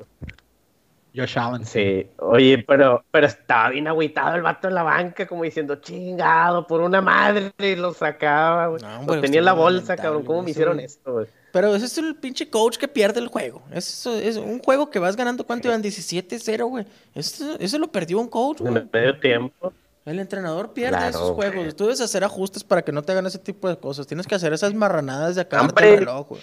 Josh 1.15 1.39
Allen. 1.39 1.65
Sí, 1.65 2.07
oye, 2.19 2.63
pero, 2.67 3.03
pero 3.11 3.27
estaba 3.27 3.71
bien 3.71 3.89
agüitado 3.89 4.37
el 4.37 4.43
vato 4.43 4.69
en 4.69 4.75
la 4.75 4.83
banca, 4.83 5.27
como 5.27 5.45
diciendo, 5.45 5.77
chingado, 5.77 6.67
por 6.67 6.83
una 6.83 7.01
madre, 7.01 7.53
y 7.59 7.75
lo 7.75 7.95
sacaba, 7.95 8.67
güey. 8.67 8.83
No, 8.83 9.15
Lo 9.15 9.21
tenía 9.23 9.39
en 9.39 9.47
la 9.47 9.55
bolsa, 9.55 9.97
cabrón. 9.97 10.25
¿Cómo 10.25 10.43
me 10.43 10.51
hicieron 10.51 10.79
esto, 10.79 11.13
güey? 11.15 11.27
Pero 11.53 11.75
ese 11.75 11.87
es 11.87 11.97
el 11.97 12.17
pinche 12.17 12.51
coach 12.51 12.77
que 12.77 12.87
pierde 12.87 13.19
el 13.21 13.29
juego. 13.29 13.63
Eso 13.73 14.15
es 14.15 14.37
un 14.37 14.59
juego 14.59 14.91
que 14.91 14.99
vas 14.99 15.17
ganando, 15.17 15.45
¿cuánto 15.47 15.69
iban? 15.69 15.83
17-0, 15.83 16.67
güey. 16.69 16.85
Eso, 17.15 17.57
eso 17.59 17.79
lo 17.79 17.89
perdió 17.89 18.19
un 18.19 18.29
coach, 18.29 18.61
güey. 18.61 18.77
En 18.77 18.91
medio 18.93 19.19
tiempo. 19.19 19.73
El 20.07 20.19
entrenador 20.21 20.73
pierde 20.73 20.97
Claro, 20.97 21.09
esos 21.11 21.33
güey. 21.33 21.51
juegos. 21.53 21.77
Tú 21.77 21.85
debes 21.85 22.01
hacer 22.01 22.23
ajustes 22.25 22.63
para 22.65 22.83
que 22.83 22.93
no 22.93 23.03
te 23.03 23.13
hagan 23.13 23.27
ese 23.27 23.39
tipo 23.41 23.69
de 23.69 23.77
cosas. 23.77 24.07
Tienes 24.07 24.27
que 24.27 24.35
hacer 24.37 24.53
esas 24.53 24.73
marranadas 24.73 25.35
de 25.35 25.47
Hombre. 25.61 25.93
el 25.95 25.99
reloj, 25.99 26.29
güey. 26.29 26.43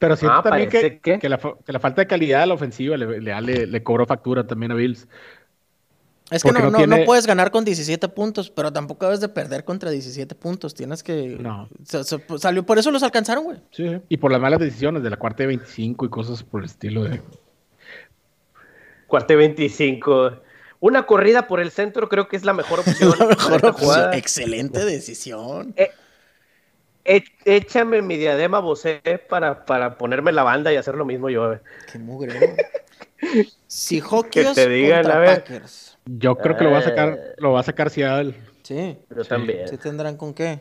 Pero 0.00 0.16
siento 0.16 0.36
Ah, 0.38 0.42
también 0.42 0.68
que, 0.68 0.98
que- 1.00 1.18
que 1.20 1.28
la, 1.28 1.38
fa- 1.38 1.54
que 1.64 1.72
la 1.72 1.78
falta 1.80 2.02
de 2.02 2.06
calidad 2.08 2.42
a 2.42 2.46
la 2.46 2.54
ofensiva 2.54 2.96
le, 2.96 3.20
le, 3.20 3.40
le- 3.40 3.66
le 3.66 3.82
cobró 3.82 4.04
factura 4.06 4.46
también 4.46 4.72
a 4.72 4.74
Bills. 4.74 5.06
Es 6.30 6.42
que 6.42 6.50
no, 6.52 7.04
puedes 7.06 7.26
ganar 7.26 7.50
con 7.50 7.64
17 7.64 8.08
puntos, 8.08 8.50
pero 8.50 8.72
tampoco 8.72 9.04
debes 9.06 9.20
de 9.20 9.28
perder 9.28 9.64
contra 9.64 9.90
17 9.90 10.34
puntos. 10.34 10.74
Tienes 10.74 11.02
que... 11.02 11.36
No. 11.40 11.68
sa- 11.84 12.02
salió, 12.38 12.66
por 12.66 12.78
eso 12.78 12.90
los 12.90 13.02
alcanzaron, 13.04 13.44
güey. 13.44 13.58
Sí, 13.70 13.88
sí. 13.88 14.00
Y 14.08 14.16
por 14.16 14.32
las 14.32 14.40
malas 14.40 14.58
decisiones 14.58 15.02
de 15.02 15.10
la 15.10 15.16
cuarta 15.16 15.44
de 15.44 15.48
25 15.48 16.06
y 16.06 16.08
cosas 16.08 16.42
por 16.42 16.60
el 16.62 16.66
estilo 16.66 17.04
de... 17.04 17.22
Cuarta 19.06 19.32
y 19.34 19.36
25. 19.36 20.32
Una 20.86 21.06
corrida 21.06 21.46
por 21.46 21.60
el 21.60 21.70
centro 21.70 22.10
creo 22.10 22.28
que 22.28 22.36
es 22.36 22.44
la 22.44 22.52
mejor 22.52 22.80
opción. 22.86 23.14
La 23.18 23.26
mejor. 23.26 24.14
Excelente 24.14 24.84
decisión. 24.84 25.72
Eh, 25.76 25.90
E- 27.06 27.24
Échame 27.46 28.02
mi 28.02 28.16
diadema 28.18 28.58
Bosé 28.60 29.00
para, 29.28 29.64
para 29.64 29.96
ponerme 29.96 30.30
la 30.32 30.42
banda 30.42 30.72
y 30.72 30.76
hacer 30.76 30.94
lo 30.94 31.06
mismo 31.06 31.30
yo. 31.30 31.54
eh. 31.54 31.60
Qué 31.90 31.98
mugrero. 31.98 32.54
Seahawks 33.66 34.28
Que 34.30 34.44
te 34.54 34.68
digan, 34.68 35.10
a 35.10 35.18
ver. 35.18 35.42
Packers. 35.44 35.96
Yo 36.04 36.36
creo 36.36 36.56
que 36.56 36.64
lo 36.64 36.70
va 36.72 36.78
a 36.78 36.82
sacar, 36.82 37.08
Eh. 37.18 37.34
lo 37.38 37.52
va 37.52 37.60
a 37.60 37.62
sacar 37.62 37.88
Seattle. 37.88 38.34
Sí. 38.62 38.98
Yo 39.14 39.22
Sí, 39.22 39.28
también. 39.28 39.68
¿Sí 39.68 39.78
tendrán 39.78 40.16
con 40.18 40.34
qué? 40.34 40.60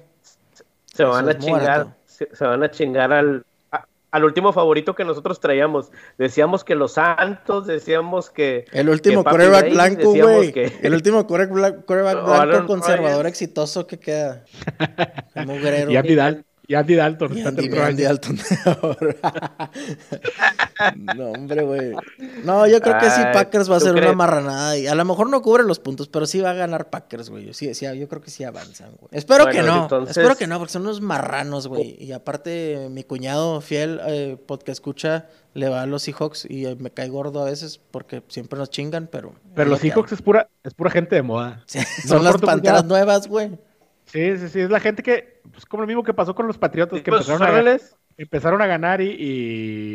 Se 0.94 1.04
van 1.04 1.28
Eso 1.28 1.38
a 1.38 1.40
chingar, 1.42 1.88
se, 2.06 2.30
se 2.34 2.46
van 2.46 2.64
a 2.64 2.72
chingar 2.72 3.12
al, 3.12 3.46
al 4.14 4.24
último 4.26 4.54
favorito 4.54 4.94
que 4.94 5.04
nosotros 5.04 5.40
traíamos. 5.40 5.92
Decíamos 6.20 6.64
que 6.64 6.76
los 6.76 6.94
Santos, 6.94 7.66
decíamos 7.66 8.30
que... 8.30 8.66
El 8.72 8.88
último 8.90 9.24
coreback 9.24 9.72
blanco, 9.72 10.14
güey. 10.14 10.54
que- 10.54 10.72
El 10.84 10.94
último 10.94 11.26
coreback, 11.28 11.84
blanco 11.86 12.68
conservador 12.68 13.26
exitoso 13.26 13.88
que 13.88 13.98
queda. 14.00 14.44
El 15.34 15.48
mugrero. 15.48 15.92
Y 15.92 15.98
Andy, 15.98 16.16
Dal- 16.16 16.46
y 16.68 16.76
Andy 16.76 16.96
Dalton. 16.96 17.34
Y 17.34 17.38
está 17.40 17.50
Andy, 17.50 17.68
otro 17.70 17.84
Andy. 17.84 18.04
Dalton 18.04 18.40
ahora. 18.66 19.72
no, 21.16 21.32
hombre, 21.32 21.64
güey. 21.64 21.92
No, 22.44 22.68
yo 22.68 22.80
creo 22.82 22.98
que 23.00 23.10
sí, 23.10 23.22
Packers 23.34 23.70
va 23.70 23.78
a 23.78 23.80
¿tú 23.80 23.86
ser 23.86 23.96
una 23.96 24.14
marranada. 24.14 24.78
Y 24.78 24.88
a 24.88 24.96
lo 24.96 25.06
mejor 25.06 25.30
no 25.30 25.42
cubre 25.42 25.64
los 25.64 25.80
puntos, 25.80 26.08
pero 26.08 26.26
sí 26.26 26.40
va 26.42 26.52
a 26.52 26.54
ganar 26.54 26.90
Packers, 26.90 27.30
güey. 27.30 27.54
Sí, 27.54 27.74
sí, 27.74 27.86
yo 27.98 28.08
creo 28.08 28.22
que 28.22 28.30
sí 28.32 28.44
avanzan, 28.44 28.92
güey. 29.00 29.10
Espero 29.12 29.48
que 29.48 29.62
no. 29.62 29.84
entonces- 29.84 30.18
Espero 30.18 30.36
que 30.36 30.48
no, 30.48 30.58
porque 30.58 30.74
son 30.74 30.84
unos 30.84 31.02
marranos, 31.02 31.68
güey. 31.68 31.96
Y 32.00 32.12
aparte, 32.12 32.88
mi 32.90 33.04
cuñado 33.04 33.62
fiel, 33.62 34.00
eh, 34.08 34.38
podcast 34.46 34.70
escucha, 34.78 35.28
le 35.54 35.70
va 35.70 35.84
a 35.84 35.86
los 35.86 36.04
Seahawks 36.04 36.46
y 36.50 36.66
eh, 36.66 36.76
me 36.80 36.90
cae 36.92 37.10
gordo 37.10 37.42
a 37.42 37.46
veces 37.46 37.80
porque 37.92 38.24
siempre 38.28 38.58
nos 38.58 38.70
chingan, 38.70 39.08
pero. 39.12 39.34
Pero 39.56 39.70
los 39.70 39.80
Seahawks 39.80 40.12
es 40.14 40.22
pura, 40.22 40.50
es 40.64 40.74
pura 40.74 40.90
gente 40.90 41.16
de 41.16 41.22
moda. 41.22 41.58
hay. 41.58 41.64
Sí, 41.68 41.80
No 42.06 42.16
son 42.16 42.24
las 42.24 42.38
panteras 42.38 42.86
nuevas, 42.86 43.28
güey. 43.28 43.52
Sí, 44.14 44.38
sí, 44.38 44.48
sí, 44.50 44.60
es 44.60 44.70
la 44.70 44.80
gente 44.80 45.02
que, 45.02 45.42
pues 45.52 45.66
como 45.66 45.82
lo 45.82 45.88
mismo 45.88 46.04
que 46.04 46.14
pasó 46.14 46.36
con 46.36 46.46
los 46.46 46.58
Patriotas, 46.60 47.02
que 47.02 47.10
Pues, 47.12 47.28
empezaron 47.28 47.42
a, 47.48 47.60
órdenes. 47.60 47.96
empezaron 48.16 48.62
a 48.62 48.68
ganar 48.68 49.02
y, 49.02 49.10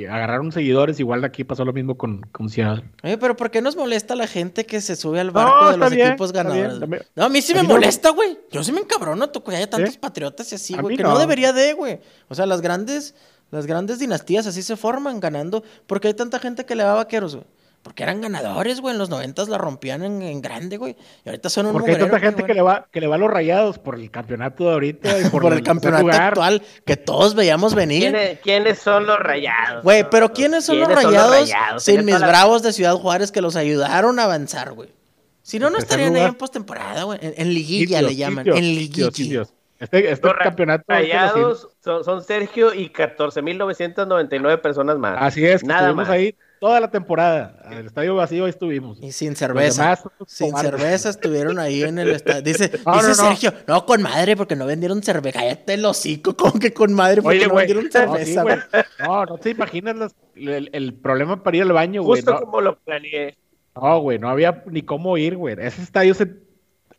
y 0.02 0.04
agarraron 0.06 0.50
seguidores, 0.50 0.98
igual 0.98 1.24
aquí 1.24 1.44
pasó 1.44 1.64
lo 1.64 1.72
mismo 1.72 1.96
con, 1.96 2.22
con 2.32 2.48
Seattle. 2.48 2.84
Oye, 3.04 3.16
pero 3.16 3.36
¿por 3.36 3.50
qué 3.52 3.62
nos 3.62 3.76
molesta 3.76 4.16
la 4.16 4.26
gente 4.26 4.66
que 4.66 4.80
se 4.80 4.96
sube 4.96 5.20
al 5.20 5.30
barco 5.30 5.70
de 5.70 5.76
los 5.76 5.90
bien, 5.92 6.08
equipos 6.08 6.32
bien, 6.32 6.44
ganadores? 6.48 6.80
también. 6.80 7.02
no, 7.14 7.24
a 7.24 7.28
mí 7.28 7.40
sí 7.42 7.52
A 7.52 7.56
me 7.56 7.62
mí 7.62 7.68
molesta, 7.68 8.10
güey. 8.10 8.38
Yo 8.50 8.64
sí 8.64 8.72
me 8.72 8.80
encabrono 8.80 9.30
tú, 9.30 9.44
que 9.44 9.54
haya 9.54 9.70
tantos 9.70 9.96
patriotas 9.98 10.50
y 10.50 10.56
así, 10.56 10.74
A 10.74 10.82
güey. 10.82 10.96
Que 10.96 11.04
no. 11.04 11.10
no. 11.12 11.18
debería 11.20 11.52
de, 11.52 11.74
güey. 11.74 12.00
O 12.28 12.34
sea, 12.34 12.44
las 12.46 12.60
grandes, 12.60 13.14
las 13.52 13.66
grandes 13.66 14.00
dinastías 14.00 14.48
así 14.48 14.62
se 14.62 14.76
forman 14.76 15.20
ganando. 15.20 15.62
porque 15.86 16.08
hay 16.08 16.14
tanta 16.14 16.40
gente 16.40 16.66
que 16.66 16.74
le 16.74 16.82
va 16.82 16.90
a 16.92 16.96
vaqueros, 16.96 17.36
güey? 17.36 17.46
Porque 17.88 18.02
eran 18.02 18.20
ganadores, 18.20 18.82
güey. 18.82 18.92
En 18.92 18.98
los 18.98 19.08
noventas 19.08 19.48
la 19.48 19.56
rompían 19.56 20.02
en, 20.04 20.20
en 20.20 20.42
grande, 20.42 20.76
güey. 20.76 20.94
Y 21.24 21.28
ahorita 21.30 21.48
son 21.48 21.64
un 21.64 21.72
Porque 21.72 21.92
hay 21.92 21.96
tanta 21.96 22.20
gente 22.20 22.44
que 22.44 22.52
le 22.52 22.60
va, 22.60 22.86
que 22.92 23.00
le 23.00 23.06
va 23.06 23.14
a 23.14 23.18
los 23.18 23.30
rayados 23.30 23.78
por 23.78 23.94
el 23.94 24.10
campeonato 24.10 24.64
de 24.64 24.72
ahorita 24.72 25.18
y 25.20 25.24
por, 25.30 25.40
por, 25.40 25.54
el 25.54 25.62
campeonato 25.62 26.02
lugar. 26.02 26.22
actual 26.24 26.62
que 26.84 26.98
todos 26.98 27.34
veíamos 27.34 27.74
venir. 27.74 28.12
¿Quiénes, 28.12 28.40
quiénes 28.40 28.78
son 28.78 29.06
los 29.06 29.18
rayados? 29.18 29.82
Güey, 29.84 30.04
pero 30.10 30.34
¿quiénes 30.34 30.66
son 30.66 30.80
los 30.80 30.88
¿Quiénes 30.88 31.04
rayados, 31.06 31.30
rayados? 31.30 31.82
sin 31.82 32.04
mis 32.04 32.20
la- 32.20 32.28
bravos 32.28 32.62
de 32.62 32.74
Ciudad 32.74 32.92
Juárez 32.94 33.32
que 33.32 33.40
los 33.40 33.56
ayudaron 33.56 34.18
a 34.18 34.24
avanzar, 34.24 34.72
güey? 34.72 34.90
Si 35.40 35.58
no, 35.58 35.70
no 35.70 35.78
estarían 35.78 36.14
ahí 36.14 36.24
en 36.24 36.34
postemporada, 36.34 37.04
güey. 37.04 37.18
En, 37.22 37.32
en 37.38 37.54
liguilla 37.54 38.02
le 38.02 38.14
llaman. 38.14 38.46
en 38.46 38.54
liguilla. 38.62 39.08
indios. 39.16 39.54
Este, 39.80 40.10
este 40.12 40.28
campeonato. 40.42 40.84
rayados 40.88 41.68
son, 41.82 42.04
son 42.04 42.22
Sergio 42.22 42.74
y 42.74 42.90
14.999 42.90 44.60
personas 44.60 44.98
más. 44.98 45.16
Así 45.22 45.46
es, 45.46 45.64
Nada 45.64 45.94
más. 45.94 46.10
ahí 46.10 46.34
toda 46.60 46.80
la 46.80 46.90
temporada. 46.90 47.56
El 47.70 47.86
estadio 47.86 48.14
vacío 48.16 48.44
ahí 48.44 48.50
estuvimos. 48.50 48.98
Y 49.02 49.12
sin 49.12 49.36
cerveza. 49.36 49.82
demás, 49.82 50.02
sin 50.26 50.56
cerveza 50.56 51.10
estuvieron 51.10 51.58
ahí 51.58 51.82
en 51.82 51.98
el 51.98 52.10
estadio. 52.10 52.42
Dice, 52.42 52.70
No, 52.86 52.94
dice 52.94 53.08
no, 53.08 53.08
no. 53.08 53.14
Sergio, 53.14 53.52
no, 53.66 53.86
con 53.86 54.02
madre, 54.02 54.36
porque 54.36 54.56
no 54.56 54.66
vendieron 54.66 55.02
cerveza. 55.02 55.38
Cállate 55.40 55.74
el 55.74 55.84
hocico, 55.84 56.36
como 56.36 56.58
que 56.58 56.72
con 56.72 56.92
madre, 56.92 57.22
porque 57.22 57.38
Oye, 57.38 57.46
no 57.48 57.54
vendieron 57.54 57.84
No, 57.84 57.90
sí, 57.90 57.98
cerveza, 57.98 58.42
güey. 58.42 58.56
güey. 58.72 58.84
No, 59.00 59.26
no 59.26 59.38
te 59.38 59.50
imaginas 59.50 60.14
el, 60.34 60.70
el 60.72 60.94
problema 60.94 61.42
para 61.42 61.56
ir 61.56 61.62
al 61.64 61.72
baño, 61.72 62.02
güey. 62.02 62.20
Justo 62.22 62.32
No, 62.34 62.40
como 62.40 62.60
lo 62.60 62.78
planeé. 62.78 63.36
no, 63.74 64.00
güey, 64.00 64.18
no 64.18 64.28
había 64.28 64.62
ni 64.66 64.82
cómo 64.82 65.16
ir, 65.18 65.36
güey. 65.36 65.56
Ese 65.58 65.82
estadio 65.82 66.12
es 66.12 66.20
el, 66.20 66.42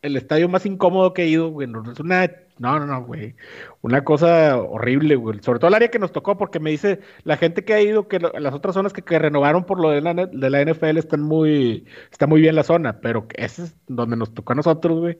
el 0.02 0.16
estadio 0.16 0.48
más 0.48 0.64
incómodo 0.66 1.12
que 1.14 1.22
he 1.24 1.26
ido, 1.28 1.50
güey. 1.50 1.66
No, 1.68 1.90
es 1.92 2.00
una. 2.00 2.30
No, 2.60 2.78
no, 2.78 2.84
no, 2.86 3.04
güey. 3.04 3.34
Una 3.80 4.04
cosa 4.04 4.58
horrible, 4.58 5.16
güey. 5.16 5.38
Sobre 5.42 5.58
todo 5.58 5.68
el 5.68 5.74
área 5.74 5.88
que 5.90 5.98
nos 5.98 6.12
tocó, 6.12 6.36
porque 6.36 6.60
me 6.60 6.70
dice 6.70 7.00
la 7.24 7.36
gente 7.38 7.64
que 7.64 7.72
ha 7.72 7.80
ido 7.80 8.06
que 8.06 8.18
lo- 8.20 8.32
las 8.38 8.52
otras 8.54 8.74
zonas 8.74 8.92
que, 8.92 9.02
que 9.02 9.18
renovaron 9.18 9.64
por 9.64 9.80
lo 9.80 9.88
de 9.90 10.02
la, 10.02 10.12
de 10.14 10.50
la 10.50 10.60
NFL 10.62 10.98
están 10.98 11.22
muy. 11.22 11.86
Está 12.12 12.26
muy 12.26 12.42
bien 12.42 12.54
la 12.54 12.62
zona, 12.62 13.00
pero 13.00 13.26
ese 13.34 13.64
es 13.64 13.76
donde 13.88 14.16
nos 14.16 14.34
tocó 14.34 14.52
a 14.52 14.56
nosotros, 14.56 14.98
güey. 15.00 15.18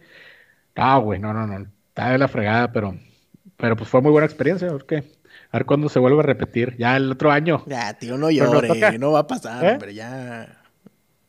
Ah, 0.77 0.99
güey, 0.99 1.19
no, 1.19 1.33
no, 1.33 1.47
no. 1.47 1.67
Está 1.89 2.11
de 2.11 2.19
la 2.19 2.29
fregada, 2.29 2.73
pero. 2.73 2.95
Pero 3.57 3.75
pues 3.77 3.89
fue 3.91 4.03
muy 4.03 4.11
buena 4.13 4.27
experiencia, 4.27 4.69
a 4.69 4.73
ver 4.73 4.85
qué. 4.87 4.97
A 5.51 5.57
ver 5.59 5.65
cuándo 5.67 5.89
se 5.89 5.99
vuelve 5.99 6.21
a 6.21 6.23
repetir. 6.23 6.77
Ya 6.79 6.97
el 6.97 7.11
otro 7.11 7.31
año. 7.31 7.63
Ya, 7.67 7.95
tío, 7.99 8.19
no 8.19 8.29
Pero 8.29 8.45
nos 8.45 8.53
llore, 8.55 8.69
toca. 8.69 8.93
no 8.99 9.13
va 9.13 9.21
a 9.21 9.27
pasar, 9.27 9.65
¿Eh? 9.65 9.73
hombre, 9.73 9.95
ya. 9.95 10.60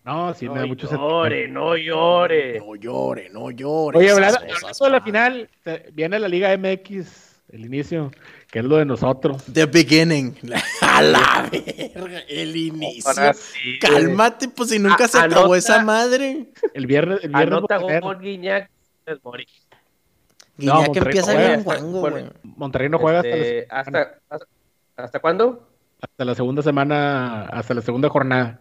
No, 0.03 0.33
sí, 0.33 0.49
me 0.49 0.55
da 0.55 0.61
no 0.61 0.67
mucho 0.67 0.89
llore, 0.89 1.47
no 1.47 1.75
llore. 1.77 2.59
No 2.59 2.75
llore, 2.75 3.29
no 3.29 3.51
llore. 3.51 3.99
Oye, 3.99 4.11
hablando, 4.11 4.39
cosas, 4.39 4.55
hablando 4.63 4.85
de 4.85 4.91
la 4.91 5.01
final, 5.01 5.49
viene 5.93 6.17
la 6.19 6.27
Liga 6.27 6.57
MX, 6.57 7.41
el 7.49 7.65
inicio, 7.65 8.09
que 8.49 8.59
es 8.59 8.65
lo 8.65 8.77
de 8.77 8.85
nosotros. 8.85 9.43
The 9.53 9.67
beginning. 9.67 10.35
A 10.81 11.01
la 11.03 11.49
verga, 11.51 12.19
el 12.27 12.55
inicio. 12.55 13.09
Ahora 13.11 13.33
sí, 13.35 13.77
güey. 13.79 13.79
Cálmate, 13.79 14.49
pues 14.49 14.69
si 14.71 14.79
nunca 14.79 15.05
A- 15.05 15.07
se 15.07 15.19
acabó 15.19 15.55
esa 15.55 15.83
madre. 15.83 16.47
El 16.73 16.87
viernes, 16.87 17.19
el 17.23 17.29
viernes 17.29 17.57
Anota 17.59 17.77
gol 17.99 18.19
Guiñac 18.19 18.69
Mori. 19.23 19.45
Guiñac 20.57 20.75
Monterrey 20.87 21.07
empieza 21.17 21.33
no 21.33 21.39
bien 21.39 21.63
juega. 21.63 21.79
guango, 21.81 21.99
Bueno, 22.01 22.15
güey. 22.17 22.29
Monterrey 22.43 22.89
no 22.89 22.97
juega 22.99 23.19
hasta, 23.19 23.29
la, 23.29 23.35
Este, 23.37 23.67
hasta, 23.69 24.01
hasta, 24.29 24.45
¿hasta 24.97 25.19
cuándo? 25.19 25.67
hasta 26.01 26.25
la 26.25 26.33
segunda 26.33 26.63
semana, 26.63 27.43
hasta 27.43 27.75
la 27.75 27.81
segunda 27.81 28.09
jornada. 28.09 28.59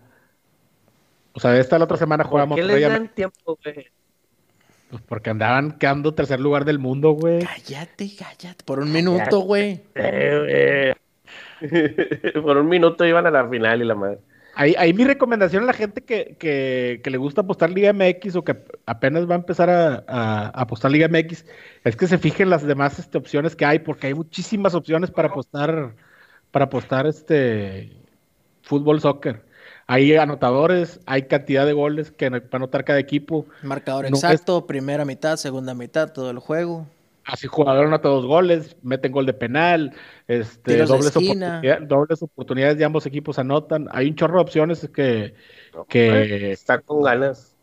O 1.32 1.40
sea, 1.40 1.56
esta 1.58 1.78
la 1.78 1.84
otra 1.84 1.96
semana 1.96 2.24
juega 2.24 2.46
¿Por 2.46 2.56
qué 2.56 2.64
les 2.64 2.82
dan 2.88 3.08
tiempo, 3.14 3.58
güey? 3.62 3.86
pues 4.90 5.02
porque 5.06 5.30
andaban 5.30 5.78
quedando 5.78 6.14
tercer 6.14 6.40
lugar 6.40 6.64
del 6.64 6.80
mundo, 6.80 7.12
güey. 7.12 7.44
Cállate, 7.44 8.10
cállate. 8.18 8.64
Por 8.64 8.80
un 8.80 8.90
minuto, 8.92 9.38
güey. 9.40 9.82
Güey. 9.94 10.94
Por 12.42 12.56
un 12.56 12.68
minuto 12.68 13.04
iban 13.04 13.26
a 13.26 13.30
la 13.30 13.48
final 13.48 13.82
y 13.82 13.84
la 13.84 13.94
madre. 13.94 14.18
Ahí, 14.56 14.74
ahí 14.76 14.92
mi 14.92 15.04
recomendación 15.04 15.62
a 15.62 15.66
la 15.66 15.72
gente 15.72 16.02
que, 16.02 16.34
que, 16.38 17.00
que 17.04 17.10
le 17.10 17.18
gusta 17.18 17.42
apostar 17.42 17.70
Liga 17.70 17.92
MX 17.92 18.34
o 18.36 18.42
que 18.42 18.56
apenas 18.84 19.30
va 19.30 19.34
a 19.34 19.38
empezar 19.38 19.70
a, 19.70 20.04
a- 20.08 20.46
a 20.46 20.62
apostar 20.62 20.90
Liga 20.90 21.06
MX 21.08 21.44
es 21.84 21.96
que 21.96 22.08
se 22.08 22.18
fijen 22.18 22.50
las 22.50 22.64
demás 22.66 22.98
este, 22.98 23.16
opciones 23.16 23.54
que 23.54 23.64
hay, 23.64 23.78
porque 23.78 24.08
hay 24.08 24.14
muchísimas 24.14 24.74
opciones 24.74 25.10
para 25.12 25.28
apostar, 25.28 25.94
para 26.50 26.64
apostar 26.64 27.06
este 27.06 27.92
fútbol, 28.62 29.00
soccer. 29.00 29.44
Hay 29.92 30.14
anotadores, 30.14 31.00
hay 31.06 31.22
cantidad 31.22 31.66
de 31.66 31.72
goles 31.72 32.12
que 32.12 32.28
va 32.30 32.36
a 32.38 32.56
anotar 32.56 32.84
cada 32.84 33.00
equipo. 33.00 33.46
Marcador 33.62 34.08
No, 34.08 34.16
es- 34.16 34.22
exacto, 34.22 34.64
primera 34.66 35.04
mitad, 35.04 35.36
segunda 35.36 35.74
mitad, 35.74 36.12
todo 36.12 36.30
el 36.30 36.38
juego. 36.38 36.86
Así 37.24 37.46
jugador 37.48 37.86
anota 37.86 38.08
dos 38.08 38.24
goles, 38.24 38.76
meten 38.82 39.10
gol 39.12 39.26
de 39.26 39.32
penal, 39.34 39.92
este, 40.28 40.72
Tiros 40.74 40.88
dobles, 40.88 41.06
esquina. 41.06 41.58
oportunidad- 41.58 41.80
dobles 41.88 42.22
oportunidades 42.22 42.78
de 42.78 42.84
ambos 42.84 43.04
equipos 43.06 43.38
anotan. 43.38 43.88
Hay 43.92 44.08
un 44.08 44.14
chorro 44.14 44.36
de 44.36 44.42
opciones 44.42 44.88
que, 44.94 45.34
que 45.88 46.52
Está 46.52 46.78
con 46.78 47.02
ganas. 47.02 47.54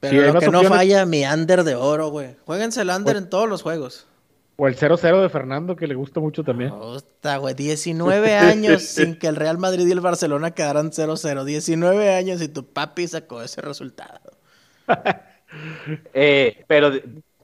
Pero 0.00 0.10
Sí, 0.26 0.32
lo 0.32 0.38
que 0.40 0.50
no 0.50 0.62
falla, 0.64 1.06
mi 1.06 1.24
under 1.24 1.64
de 1.64 1.74
oro, 1.76 2.08
güey. 2.10 2.36
Jueguense 2.44 2.82
el 2.82 2.90
under 2.90 3.14
Pues- 3.14 3.24
en 3.24 3.30
todos 3.30 3.48
los 3.48 3.62
juegos. 3.62 4.06
O 4.58 4.66
el 4.68 4.76
0-0 4.76 5.20
de 5.20 5.28
Fernando, 5.28 5.76
que 5.76 5.86
le 5.86 5.94
gusta 5.94 6.18
mucho 6.18 6.42
también. 6.42 6.70
Puta, 6.70 7.36
güey. 7.36 7.54
19 7.54 8.34
años 8.36 8.82
sin 8.84 9.18
que 9.18 9.26
el 9.26 9.36
Real 9.36 9.58
Madrid 9.58 9.86
y 9.86 9.92
el 9.92 10.00
Barcelona 10.00 10.52
quedaran 10.52 10.92
0-0. 10.92 11.44
19 11.44 12.14
años 12.14 12.40
y 12.40 12.48
tu 12.48 12.64
papi 12.64 13.06
sacó 13.06 13.42
ese 13.42 13.60
resultado. 13.60 14.20
Eh, 16.12 16.64
pero 16.66 16.90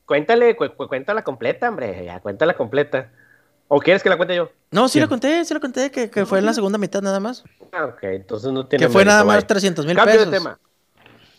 cuéntale, 0.04 0.56
cu- 0.56 0.74
cu- 0.76 0.88
cuéntala 0.88 1.22
completa, 1.22 1.68
hombre. 1.68 2.04
Ya, 2.04 2.20
cuéntala 2.20 2.54
completa. 2.54 3.10
¿O 3.68 3.78
quieres 3.80 4.02
que 4.02 4.08
la 4.10 4.16
cuente 4.16 4.34
yo? 4.36 4.50
No, 4.70 4.88
sí 4.88 5.00
lo 5.00 5.08
conté, 5.08 5.44
sí 5.44 5.54
lo 5.54 5.60
conté, 5.60 5.90
que, 5.90 6.10
que 6.10 6.26
fue 6.26 6.40
en 6.40 6.46
la 6.46 6.52
segunda 6.52 6.78
mitad 6.78 7.00
nada 7.00 7.20
más. 7.20 7.44
Ah, 7.72 7.86
ok, 7.86 8.02
entonces 8.02 8.52
no 8.52 8.66
tiene 8.66 8.84
Que 8.84 8.90
fue 8.92 9.00
mérito, 9.02 9.12
nada 9.12 9.24
más 9.24 9.36
bye. 9.38 9.46
300 9.46 9.86
mil 9.86 9.96
Cambio 9.96 10.14
pesos. 10.16 10.30
de 10.30 10.36
tema. 10.38 10.58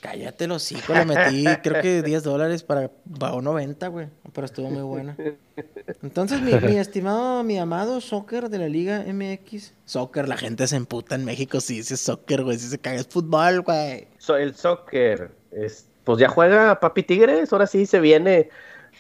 Cállate 0.04 0.48
los 0.48 0.62
hocico, 0.62 0.94
le 0.94 1.06
metí 1.06 1.46
creo 1.64 1.82
que 1.82 2.02
10 2.04 2.24
dólares 2.24 2.62
para 2.62 2.92
pagó 3.18 3.42
90, 3.42 3.88
güey. 3.88 4.08
Pero 4.34 4.44
estuvo 4.46 4.70
muy 4.70 4.82
buena. 4.82 5.16
Entonces, 6.02 6.42
mi, 6.42 6.54
mi 6.56 6.76
estimado, 6.78 7.42
mi 7.46 7.58
amado 7.58 8.02
soccer 8.02 8.50
de 8.50 8.58
la 8.58 8.68
Liga 8.68 9.06
MX. 9.08 9.74
Soccer, 9.86 10.28
la 10.28 10.36
gente 10.36 10.68
se 10.68 10.76
emputa 10.76 11.16
en 11.16 11.24
México 11.24 11.62
si 11.62 11.78
dice 11.78 11.96
soccer, 11.96 12.44
güey. 12.44 12.58
Si 12.60 12.68
se 12.68 12.78
caga 12.80 12.98
es 13.00 13.08
fútbol, 13.08 13.62
güey. 13.62 14.08
So- 14.18 14.36
el 14.36 14.56
soccer, 14.56 15.32
es, 15.52 15.88
pues 16.04 16.20
ya 16.20 16.28
juega 16.28 16.82
Papi 16.82 17.04
Tigres, 17.04 17.54
ahora 17.54 17.66
sí 17.66 17.86
se 17.86 18.02
viene, 18.02 18.50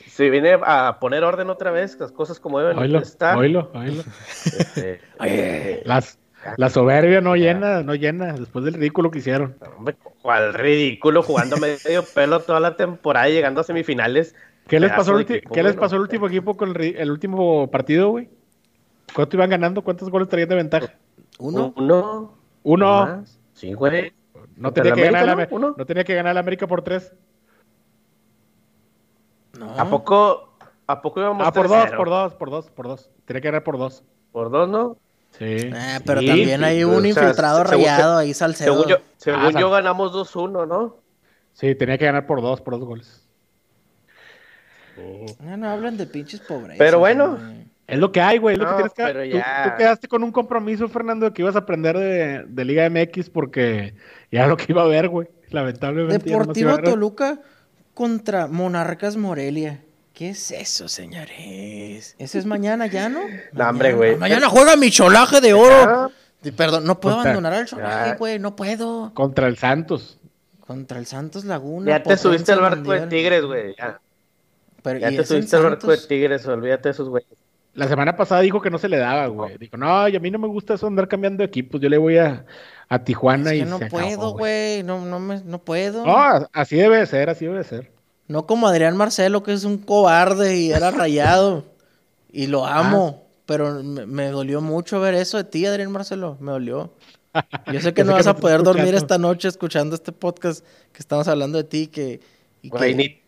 se 0.09 0.29
viene 0.29 0.57
a 0.65 0.99
poner 1.01 1.25
orden 1.25 1.49
otra 1.49 1.71
vez, 1.71 1.99
las 1.99 2.13
cosas 2.13 2.39
como 2.39 2.59
deben 2.59 2.77
Oílo, 2.77 2.99
estar. 2.99 3.37
oílo, 3.37 3.69
oílo. 3.73 4.03
Este, 4.45 5.01
Oye. 5.19 5.79
eh, 5.79 5.81
Las, 5.85 6.17
La 6.57 6.69
soberbia 6.69 7.21
no 7.21 7.35
llena, 7.35 7.83
no 7.83 7.95
llena, 7.95 8.33
después 8.33 8.65
del 8.65 8.75
ridículo 8.75 9.11
que 9.11 9.19
hicieron. 9.19 9.55
Hombre, 9.77 9.95
cuál 10.21 10.53
ridículo 10.53 11.23
jugando 11.23 11.57
medio 11.57 12.03
pelo 12.15 12.39
toda 12.41 12.59
la 12.59 12.75
temporada 12.75 13.29
y 13.29 13.33
llegando 13.33 13.61
a 13.61 13.63
semifinales. 13.63 14.35
¿Qué 14.67 14.79
les 14.79 14.91
pasó, 14.91 15.15
el 15.15 15.21
equipo, 15.21 15.53
¿qué 15.53 15.63
les 15.63 15.75
pasó 15.75 15.95
el 15.95 16.01
último 16.01 16.27
equipo 16.27 16.55
con 16.55 16.69
el, 16.69 16.95
el 16.95 17.11
último 17.11 17.69
partido, 17.69 18.09
güey? 18.09 18.29
¿Cuánto 19.13 19.35
iban 19.35 19.49
ganando? 19.49 19.83
¿Cuántos 19.83 20.09
goles 20.09 20.29
traían 20.29 20.49
de 20.49 20.55
ventaja? 20.55 20.93
Uno. 21.39 21.73
Uno. 21.75 22.37
Uno. 22.63 23.05
más. 23.05 23.39
Sí, 23.53 23.73
güey. 23.73 24.13
No 24.55 24.69
¿Contra 24.69 24.83
tenía, 24.83 24.93
el 24.93 24.95
que 24.95 25.05
ganar 25.05 25.29
América, 25.29 25.51
la, 25.55 25.59
no? 25.59 25.67
Uno. 25.67 25.75
no 25.77 25.85
tenía 25.85 26.03
que 26.03 26.15
ganar 26.15 26.33
la 26.33 26.39
América 26.39 26.67
por 26.67 26.81
tres. 26.81 27.13
No. 29.57 29.71
¿A 29.77 29.89
poco, 29.89 30.53
¿A 30.87 31.01
poco 31.01 31.19
íbamos 31.19 31.47
Ah, 31.47 31.51
por 31.51 31.67
3-0? 31.67 31.69
dos, 31.69 31.91
por 31.91 32.09
dos, 32.09 32.33
por 32.35 32.49
dos, 32.49 32.69
por 32.71 32.87
dos. 32.87 33.11
Tenía 33.25 33.41
que 33.41 33.47
ganar 33.47 33.63
por 33.63 33.77
dos. 33.77 34.03
Por 34.31 34.49
dos, 34.49 34.69
¿no? 34.69 34.97
Sí. 35.37 35.45
Eh, 35.45 35.99
pero 36.05 36.21
Sí, 36.21 36.27
también 36.27 36.63
hay 36.63 36.77
sí, 36.77 36.83
un 36.83 36.95
o 36.95 37.01
sea, 37.01 37.09
infiltrado 37.09 37.57
según- 37.65 37.71
rayado 37.71 38.17
ahí, 38.17 38.33
Salcedo. 38.33 38.73
Según 38.73 38.87
yo, 38.89 38.97
según 39.17 39.41
Ah, 39.41 39.59
yo 39.59 39.69
ganamos 39.71 40.11
2-1, 40.13 40.65
¿no? 40.67 40.97
Sí, 41.53 41.73
tenía 41.75 41.97
que 41.97 42.05
ganar 42.05 42.25
por 42.27 42.41
dos, 42.41 42.61
por 42.61 42.73
dos 42.79 42.85
goles. 42.87 43.19
No, 45.39 45.57
no 45.57 45.69
hablan 45.69 45.97
de 45.97 46.05
pinches 46.05 46.39
pobrezas. 46.41 46.77
Pero 46.77 46.99
bueno. 46.99 47.37
güey. 47.37 47.63
Es 47.85 47.99
lo 47.99 48.11
que 48.11 48.21
hay, 48.21 48.37
güey. 48.37 48.53
es 48.55 48.59
lo 48.59 48.67
que 48.67 48.73
tienes 48.75 48.93
que 48.93 49.03
pero 49.03 49.25
ya. 49.25 49.63
tú 49.65 49.77
quedaste 49.77 50.07
con 50.07 50.23
un 50.23 50.31
compromiso, 50.31 50.87
Fernando, 50.87 51.25
de 51.25 51.33
que 51.33 51.41
ibas 51.41 51.55
a 51.55 51.59
aprender 51.59 51.97
de, 51.97 52.45
de 52.47 52.65
Liga 52.65 52.89
MX 52.89 53.29
porque 53.29 53.93
ya 54.31 54.47
lo 54.47 54.55
que 54.55 54.67
iba 54.69 54.83
a 54.83 54.87
ver, 54.87 55.09
güey. 55.09 55.27
Lamentablemente. 55.49 56.29
no 56.31 56.39
Deportivo. 56.39 56.77
Toluca 56.79 57.39
contra 57.93 58.47
Monarcas 58.47 59.17
Morelia. 59.17 59.82
¿Qué 60.13 60.29
es 60.29 60.51
eso, 60.51 60.87
señores? 60.87 62.15
Ese 62.19 62.39
es 62.39 62.45
mañana 62.45 62.87
ya, 62.87 63.09
¿no? 63.09 63.19
No, 63.53 63.69
hombre, 63.69 63.89
Mañana- 63.89 63.97
güey. 63.97 64.15
Mañana 64.17 64.49
juega 64.49 64.75
mi 64.75 64.91
cholaje 64.91 65.41
de 65.41 65.53
oro. 65.53 66.11
Perdón, 66.55 66.83
no 66.85 66.99
puedo 66.99 67.15
Contra- 67.15 67.31
abandonar 67.31 67.59
al 67.59 67.65
cholaje, 67.65 68.15
güey. 68.17 68.37
No 68.39 68.55
puedo. 68.55 69.11
Contra 69.13 69.47
el 69.47 69.57
Santos. 69.57 70.19
Contra 70.59 70.99
el 70.99 71.05
Santos 71.05 71.45
Laguna. 71.45 71.91
ya 71.91 72.03
te 72.03 72.15
subiste 72.17 72.51
al 72.51 72.59
barco 72.61 72.91
de. 72.91 73.07
Tigres, 73.07 73.43
güey. 73.45 73.75
Ya, 73.77 73.99
Pero, 74.81 74.99
ya 74.99 75.11
¿y 75.11 75.15
te 75.15 75.21
es 75.23 75.31
en 75.31 75.37
subiste 75.37 75.55
al 75.55 75.63
barco 75.63 75.87
de 75.87 75.95
Santos? 75.95 76.07
Tigres, 76.07 76.47
olvídate 76.47 76.89
de 76.89 76.91
esos 76.93 77.09
güeyes. 77.09 77.29
La 77.73 77.87
semana 77.87 78.15
pasada 78.15 78.41
dijo 78.41 78.61
que 78.61 78.69
no 78.69 78.77
se 78.77 78.87
le 78.87 78.97
daba, 78.97 79.25
güey. 79.27 79.57
Dijo, 79.57 79.77
no, 79.77 80.07
y 80.07 80.15
a 80.15 80.19
mí 80.19 80.29
no 80.29 80.37
me 80.37 80.47
gusta 80.47 80.75
eso 80.75 80.85
andar 80.85 81.07
cambiando 81.07 81.39
de 81.41 81.45
equipos. 81.47 81.81
Yo 81.81 81.89
le 81.89 81.97
voy 81.97 82.17
a, 82.17 82.45
a 82.87 83.03
Tijuana 83.03 83.51
Es 83.51 83.57
y 83.57 83.59
que 83.61 83.65
no 83.65 83.77
se 83.79 83.85
acabó, 83.85 84.01
puedo, 84.03 84.31
güey. 84.33 84.83
No, 84.83 85.03
no, 85.03 85.19
me, 85.19 85.41
no 85.43 85.57
puedo. 85.59 86.05
No, 86.05 86.47
así 86.53 86.75
debe 86.75 86.97
de 86.97 87.07
ser, 87.07 87.31
así 87.31 87.45
debe 87.45 87.57
de 87.57 87.63
ser. 87.63 87.91
No 88.27 88.45
como 88.47 88.67
Adrián 88.67 88.95
Marcelo, 88.97 89.43
que 89.43 89.53
es 89.53 89.63
un 89.63 89.77
cobarde 89.77 90.57
y 90.57 90.71
era 90.71 90.91
rayado. 90.91 91.65
y 92.31 92.47
lo 92.47 92.65
amo. 92.65 93.21
Pero 93.45 93.83
me, 93.83 94.05
me 94.05 94.27
dolió 94.29 94.61
mucho 94.61 94.99
ver 95.01 95.13
eso 95.15 95.37
de 95.37 95.43
ti, 95.43 95.65
Adrián 95.65 95.91
Marcelo. 95.91 96.37
Me 96.39 96.51
dolió. 96.53 96.93
Yo 97.71 97.81
sé 97.81 97.93
que 97.93 98.03
no 98.03 98.13
vas 98.13 98.23
que 98.23 98.29
a 98.29 98.35
poder 98.35 98.63
dormir 98.63 98.95
esta 98.95 99.17
noche 99.17 99.47
escuchando 99.49 99.95
este 99.95 100.11
podcast 100.11 100.63
que 100.93 100.99
estamos 100.99 101.27
hablando 101.27 101.57
de 101.57 101.63
ti. 101.65 101.87
Que, 101.87 102.21
y 102.61 102.69
que- 102.69 102.77
Güey, 102.77 102.95
ni, 102.95 103.21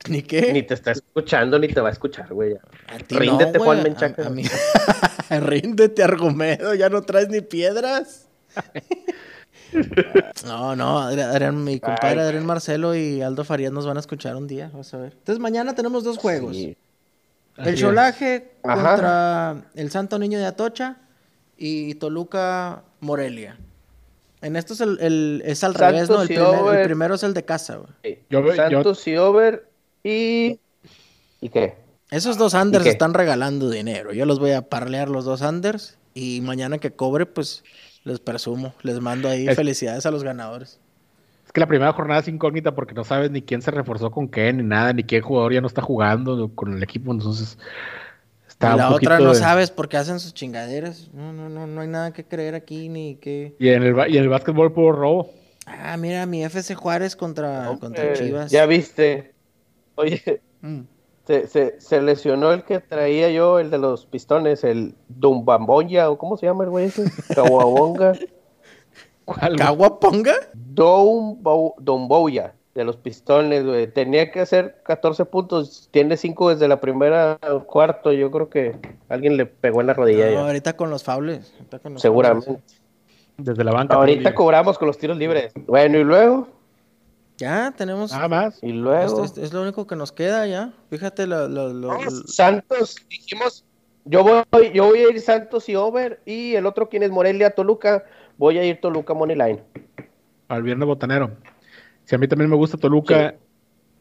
¿Ni 0.08 0.22
qué? 0.22 0.52
ni 0.52 0.62
te 0.64 0.74
está 0.74 0.92
escuchando 0.92 1.58
ni 1.58 1.68
te 1.68 1.80
va 1.80 1.90
a 1.90 1.92
escuchar, 1.92 2.32
güey. 2.32 2.54
ya. 2.54 2.60
A 2.94 2.98
ti 2.98 3.14
Ríndete, 3.16 3.58
no, 3.58 3.64
Juan 3.64 3.80
güey. 3.80 3.90
Menchaca. 3.92 4.22
A, 4.24 4.26
a 4.26 4.30
mí... 4.30 4.42
Ríndete, 5.30 6.02
Argumedo. 6.02 6.74
Ya 6.74 6.88
no 6.88 7.02
traes 7.02 7.28
ni 7.28 7.40
piedras. 7.40 8.26
No, 10.46 10.76
no. 10.76 10.98
Adrián, 11.00 11.62
mi 11.64 11.80
compadre. 11.80 12.20
Adrián 12.20 12.46
Marcelo 12.46 12.94
y 12.94 13.20
Aldo 13.22 13.44
Farías 13.44 13.72
nos 13.72 13.86
van 13.86 13.96
a 13.96 14.00
escuchar 14.00 14.36
un 14.36 14.46
día. 14.46 14.70
Vas 14.72 14.92
a 14.94 14.98
ver. 14.98 15.12
Entonces, 15.12 15.38
mañana 15.40 15.74
tenemos 15.74 16.04
dos 16.04 16.18
juegos. 16.18 16.56
Sí. 16.56 16.76
El. 17.56 17.76
Cholaje 17.76 18.52
Ajá. 18.62 18.90
contra 18.90 19.70
el 19.74 19.90
Santo 19.90 20.18
Niño 20.18 20.38
de 20.38 20.46
Atocha 20.46 20.96
y 21.56 21.94
Toluca 21.96 22.82
Morelia. 23.00 23.58
En 24.40 24.54
esto 24.54 24.74
es, 24.74 24.80
el, 24.80 24.98
el- 25.00 25.42
es 25.44 25.64
al 25.64 25.74
Santos 25.74 25.92
revés, 25.92 26.08
¿no? 26.10 26.22
El, 26.22 26.28
primer- 26.28 26.84
primero 26.84 27.14
es 27.16 27.22
el 27.24 27.34
de 27.34 27.44
casa, 27.44 27.76
güey. 27.76 27.90
Sí. 28.04 28.18
Yo 28.30 28.54
Santos 28.54 29.06
y 29.08 29.16
Over 29.16 29.68
y... 30.04 30.60
¿Y 31.40 31.48
qué? 31.48 31.74
Esos 32.12 32.38
dos 32.38 32.54
Anders 32.54 32.86
están 32.86 33.12
regalando 33.14 33.68
dinero. 33.68 34.12
Yo 34.12 34.24
los 34.24 34.38
voy 34.38 34.52
a 34.52 34.62
parlear 34.62 35.08
los 35.08 35.24
dos 35.24 35.42
Anders 35.42 35.98
y 36.14 36.40
mañana 36.40 36.78
que 36.78 36.92
cobre, 36.92 37.26
pues 37.26 37.64
les 38.04 38.20
presumo. 38.20 38.74
Les 38.82 39.00
mando 39.00 39.28
ahí 39.28 39.48
Es- 39.48 39.56
felicidades 39.56 40.06
a 40.06 40.10
los 40.10 40.22
ganadores. 40.24 40.80
Es 41.46 41.52
que 41.52 41.60
la 41.60 41.66
primera 41.66 41.92
jornada 41.92 42.20
es 42.20 42.28
incógnita 42.28 42.74
porque 42.74 42.92
no 42.94 43.04
sabes 43.04 43.30
ni 43.30 43.40
quién 43.40 43.62
se 43.62 43.70
reforzó 43.70 44.10
con 44.10 44.28
qué, 44.28 44.52
ni 44.52 44.62
nada, 44.62 44.92
ni 44.92 45.02
qué 45.02 45.20
jugador 45.22 45.54
ya 45.54 45.60
no 45.62 45.66
está 45.66 45.80
jugando 45.80 46.50
con 46.54 46.74
el 46.74 46.82
equipo, 46.82 47.10
entonces 47.10 47.56
está 48.46 48.74
y 48.74 48.76
la 48.76 48.88
un 48.88 48.94
otra 48.94 49.18
no 49.18 49.32
de- 49.32 49.38
sabes 49.38 49.70
por 49.70 49.88
qué 49.88 49.96
hacen 49.96 50.20
sus 50.20 50.34
chingaderas. 50.34 51.08
No, 51.14 51.32
no, 51.32 51.48
no, 51.48 51.66
no 51.66 51.80
hay 51.80 51.88
nada 51.88 52.12
que 52.12 52.24
creer 52.24 52.54
aquí 52.54 52.90
ni 52.90 53.16
que... 53.16 53.56
Y 53.58 53.68
en 53.70 53.82
el, 53.82 53.96
y 54.10 54.18
en 54.18 54.24
el 54.24 54.28
básquetbol 54.28 54.72
puro 54.74 54.92
robo. 54.92 55.30
Ah, 55.64 55.96
mira, 55.96 56.26
mi 56.26 56.44
FC 56.44 56.74
Juárez 56.74 57.16
contra, 57.16 57.76
contra 57.80 58.04
Eh, 58.04 58.12
Chivas. 58.14 58.50
Ya 58.50 58.66
viste. 58.66 59.32
Oye, 59.94 60.42
Mm. 60.60 60.80
Se, 61.28 61.46
se, 61.46 61.78
se 61.78 62.00
lesionó 62.00 62.52
el 62.52 62.62
que 62.64 62.80
traía 62.80 63.28
yo, 63.30 63.58
el 63.58 63.70
de 63.70 63.76
los 63.76 64.06
pistones, 64.06 64.64
el 64.64 64.94
Dumbamboya, 65.08 66.08
o 66.10 66.16
cómo 66.16 66.38
se 66.38 66.46
llama 66.46 66.64
el 66.64 66.70
güey 66.70 66.86
ese, 66.86 67.04
Kawabonga. 67.34 68.14
¿Cuál, 69.26 69.38
güey? 69.50 69.56
¿Caguaponga? 69.58 70.32
Dumbo- 70.74 71.74
Dumboya, 71.78 72.54
de 72.74 72.82
los 72.84 72.96
pistones, 72.96 73.66
güey. 73.66 73.86
Tenía 73.92 74.30
que 74.30 74.40
hacer 74.40 74.80
14 74.84 75.26
puntos, 75.26 75.88
tiene 75.90 76.16
5 76.16 76.48
desde 76.54 76.66
la 76.66 76.80
primera 76.80 77.38
cuarto. 77.66 78.10
Yo 78.12 78.30
creo 78.30 78.48
que 78.48 78.76
alguien 79.10 79.36
le 79.36 79.44
pegó 79.44 79.82
en 79.82 79.88
la 79.88 79.92
rodilla. 79.92 80.26
No, 80.28 80.32
ya. 80.32 80.40
ahorita 80.46 80.76
con 80.78 80.88
los 80.88 81.04
faules. 81.04 81.52
Seguramente. 81.96 82.46
faules. 82.46 82.62
Desde 83.36 83.62
la 83.64 83.72
banca. 83.72 83.94
Ahorita 83.96 84.34
cobramos 84.34 84.78
con 84.78 84.88
los 84.88 84.96
tiros 84.96 85.18
libres. 85.18 85.52
Bueno, 85.66 85.98
y 85.98 86.04
luego, 86.04 86.48
Ya, 87.38 87.72
tenemos. 87.76 88.12
Nada 88.12 88.28
más. 88.28 88.58
y 88.62 88.72
luego. 88.72 89.04
Esto 89.06 89.24
es, 89.24 89.38
es 89.38 89.52
lo 89.52 89.62
único 89.62 89.86
que 89.86 89.96
nos 89.96 90.12
queda 90.12 90.46
ya. 90.46 90.72
Fíjate, 90.90 91.26
lo, 91.26 91.48
lo- 91.48 91.72
lo- 91.72 91.92
No, 91.94 92.04
lo- 92.04 92.10
Santos, 92.26 92.96
dijimos, 93.08 93.64
yo 94.04 94.22
voy, 94.24 94.42
yo 94.74 94.86
voy 94.86 94.98
a 94.98 95.10
ir 95.10 95.20
Santos 95.20 95.68
y 95.68 95.76
Over, 95.76 96.20
y 96.26 96.54
el 96.56 96.66
otro 96.66 96.88
quien 96.88 97.04
es 97.04 97.10
Morelia, 97.10 97.50
Toluca, 97.50 98.04
voy 98.36 98.58
a 98.58 98.64
ir 98.64 98.80
Toluca 98.80 99.14
Moneyline. 99.14 99.60
Al 100.48 100.62
viernes 100.62 100.86
botanero. 100.86 101.30
Si 102.04 102.14
a 102.14 102.18
mí 102.18 102.26
también 102.26 102.50
me 102.50 102.56
gusta 102.56 102.76
Toluca 102.76 103.34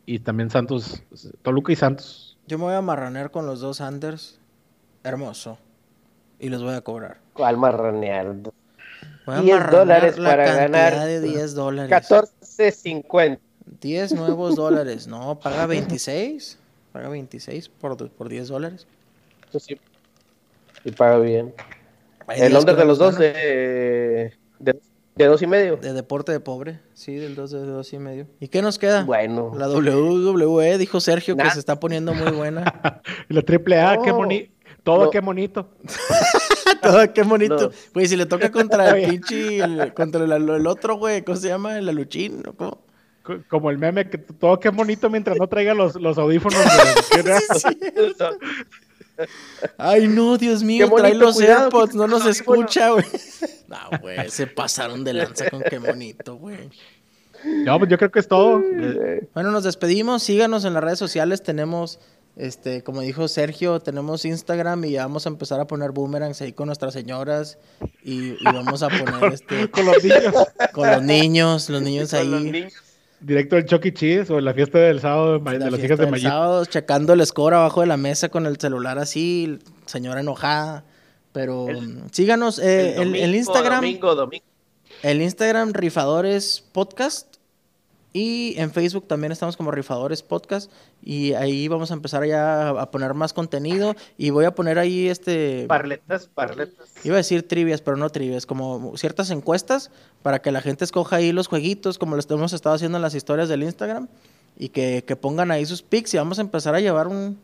y 0.06 0.20
también 0.20 0.50
Santos. 0.50 1.04
Toluca 1.44 1.72
y 1.72 1.76
Santos. 1.76 2.38
yo 2.48 2.58
me 2.58 2.64
voy 2.66 2.74
a 2.74 2.82
marranear 2.82 3.30
con 3.32 3.46
los 3.46 3.60
dos 3.60 3.82
Anders. 3.82 4.40
Hermoso. 5.04 5.58
Y 6.40 6.50
los 6.50 6.64
voy 6.64 6.74
a 6.74 6.82
cobrar. 6.82 7.20
¿Cuál 7.34 7.58
marranear? 7.58 8.36
Voy 9.28 9.36
a 9.36 9.42
10 9.42 9.60
marranear 9.60 9.72
dólares 9.80 10.18
la 10.18 10.30
para 10.30 10.46
cantidad 10.46 10.92
ganar 10.92 11.08
de 11.08 11.20
10 11.20 11.54
dólares. 11.54 11.92
14.50. 11.92 13.40
10 13.82 14.14
nuevos 14.14 14.56
dólares. 14.56 15.08
No, 15.08 15.38
paga 15.38 15.66
26. 15.66 16.58
Paga 16.94 17.10
26 17.10 17.68
por, 17.68 18.10
por 18.10 18.30
10 18.30 18.48
dólares. 18.48 18.88
Eso 19.50 19.60
sí. 19.60 19.78
Y 20.86 20.92
paga 20.92 21.20
bien. 21.20 21.54
Hay 22.28 22.42
El 22.42 22.56
under 22.56 22.76
que 22.76 22.82
de 22.82 22.88
los 22.88 22.98
dos 22.98 23.18
de, 23.18 24.32
de, 24.60 24.80
de 25.16 25.26
dos 25.26 25.42
y 25.42 25.48
medio. 25.48 25.76
De 25.76 25.92
deporte 25.92 26.32
de 26.32 26.40
pobre. 26.40 26.80
Sí, 26.94 27.16
del 27.16 27.36
2 27.36 27.52
de 27.52 27.60
2 27.66 27.94
y 27.94 28.00
medio. 28.00 28.28
¿Y 28.40 28.48
qué 28.48 28.62
nos 28.62 28.80
queda? 28.80 29.04
Bueno. 29.04 29.52
La 29.58 29.68
WWE, 29.68 30.78
dijo 30.78 31.02
Sergio, 31.02 31.36
que 31.36 31.44
Nada. 31.44 31.54
se 31.54 31.60
está 31.60 31.80
poniendo 31.82 32.14
muy 32.14 32.32
buena. 32.32 33.02
La 33.28 33.42
triple 33.42 33.82
A, 33.82 34.00
qué 34.02 34.12
bonito. 34.12 34.54
Todo 34.88 35.04
No. 35.06 35.10
qué 35.12 35.20
bonito. 35.20 35.68
Todo, 36.82 37.14
qué 37.14 37.24
bonito. 37.24 37.60
No. 37.60 37.70
Güey, 37.94 38.08
si 38.08 38.16
le 38.16 38.26
toca 38.26 38.50
contra 38.52 38.90
el 38.98 39.10
pinche, 39.10 39.58
el- 39.58 39.94
contra 39.94 40.24
el, 40.24 40.32
el 40.32 40.66
otro, 40.68 40.96
güey, 40.96 41.24
¿cómo 41.24 41.36
se 41.38 41.50
llama? 41.50 41.78
El 41.78 41.90
aluchín, 41.90 42.42
¿no? 42.46 42.54
¿Cómo? 42.54 42.80
Co- 43.22 43.40
Como 43.50 43.70
el 43.70 43.78
meme, 43.78 44.10
que 44.10 44.18
todo 44.18 44.58
qué 44.62 44.70
bonito 44.70 45.10
mientras 45.10 45.38
no 45.38 45.48
traiga 45.48 45.74
los, 45.74 45.96
los 45.96 46.18
audífonos. 46.18 46.58
de- 46.58 46.70
¿qué 47.12 47.20
era? 47.20 47.38
Ay, 49.78 50.08
no, 50.08 50.38
Dios 50.38 50.64
mío, 50.64 50.86
Qué 50.90 50.96
trae 50.96 51.12
bonito, 51.12 51.26
los 51.26 51.36
cuidado, 51.36 51.64
AirPods, 51.66 51.96
no 51.96 52.08
nos 52.08 52.26
escucha, 52.26 52.92
güey. 52.92 53.04
No, 53.68 54.00
güey, 54.00 54.30
se 54.30 54.48
pasaron 54.48 55.04
de 55.04 55.14
lanza 55.14 55.50
con 55.50 55.62
qué 55.64 55.80
bonito, 55.80 56.36
güey. 56.38 56.70
No, 57.44 57.78
pues 57.80 57.90
yo 57.92 57.98
creo 57.98 58.12
que 58.12 58.20
es 58.20 58.28
todo. 58.28 58.62
Bueno, 59.34 59.52
nos 59.52 59.64
despedimos, 59.64 60.24
síganos 60.24 60.64
en 60.66 60.74
las 60.74 60.84
redes 60.84 61.00
sociales, 61.00 61.44
tenemos, 61.44 62.00
este, 62.38 62.84
como 62.84 63.02
dijo 63.02 63.28
Sergio, 63.28 63.80
tenemos 63.80 64.24
Instagram 64.26 64.86
y 64.86 64.92
ya 64.92 65.04
vamos 65.04 65.26
a 65.26 65.30
empezar 65.30 65.60
a 65.60 65.66
poner 65.68 65.92
boomerangs 65.92 66.42
ahí 66.42 66.54
con 66.54 66.68
nuestras 66.68 66.94
señoras 66.94 67.58
y, 68.04 68.32
y 68.34 68.44
vamos 68.46 68.84
a 68.84 68.90
poner, 68.90 69.34
este, 69.34 69.70
Con 69.72 69.86
los 69.86 70.04
niños. 70.04 70.34
con 70.74 70.88
los 70.92 71.02
niños, 71.04 71.70
los 71.70 71.82
niños 71.84 72.12
con 72.12 72.32
los 72.32 72.42
ahí. 72.44 72.52
niños. 72.52 72.74
Directo 73.20 73.56
del 73.56 73.66
Chucky 73.66 73.92
Cheese 73.94 74.30
o 74.32 74.40
la 74.40 74.54
fiesta 74.54 74.78
del 74.78 75.00
sábado 75.02 75.40
de, 75.40 75.52
de 75.52 75.60
La 75.60 75.72
las 75.72 75.80
hijas 75.84 75.98
de 75.98 76.04
del 76.06 76.12
Mayito. 76.12 76.30
sábado, 76.30 76.66
checando 76.66 77.14
el 77.14 77.26
score 77.26 77.56
abajo 77.56 77.82
de 77.82 77.88
la 77.88 77.98
mesa 77.98 78.30
con 78.30 78.46
el 78.46 78.58
celular 78.58 79.00
así, 79.00 79.58
señora 79.88 80.20
enojada. 80.20 80.84
Pero 81.32 81.68
El- 81.68 82.04
síganos 82.12 82.60
eh, 82.60 82.96
El 83.02 83.16
el, 83.16 83.34
Instagram, 83.36 83.82
Domingo, 83.82 84.14
domingo. 84.14 84.46
el 85.02 85.22
Instagram 85.24 85.74
Rifadores 85.74 86.64
Podcast 86.72 87.37
Y 88.18 88.56
en 88.58 88.72
Facebook 88.72 89.08
también 89.08 89.32
estamos 89.32 89.56
como 89.56 89.70
Rifadores 89.70 90.24
Podcast. 90.24 90.72
Y 91.04 91.34
ahí 91.34 91.68
vamos 91.68 91.92
a 91.92 91.94
empezar 91.94 92.26
ya 92.26 92.70
a 92.70 92.90
poner 92.90 93.14
más 93.14 93.32
contenido. 93.32 93.96
Y 94.18 94.32
voy 94.32 94.46
a 94.46 94.56
poner 94.56 94.80
ahí 94.80 95.08
este. 95.08 95.66
Parletas, 95.68 96.26
parletas. 96.26 96.90
Iba 97.04 97.14
a 97.14 97.18
decir 97.18 97.48
trivias, 97.48 97.82
pero 97.82 97.96
no 97.96 98.10
trivias. 98.10 98.48
Como 98.48 98.98
ciertas 98.98 99.30
encuestas 99.30 99.92
para 100.24 100.42
que 100.42 100.52
la 100.52 100.62
gente 100.62 100.84
escoja 100.84 101.18
ahí 101.18 101.32
los 101.32 101.46
jueguitos, 101.48 102.00
como 102.00 102.16
lo 102.16 102.24
hemos 102.28 102.54
estado 102.54 102.74
haciendo 102.74 102.98
en 102.98 103.04
las 103.04 103.14
historias 103.14 103.50
del 103.50 103.62
Instagram. 103.62 104.08
Y 104.58 104.70
que, 104.70 105.04
que 105.06 105.16
pongan 105.16 105.52
ahí 105.52 105.68
sus 105.68 105.84
pics. 105.84 106.16
Y 106.16 106.18
vamos 106.18 106.40
a 106.40 106.42
empezar 106.42 106.74
a 106.74 106.80
llevar 106.80 107.06
un, 107.06 107.38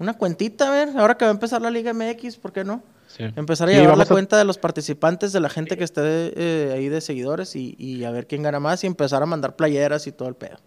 una 0.00 0.14
cuentita, 0.14 0.66
a 0.66 0.72
ver. 0.72 0.98
Ahora 0.98 1.16
que 1.16 1.26
va 1.26 1.30
a 1.30 1.34
empezar 1.34 1.62
la 1.62 1.70
Liga 1.70 1.94
MX, 1.94 2.38
¿por 2.38 2.52
qué 2.52 2.64
no? 2.64 2.82
Sí. 3.08 3.24
Empezar 3.36 3.68
a 3.68 3.72
llevar 3.72 3.96
la 3.98 4.04
a- 4.04 4.06
cuenta 4.06 4.36
de 4.38 4.44
los 4.44 4.58
participantes, 4.58 5.32
de 5.32 5.40
la 5.40 5.48
gente 5.48 5.76
que 5.76 5.82
esté 5.84 6.00
eh, 6.04 6.72
ahí 6.74 6.88
de 6.88 7.00
seguidores 7.00 7.56
y, 7.56 7.74
y 7.78 8.04
a 8.04 8.10
ver 8.12 8.26
quién 8.28 8.42
gana 8.42 8.60
más 8.60 8.84
y 8.84 8.86
empezar 8.86 9.22
a 9.22 9.26
mandar 9.26 9.56
playeras 9.56 10.06
y 10.06 10.12
todo 10.12 10.28
el 10.28 10.34
pedo. 10.36 10.58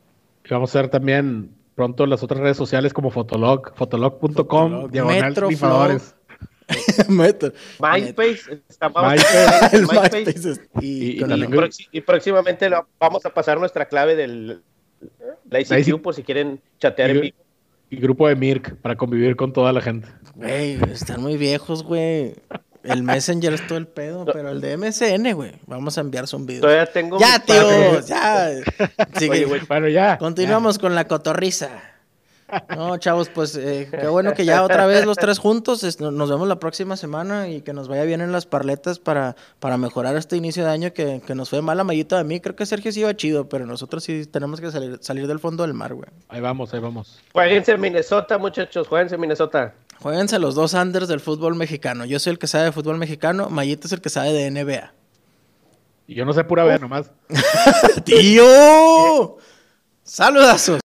Y 0.44 0.50
vamos 0.54 0.76
a 0.76 0.80
hacer 0.80 0.90
también 0.92 1.52
pronto 1.76 2.06
las 2.06 2.22
otras 2.24 2.42
redes 2.42 2.58
sociales 2.58 2.94
como 2.94 3.12
Fotolog, 3.12 3.74
fotolog.com, 3.76 4.34
Fotolog, 4.36 4.92
diagonal 4.92 5.36
rifadores. 5.36 6.16
MySpace, 7.10 8.62
y, 10.82 12.02
próximamente 12.02 12.70
lo- 12.70 12.88
vamos 13.00 13.26
a 13.26 13.30
pasar 13.34 13.60
nuestra 13.60 13.86
clave 13.88 14.16
del 14.16 14.62
la 15.50 15.60
ICQ 15.60 15.72
La 15.72 15.80
ICQ. 15.80 16.02
por 16.02 16.14
si 16.16 16.24
quieren 16.24 16.62
chatear 16.80 17.10
en 17.12 17.22
vivo. 17.22 17.38
Y 17.90 17.98
grupo 17.98 18.28
de 18.28 18.36
Mirk 18.38 18.78
para 18.78 18.96
convivir 18.96 19.36
con 19.36 19.52
toda 19.52 19.74
la 19.74 19.82
gente. 19.82 20.08
Güey, 20.36 20.80
están 20.92 21.22
muy 21.22 21.38
viejos, 21.38 21.84
güey. 21.84 22.36
El 22.84 23.04
Messenger 23.04 23.54
es 23.54 23.68
todo 23.68 23.78
el 23.78 23.88
pedo, 23.88 24.26
pero 24.26 24.50
el 24.50 24.60
de 24.60 24.76
MSN, 24.76 25.34
güey. 25.34 25.52
Vamos 25.68 25.98
a 25.98 26.02
enviar 26.02 26.28
zumbidos. 26.28 26.62
Todavía 26.62 26.92
tengo 26.92 27.20
Ya, 27.20 27.38
tío, 27.40 27.56
padre. 27.56 28.02
ya. 28.08 28.50
Sigue. 29.20 29.46
Oye, 29.46 29.46
güey, 29.68 29.94
ya. 29.94 30.18
Continuamos 30.18 30.80
con 30.80 30.96
la 30.96 31.08
cotorriza. 31.08 31.70
No, 32.76 32.98
chavos, 32.98 33.30
pues 33.30 33.56
eh, 33.56 33.88
qué 33.92 34.08
bueno 34.08 34.34
que 34.34 34.46
ya 34.46 34.64
otra 34.64 34.86
vez 34.86 35.06
los 35.06 35.18
tres 35.18 35.40
juntos. 35.40 35.84
es- 35.84 36.00
nos 36.00 36.30
vemos 36.30 36.48
la 36.48 36.60
próxima 36.60 36.98
semana 36.98 37.50
y 37.50 37.62
que 37.62 37.74
nos 37.74 37.88
vaya 37.88 38.04
bien 38.04 38.22
en 38.22 38.32
las 38.32 38.46
parletas 38.46 39.00
para, 39.00 39.36
para 39.60 39.78
mejorar 39.78 40.16
este 40.18 40.36
inicio 40.38 40.64
de 40.66 40.72
año 40.72 40.94
que, 40.94 41.22
que 41.26 41.36
nos 41.36 41.50
fue 41.50 41.62
mal 41.62 41.80
a 41.80 41.84
Mayito 41.84 42.16
de 42.18 42.24
mí. 42.24 42.40
Creo 42.40 42.56
que 42.56 42.66
Sergio 42.66 42.92
sí 42.92 43.02
iba 43.02 43.16
chido, 43.16 43.48
pero 43.50 43.66
nosotros 43.66 44.04
sí 44.04 44.26
tenemos 44.26 44.60
que 44.62 44.72
salir, 44.72 45.00
salir 45.02 45.28
del 45.28 45.40
fondo 45.40 45.64
del 45.64 45.74
mar, 45.74 45.94
güey. 45.94 46.10
Ahí 46.30 46.42
vamos, 46.42 46.74
ahí 46.74 46.80
vamos. 46.80 47.20
Jueguense 47.34 47.72
en 47.74 47.82
Minnesota, 47.82 48.38
muchachos, 48.38 48.88
jueguense 48.88 49.16
en 49.16 49.22
Minnesota. 49.22 49.74
Jueguense 50.00 50.40
los 50.40 50.56
dos 50.56 50.74
Anders 50.74 51.08
del 51.08 51.20
fútbol 51.20 51.56
mexicano. 51.56 52.06
Yo 52.06 52.18
soy 52.20 52.32
el 52.32 52.40
que 52.40 52.48
sabe 52.48 52.66
de 52.66 52.72
fútbol 52.72 52.98
mexicano, 52.98 53.50
Mayito 53.50 53.88
es 53.88 53.94
el 53.94 54.02
que 54.02 54.10
sabe 54.10 54.34
de 54.34 54.50
NBA. 54.52 54.94
Y 56.08 56.16
yo 56.16 56.26
no 56.26 56.34
sé 56.34 56.44
pura 56.44 56.64
vea 56.66 56.78
nomás. 56.80 57.12
¡Tío! 58.04 59.38
¡Saludazos! 60.04 60.81